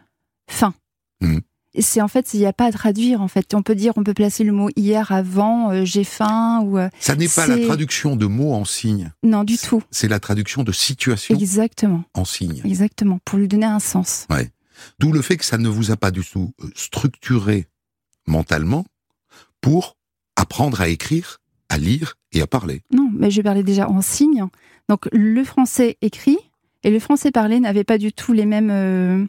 faim. 0.50 0.74
Hmm. 1.20 1.38
C'est 1.78 2.00
en 2.00 2.08
fait, 2.08 2.32
il 2.34 2.40
n'y 2.40 2.46
a 2.46 2.52
pas 2.52 2.64
à 2.66 2.72
traduire. 2.72 3.20
En 3.20 3.28
fait, 3.28 3.52
on 3.54 3.62
peut 3.62 3.74
dire, 3.74 3.92
on 3.96 4.02
peut 4.04 4.14
placer 4.14 4.42
le 4.44 4.52
mot 4.52 4.68
hier 4.76 5.12
avant, 5.12 5.70
euh, 5.70 5.84
j'ai 5.84 6.04
faim 6.04 6.60
ou 6.64 6.78
euh, 6.78 6.88
Ça 6.98 7.14
n'est 7.14 7.28
pas 7.28 7.46
la 7.46 7.58
traduction 7.58 8.16
de 8.16 8.26
mots 8.26 8.54
en 8.54 8.64
signes. 8.64 9.12
non 9.22 9.44
du 9.44 9.58
tout. 9.58 9.82
C'est 9.90 10.08
la 10.08 10.18
traduction 10.18 10.62
de 10.64 10.72
situation 10.72 11.34
Exactement, 11.34 12.04
en 12.14 12.24
signes. 12.24 12.62
exactement, 12.64 13.18
pour 13.24 13.38
lui 13.38 13.48
donner 13.48 13.66
un 13.66 13.80
sens. 13.80 14.26
D'où 14.98 15.12
le 15.12 15.22
fait 15.22 15.36
que 15.36 15.44
ça 15.44 15.58
ne 15.58 15.68
vous 15.68 15.90
a 15.90 15.96
pas 15.96 16.10
du 16.10 16.22
tout 16.24 16.52
euh, 16.62 16.70
structuré 16.74 17.66
mentalement 18.26 18.84
pour 19.60 19.96
apprendre 20.36 20.80
à 20.80 20.88
écrire, 20.88 21.38
à 21.68 21.78
lire 21.78 22.14
et 22.32 22.40
à 22.40 22.46
parler. 22.46 22.82
Non, 22.92 23.10
mais 23.12 23.30
je 23.30 23.42
parlais 23.42 23.62
déjà 23.64 23.88
en 23.88 24.00
signe. 24.02 24.44
Donc 24.88 25.08
le 25.12 25.44
français 25.44 25.98
écrit 26.00 26.38
et 26.84 26.90
le 26.90 27.00
français 27.00 27.30
parlé 27.30 27.60
n'avaient 27.60 27.84
pas 27.84 27.98
du 27.98 28.12
tout 28.12 28.32
les 28.32 28.46
mêmes 28.46 28.70
euh, 28.70 29.26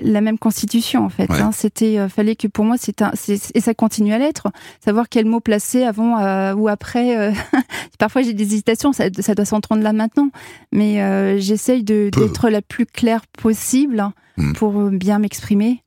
la 0.00 0.20
même 0.20 0.38
constitution 0.38 1.04
en 1.04 1.08
fait. 1.08 1.28
Ouais. 1.30 1.40
hein. 1.40 1.50
C'était 1.52 1.98
euh, 1.98 2.08
fallait 2.08 2.36
que 2.36 2.48
pour 2.48 2.64
moi 2.64 2.76
c'est 2.78 3.02
un 3.02 3.10
c'est- 3.14 3.50
et 3.54 3.60
ça 3.60 3.74
continue 3.74 4.12
à 4.12 4.18
l'être. 4.18 4.48
Savoir 4.84 5.08
quel 5.08 5.26
mot 5.26 5.40
placer 5.40 5.82
avant 5.84 6.18
euh, 6.18 6.54
ou 6.54 6.68
après. 6.68 7.16
euh, 7.18 7.32
Parfois 7.98 8.22
j'ai 8.22 8.32
des 8.32 8.44
hésitations. 8.44 8.92
Ça, 8.92 9.04
ça 9.18 9.34
doit 9.34 9.44
s'entendre 9.44 9.82
là 9.82 9.92
maintenant, 9.92 10.30
mais 10.72 11.38
j'essaye 11.40 11.84
de 11.84 12.10
d'être 12.16 12.48
la 12.48 12.62
plus 12.62 12.86
claire 12.86 13.22
possible 13.26 14.08
Mm. 14.38 14.54
pour 14.54 14.80
euh, 14.80 14.88
bien 14.88 15.18
m'exprimer. 15.18 15.82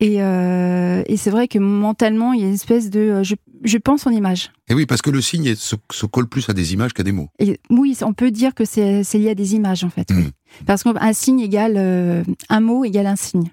Et, 0.00 0.16
et 0.16 1.16
c'est 1.16 1.30
vrai 1.30 1.46
que 1.48 1.58
mentalement 1.58 2.32
il 2.32 2.40
y 2.40 2.44
a 2.44 2.46
une 2.46 2.54
espèce 2.54 2.88
de 2.90 3.22
je, 3.22 3.34
je 3.62 3.78
pense 3.78 4.06
en 4.06 4.10
image. 4.10 4.52
Et 4.68 4.74
oui, 4.74 4.86
parce 4.86 5.02
que 5.02 5.10
le 5.10 5.20
signe 5.20 5.54
se, 5.54 5.76
se 5.92 6.06
colle 6.06 6.28
plus 6.28 6.48
à 6.48 6.52
des 6.52 6.72
images 6.72 6.92
qu'à 6.92 7.02
des 7.02 7.12
mots. 7.12 7.28
Et 7.38 7.60
oui, 7.70 7.96
on 8.02 8.12
peut 8.14 8.30
dire 8.30 8.54
que 8.54 8.64
c'est 8.64 9.02
lié 9.14 9.30
à 9.30 9.34
des 9.34 9.54
images, 9.54 9.84
en 9.84 9.90
fait. 9.90 10.08
oui. 10.10 10.22
Mm. 10.24 10.30
Parce 10.66 10.82
qu'un 10.82 11.12
signe 11.12 11.40
égale. 11.40 11.74
euh, 11.76 12.24
un 12.48 12.60
mot 12.60 12.84
égale 12.84 13.06
un 13.06 13.16
signe. 13.16 13.50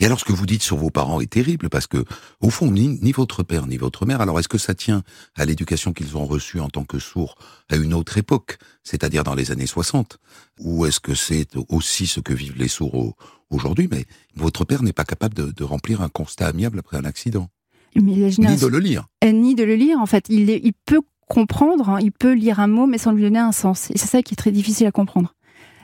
Et 0.00 0.06
alors, 0.06 0.18
ce 0.18 0.24
que 0.24 0.32
vous 0.32 0.44
dites 0.46 0.64
sur 0.64 0.76
vos 0.76 0.90
parents 0.90 1.20
est 1.20 1.30
terrible 1.30 1.68
parce 1.68 1.86
que, 1.86 2.04
au 2.40 2.50
fond, 2.50 2.72
ni, 2.72 2.98
ni 3.00 3.12
votre 3.12 3.44
père 3.44 3.68
ni 3.68 3.76
votre 3.76 4.06
mère. 4.06 4.20
Alors, 4.20 4.40
est-ce 4.40 4.48
que 4.48 4.58
ça 4.58 4.74
tient 4.74 5.04
à 5.36 5.44
l'éducation 5.44 5.92
qu'ils 5.92 6.16
ont 6.16 6.26
reçue 6.26 6.58
en 6.58 6.68
tant 6.68 6.84
que 6.84 6.98
sourds 6.98 7.36
à 7.70 7.76
une 7.76 7.94
autre 7.94 8.18
époque, 8.18 8.58
c'est-à-dire 8.82 9.22
dans 9.22 9.36
les 9.36 9.52
années 9.52 9.66
60, 9.68 10.18
ou 10.58 10.84
est-ce 10.84 10.98
que 10.98 11.14
c'est 11.14 11.50
aussi 11.68 12.08
ce 12.08 12.18
que 12.18 12.32
vivent 12.32 12.56
les 12.58 12.66
sourds 12.66 12.96
au- 12.96 13.14
aujourd'hui? 13.50 13.88
Mais 13.88 14.04
votre 14.34 14.64
père 14.64 14.82
n'est 14.82 14.92
pas 14.92 15.04
capable 15.04 15.34
de, 15.34 15.52
de 15.52 15.62
remplir 15.64 16.02
un 16.02 16.08
constat 16.08 16.48
amiable 16.48 16.80
après 16.80 16.96
un 16.96 17.04
accident, 17.04 17.48
Mais 17.96 18.12
ni 18.38 18.56
de 18.56 18.66
le 18.66 18.78
lire. 18.78 19.06
euh, 19.24 19.32
ni 19.32 19.54
de 19.54 19.64
le 19.64 19.74
lire, 19.74 19.98
en 20.00 20.06
fait. 20.06 20.26
Il, 20.28 20.50
est- 20.50 20.60
il 20.62 20.72
peut 20.86 21.00
comprendre, 21.28 21.88
hein, 21.90 21.98
il 22.00 22.12
peut 22.12 22.32
lire 22.32 22.58
un 22.60 22.68
mot 22.68 22.86
mais 22.86 22.96
sans 22.98 23.12
lui 23.12 23.22
donner 23.22 23.38
un 23.38 23.52
sens. 23.52 23.90
Et 23.90 23.98
c'est 23.98 24.06
ça 24.08 24.22
qui 24.22 24.34
est 24.34 24.36
très 24.36 24.50
difficile 24.52 24.86
à 24.86 24.90
comprendre. 24.92 25.34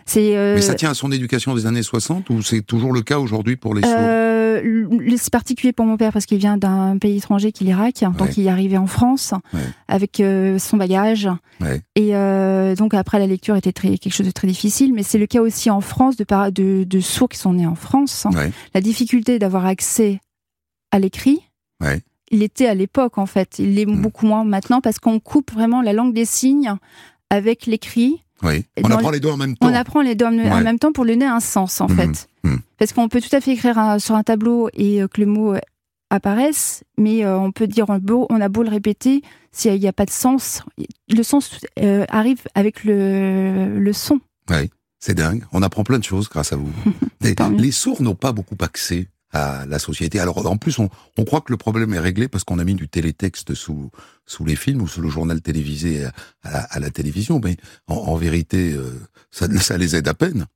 C'est 0.07 0.37
euh, 0.37 0.55
Mais 0.57 0.61
ça 0.63 0.75
tient 0.75 0.91
à 0.91 0.95
son 0.95 1.11
éducation 1.13 1.55
des 1.55 1.65
années 1.67 1.83
60 1.83 2.29
ou 2.31 2.43
c'est 2.43 2.61
toujours 2.63 2.93
le 2.93 3.01
cas 3.03 3.19
aujourd'hui 3.19 3.57
pour 3.57 3.75
les 3.75 3.81
sourds 3.83 3.91
euh, 3.97 4.87
c'est 5.17 5.33
particulier 5.33 5.73
pour 5.73 5.85
mon 5.87 5.97
père 5.97 6.13
parce 6.13 6.27
qu'il 6.27 6.39
vient 6.39 6.57
d'un 6.59 6.97
pays 6.99 7.17
étranger 7.17 7.53
qui 7.53 7.65
est 7.65 7.67
l'Irak, 7.69 7.97
Ouais. 8.03 8.09
donc 8.17 8.37
il 8.37 8.47
est 8.47 8.51
arrivé 8.51 8.77
en 8.79 8.87
France 8.87 9.33
Ouais. 9.53 9.61
avec 9.89 10.21
euh, 10.21 10.59
son 10.59 10.77
bagage. 10.77 11.29
Ouais. 11.61 11.81
Et 11.97 12.13
donc 12.77 12.95
après 12.95 13.19
la 13.19 13.27
lecture 13.27 13.57
était 13.57 13.73
très, 13.73 13.97
quelque 13.99 14.13
chose 14.13 14.27
de 14.27 14.31
très 14.33 14.47
difficile, 14.47 14.93
mais 14.95 15.03
c'est 15.03 15.19
le 15.19 15.27
cas 15.27 15.41
aussi 15.41 15.71
en 15.71 15.81
France 15.81 16.17
de, 16.17 16.25
par- 16.25 16.53
de, 16.53 16.85
de 16.85 17.01
sourds 17.01 17.29
qui 17.31 17.39
sont 17.39 17.55
nés 17.55 17.67
en 17.67 17.75
France. 17.75 18.27
Ouais. 18.33 18.53
La 18.75 18.81
difficulté 18.81 19.39
d'avoir 19.39 19.65
accès 19.67 20.21
à 20.93 20.99
l'écrit, 20.99 21.41
Ouais. 21.85 22.01
il 22.31 22.43
était 22.43 22.67
à 22.67 22.75
l'époque 22.75 23.19
en 23.19 23.27
fait, 23.27 23.59
il 23.59 23.75
l'est 23.75 23.87
Mm. 23.87 24.01
beaucoup 24.03 24.27
moins 24.27 24.45
maintenant 24.45 24.81
parce 24.81 24.99
qu'on 24.99 25.21
coupe 25.21 25.53
vraiment 25.53 25.83
la 25.83 25.93
langue 25.93 26.15
des 26.15 26.25
signes 26.25 26.75
avec 27.31 27.67
l'écrit. 27.67 28.23
Oui. 28.43 28.65
On 28.83 28.91
apprend 28.91 29.09
le- 29.11 29.15
les 29.15 29.21
deux 29.21 29.29
en 29.31 29.37
même 29.37 29.57
temps. 29.57 29.69
On 29.69 29.75
apprend 29.75 30.01
les 30.03 30.15
deux 30.15 30.27
en, 30.27 30.33
même 30.33 30.79
temps 30.79 30.93
pour 30.93 31.05
lui 31.05 31.13
donner 31.13 31.27
un 31.27 31.41
sens 31.41 31.81
en 31.81 31.89
Mhm. 31.89 31.97
fait. 31.97 32.29
Mhm. 32.43 32.59
Parce 32.79 32.93
qu'on 32.93 33.09
peut 33.09 33.21
tout 33.21 33.35
à 33.35 33.41
fait 33.41 33.53
écrire 33.53 33.79
un- 33.79 33.99
sur 33.99 34.15
un 34.17 34.23
tableau 34.23 34.69
et 34.75 35.03
euh, 35.03 35.09
que 35.09 35.21
le 35.21 35.27
mot 35.27 35.55
euh, 35.55 35.61
apparaisse, 36.11 36.85
mais 36.99 37.25
euh, 37.25 37.39
on 37.39 37.53
peut 37.53 37.67
dire 37.67 37.87
on 37.89 37.95
a 37.95 37.99
beau, 37.99 38.27
on 38.31 38.41
a 38.41 38.49
beau 38.49 38.63
le 38.63 38.69
répéter, 38.71 39.23
s'il 39.53 39.79
n'y 39.81 39.89
a 39.89 39.93
pas 39.93 40.05
de 40.05 40.11
sens, 40.11 40.63
le 41.09 41.23
sens 41.23 41.59
euh, 41.81 42.05
arrive 42.09 42.43
avec 42.55 42.85
le, 42.85 43.79
le 43.79 43.93
son. 43.93 44.21
C'est 45.01 45.15
dingue. 45.15 45.45
On 45.53 45.63
apprend 45.63 45.85
plein 45.85 45.99
de 45.99 46.05
choses 46.05 46.29
grâce 46.31 46.53
à 46.55 46.57
vous. 46.57 46.71
Les 47.59 47.73
sourds 47.73 48.01
n'ont 48.03 48.15
pas 48.15 48.33
beaucoup 48.33 48.57
accès 48.63 49.09
à 49.35 49.67
la 49.67 49.79
société. 49.79 50.21
Alors 50.21 50.47
en 50.47 50.57
plus, 50.57 50.79
on, 50.79 50.89
on 51.19 51.25
croit 51.25 51.41
que 51.43 51.53
le 51.53 51.59
problème 51.59 51.93
est 51.93 51.99
réglé 51.99 52.29
parce 52.29 52.45
qu'on 52.45 52.59
a 52.59 52.65
mis 52.65 52.75
du 52.75 52.89
télétexte 52.89 53.55
sous 53.55 53.91
sous 54.27 54.45
les 54.45 54.57
films 54.57 54.81
ou 54.81 54.89
sous 54.89 55.03
le 55.03 55.11
journal 55.11 55.43
télévisé 55.43 56.05
à, 56.05 56.13
à 56.43 56.51
la, 56.53 56.61
à 56.61 56.79
la 56.81 56.91
télévision. 56.91 57.41
Mais 57.45 57.57
en, 57.89 57.97
en 57.97 58.17
vérité, 58.17 58.73
euh, 58.73 58.93
ça, 59.31 59.47
ça 59.61 59.77
les 59.77 59.97
aide 59.97 60.09
à 60.09 60.15
peine. 60.15 60.47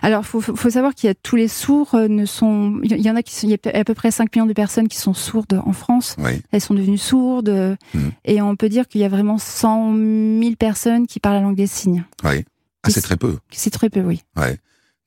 Alors, 0.00 0.22
il 0.22 0.26
faut, 0.26 0.40
faut 0.40 0.70
savoir 0.70 0.94
qu'il 0.94 1.08
y 1.08 1.10
a 1.10 1.14
tous 1.14 1.36
les 1.36 1.48
sourds 1.48 1.94
euh, 1.94 2.08
ne 2.08 2.24
sont. 2.24 2.80
Il 2.84 3.00
y 3.00 3.10
en 3.10 3.16
a 3.16 3.22
qui 3.22 3.34
sont. 3.34 3.46
Il 3.46 3.50
y 3.50 3.54
a 3.54 3.78
à 3.78 3.84
peu 3.84 3.94
près 3.94 4.10
5 4.10 4.34
millions 4.34 4.46
de 4.46 4.52
personnes 4.52 4.88
qui 4.88 4.98
sont 4.98 5.14
sourdes 5.14 5.60
en 5.64 5.72
France. 5.72 6.14
Oui. 6.18 6.42
Elles 6.52 6.60
sont 6.60 6.74
devenues 6.74 6.98
sourdes. 6.98 7.76
Mhm. 7.94 8.12
Et 8.24 8.40
on 8.42 8.56
peut 8.56 8.68
dire 8.68 8.86
qu'il 8.88 9.00
y 9.00 9.04
a 9.04 9.08
vraiment 9.08 9.38
100 9.38 9.94
000 10.40 10.54
personnes 10.58 11.06
qui 11.06 11.20
parlent 11.20 11.36
la 11.36 11.42
langue 11.42 11.56
des 11.56 11.66
signes. 11.66 12.04
Oui. 12.24 12.44
Ah, 12.84 12.90
c'est 12.90 13.00
très 13.02 13.16
peu. 13.16 13.38
C'est 13.50 13.70
très 13.70 13.90
peu, 13.90 14.00
oui. 14.00 14.22
Ouais. 14.36 14.58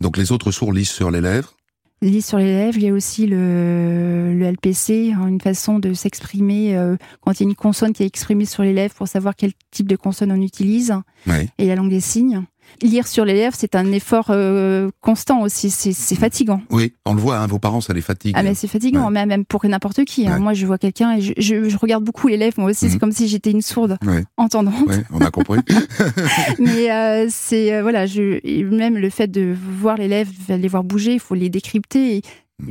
Donc 0.01 0.17
les 0.17 0.31
autres 0.31 0.51
sourds 0.51 0.73
lisent 0.73 0.89
sur 0.89 1.11
les 1.11 1.21
lèvres. 1.21 1.55
Lise 2.01 2.25
sur 2.25 2.37
les 2.37 2.45
lèvres, 2.45 2.77
il 2.77 2.83
y 2.83 2.89
a 2.89 2.93
aussi 2.93 3.25
le, 3.25 4.33
le 4.37 4.45
LPC, 4.51 5.13
hein, 5.13 5.27
une 5.27 5.39
façon 5.41 5.79
de 5.79 5.93
s'exprimer 5.93 6.75
euh, 6.77 6.97
quand 7.21 7.31
il 7.39 7.43
y 7.43 7.45
a 7.45 7.49
une 7.49 7.55
consonne 7.55 7.93
qui 7.93 8.03
est 8.03 8.05
exprimée 8.05 8.45
sur 8.45 8.63
les 8.63 8.73
lèvres 8.73 8.93
pour 8.93 9.07
savoir 9.07 9.35
quel 9.35 9.53
type 9.71 9.87
de 9.87 9.95
consonne 9.95 10.31
on 10.31 10.41
utilise, 10.41 10.93
Oui. 11.25 11.49
et 11.57 11.67
la 11.67 11.75
langue 11.75 11.89
des 11.89 12.01
signes. 12.01 12.43
Lire 12.81 13.07
sur 13.07 13.23
les 13.23 13.33
lèvres, 13.33 13.55
c'est 13.57 13.73
un 13.75 13.91
effort 13.93 14.27
euh, 14.31 14.89
constant 15.01 15.41
aussi, 15.41 15.69
c'est 15.71 16.15
fatigant. 16.15 16.61
Oui, 16.71 16.93
on 17.05 17.13
le 17.13 17.21
voit, 17.21 17.37
hein, 17.37 17.47
vos 17.47 17.57
parents, 17.59 17.79
ça 17.79 17.93
les 17.93 18.01
fatigue. 18.01 18.33
Ah 18.37 18.43
mais 18.43 18.53
c'est 18.53 18.67
fatigant, 18.67 19.05
Ouais. 19.05 19.11
même 19.11 19.29
même 19.29 19.45
pour 19.45 19.65
n'importe 19.65 20.03
qui. 20.03 20.27
hein. 20.27 20.39
Moi 20.39 20.53
je 20.53 20.65
vois 20.65 20.77
quelqu'un 20.77 21.13
et 21.13 21.21
je, 21.21 21.33
je- 21.37 21.69
je 21.69 21.77
regarde 21.77 22.03
beaucoup 22.03 22.27
les 22.27 22.35
lèvres, 22.37 22.59
moi 22.59 22.71
aussi, 22.71 22.85
Mhm. 22.85 22.91
c'est 22.91 22.97
comme 22.99 23.11
si 23.13 23.27
j'étais 23.29 23.51
une 23.51 23.61
sourde 23.61 23.97
Ouais. 24.05 24.23
entendante. 24.37 24.73
On 25.13 25.21
a 25.21 25.31
compris. 25.31 25.59
Mais 26.59 26.91
euh, 26.91 27.27
c'est 27.29 27.73
euh, 27.73 27.81
voilà, 27.81 28.05
je, 28.05 28.39
même 28.65 28.97
le 28.97 29.09
fait 29.09 29.27
de 29.27 29.55
voir 29.79 29.97
les 29.97 30.07
lèvres, 30.07 30.31
les 30.49 30.67
voir 30.67 30.83
bouger, 30.83 31.13
il 31.13 31.19
faut 31.19 31.35
les 31.35 31.49
décrypter. 31.49 32.17
et 32.17 32.21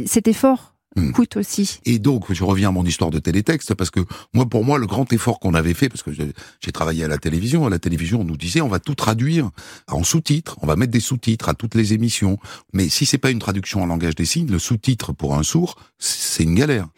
cet 0.07 0.29
effort 0.29 0.74
Mm. 0.97 1.13
coûte 1.13 1.37
aussi. 1.37 1.81
Et 1.85 1.99
donc, 1.99 2.33
je 2.33 2.45
reviens 2.45 2.69
à 2.69 2.73
mon 2.73 2.85
histoire 2.85 3.11
de 3.11 3.19
télétexte, 3.19 3.75
parce 3.75 3.91
que 3.91 4.01
moi, 4.33 4.47
pour 4.47 4.65
moi, 4.65 4.79
le 4.79 4.87
grand 4.87 5.13
effort 5.13 5.41
qu'on 5.41 5.55
avait 5.55 5.75
fait, 5.75 5.89
parce 5.89 6.03
que 6.03 6.13
j'ai 6.13 6.33
j'ai 6.61 6.73
travaillé 6.73 7.05
à 7.05 7.09
la 7.09 7.19
télévision, 7.19 7.67
à 7.67 7.71
la 7.71 7.79
télévision, 7.79 8.21
on 8.21 8.25
nous 8.25 8.37
disait, 8.37 8.61
on 8.61 8.69
va 8.69 8.79
tout 8.79 8.95
traduire 8.95 9.51
en 9.89 10.05
sous-titres, 10.05 10.57
on 10.63 10.67
va 10.67 10.77
mettre 10.77 10.93
des 10.93 11.01
sous-titres 11.01 11.49
à 11.49 11.55
toutes 11.55 11.75
les 11.75 11.93
émissions. 11.93 12.39
Mais 12.73 12.89
si 12.89 13.07
c'est 13.07 13.19
pas 13.19 13.31
une 13.31 13.39
traduction 13.39 13.83
en 13.83 13.87
langage 13.87 14.15
des 14.15 14.25
signes, 14.25 14.51
le 14.51 14.59
sous-titre 14.59 15.13
pour 15.13 15.37
un 15.37 15.43
sourd, 15.43 15.77
c'est 15.99 16.45
une 16.45 16.55
galère. 16.55 16.89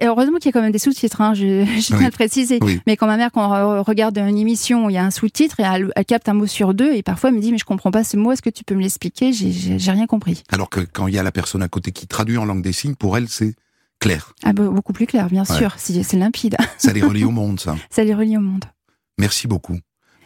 Et 0.00 0.06
heureusement 0.06 0.38
qu'il 0.38 0.46
y 0.46 0.48
a 0.48 0.52
quand 0.52 0.62
même 0.62 0.72
des 0.72 0.78
sous-titres, 0.78 1.20
hein, 1.20 1.34
je, 1.34 1.64
je 1.78 1.80
tiens 1.86 1.98
Oui. 1.98 2.04
à 2.04 2.08
le 2.08 2.12
préciser. 2.12 2.58
Oui. 2.62 2.80
Mais 2.86 2.96
quand 2.96 3.06
ma 3.06 3.16
mère, 3.16 3.30
quand 3.32 3.48
on 3.50 3.52
re- 3.52 3.82
regarde 3.84 4.16
une 4.18 4.38
émission 4.38 4.86
où 4.86 4.90
il 4.90 4.94
y 4.94 4.98
a 4.98 5.04
un 5.04 5.10
sous-titre, 5.10 5.60
elle, 5.60 5.90
elle 5.94 6.04
capte 6.04 6.28
un 6.28 6.34
mot 6.34 6.46
sur 6.46 6.72
deux, 6.74 6.94
et 6.94 7.02
parfois 7.02 7.30
elle 7.30 7.36
me 7.36 7.40
dit, 7.40 7.52
mais 7.52 7.58
je 7.58 7.64
comprends 7.64 7.90
pas 7.90 8.02
ce 8.04 8.16
mot, 8.16 8.32
est-ce 8.32 8.42
que 8.42 8.50
tu 8.50 8.64
peux 8.64 8.74
me 8.74 8.80
l'expliquer? 8.82 9.32
J'ai- 9.32 9.76
rien 9.92 10.06
compris. 10.06 10.42
Alors 10.50 10.70
que 10.70 10.80
quand 10.80 11.06
il 11.08 11.14
y 11.14 11.18
a 11.18 11.22
la 11.22 11.32
personne 11.32 11.62
à 11.62 11.68
côté 11.68 11.92
qui 11.92 12.06
traduit 12.06 12.38
en 12.38 12.44
langue 12.44 12.62
des 12.62 12.72
signes, 12.72 12.94
pour 12.94 13.16
elle, 13.16 13.28
c'est 13.28 13.54
clair. 13.98 14.32
Ah, 14.44 14.52
bah, 14.54 14.64
beaucoup 14.68 14.92
plus 14.94 15.06
clair, 15.06 15.28
bien 15.28 15.44
Ouais. 15.44 15.56
sûr, 15.56 15.74
c'est 15.76 16.12
limpide. 16.14 16.56
Ça 16.78 16.92
les 16.92 17.02
relie 17.02 17.24
au 17.24 17.30
monde, 17.30 17.60
ça. 17.60 17.76
Ça 17.90 18.02
les 18.04 18.14
relie 18.14 18.36
au 18.36 18.40
monde. 18.40 18.64
Merci 19.18 19.46
beaucoup. 19.48 19.78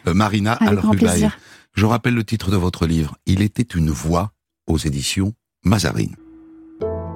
Euh, 0.06 0.14
Marina 0.14 0.52
Avec 0.52 0.68
Al-Rubaï. 0.78 0.98
plaisir. 0.98 1.38
Je 1.72 1.84
rappelle 1.86 2.14
le 2.14 2.22
titre 2.22 2.50
de 2.52 2.56
votre 2.56 2.86
livre. 2.86 3.16
Il 3.26 3.42
était 3.42 3.62
une 3.76 3.90
voix 3.90 4.32
aux 4.68 4.78
éditions 4.78 5.32
Mazarine. 5.64 6.14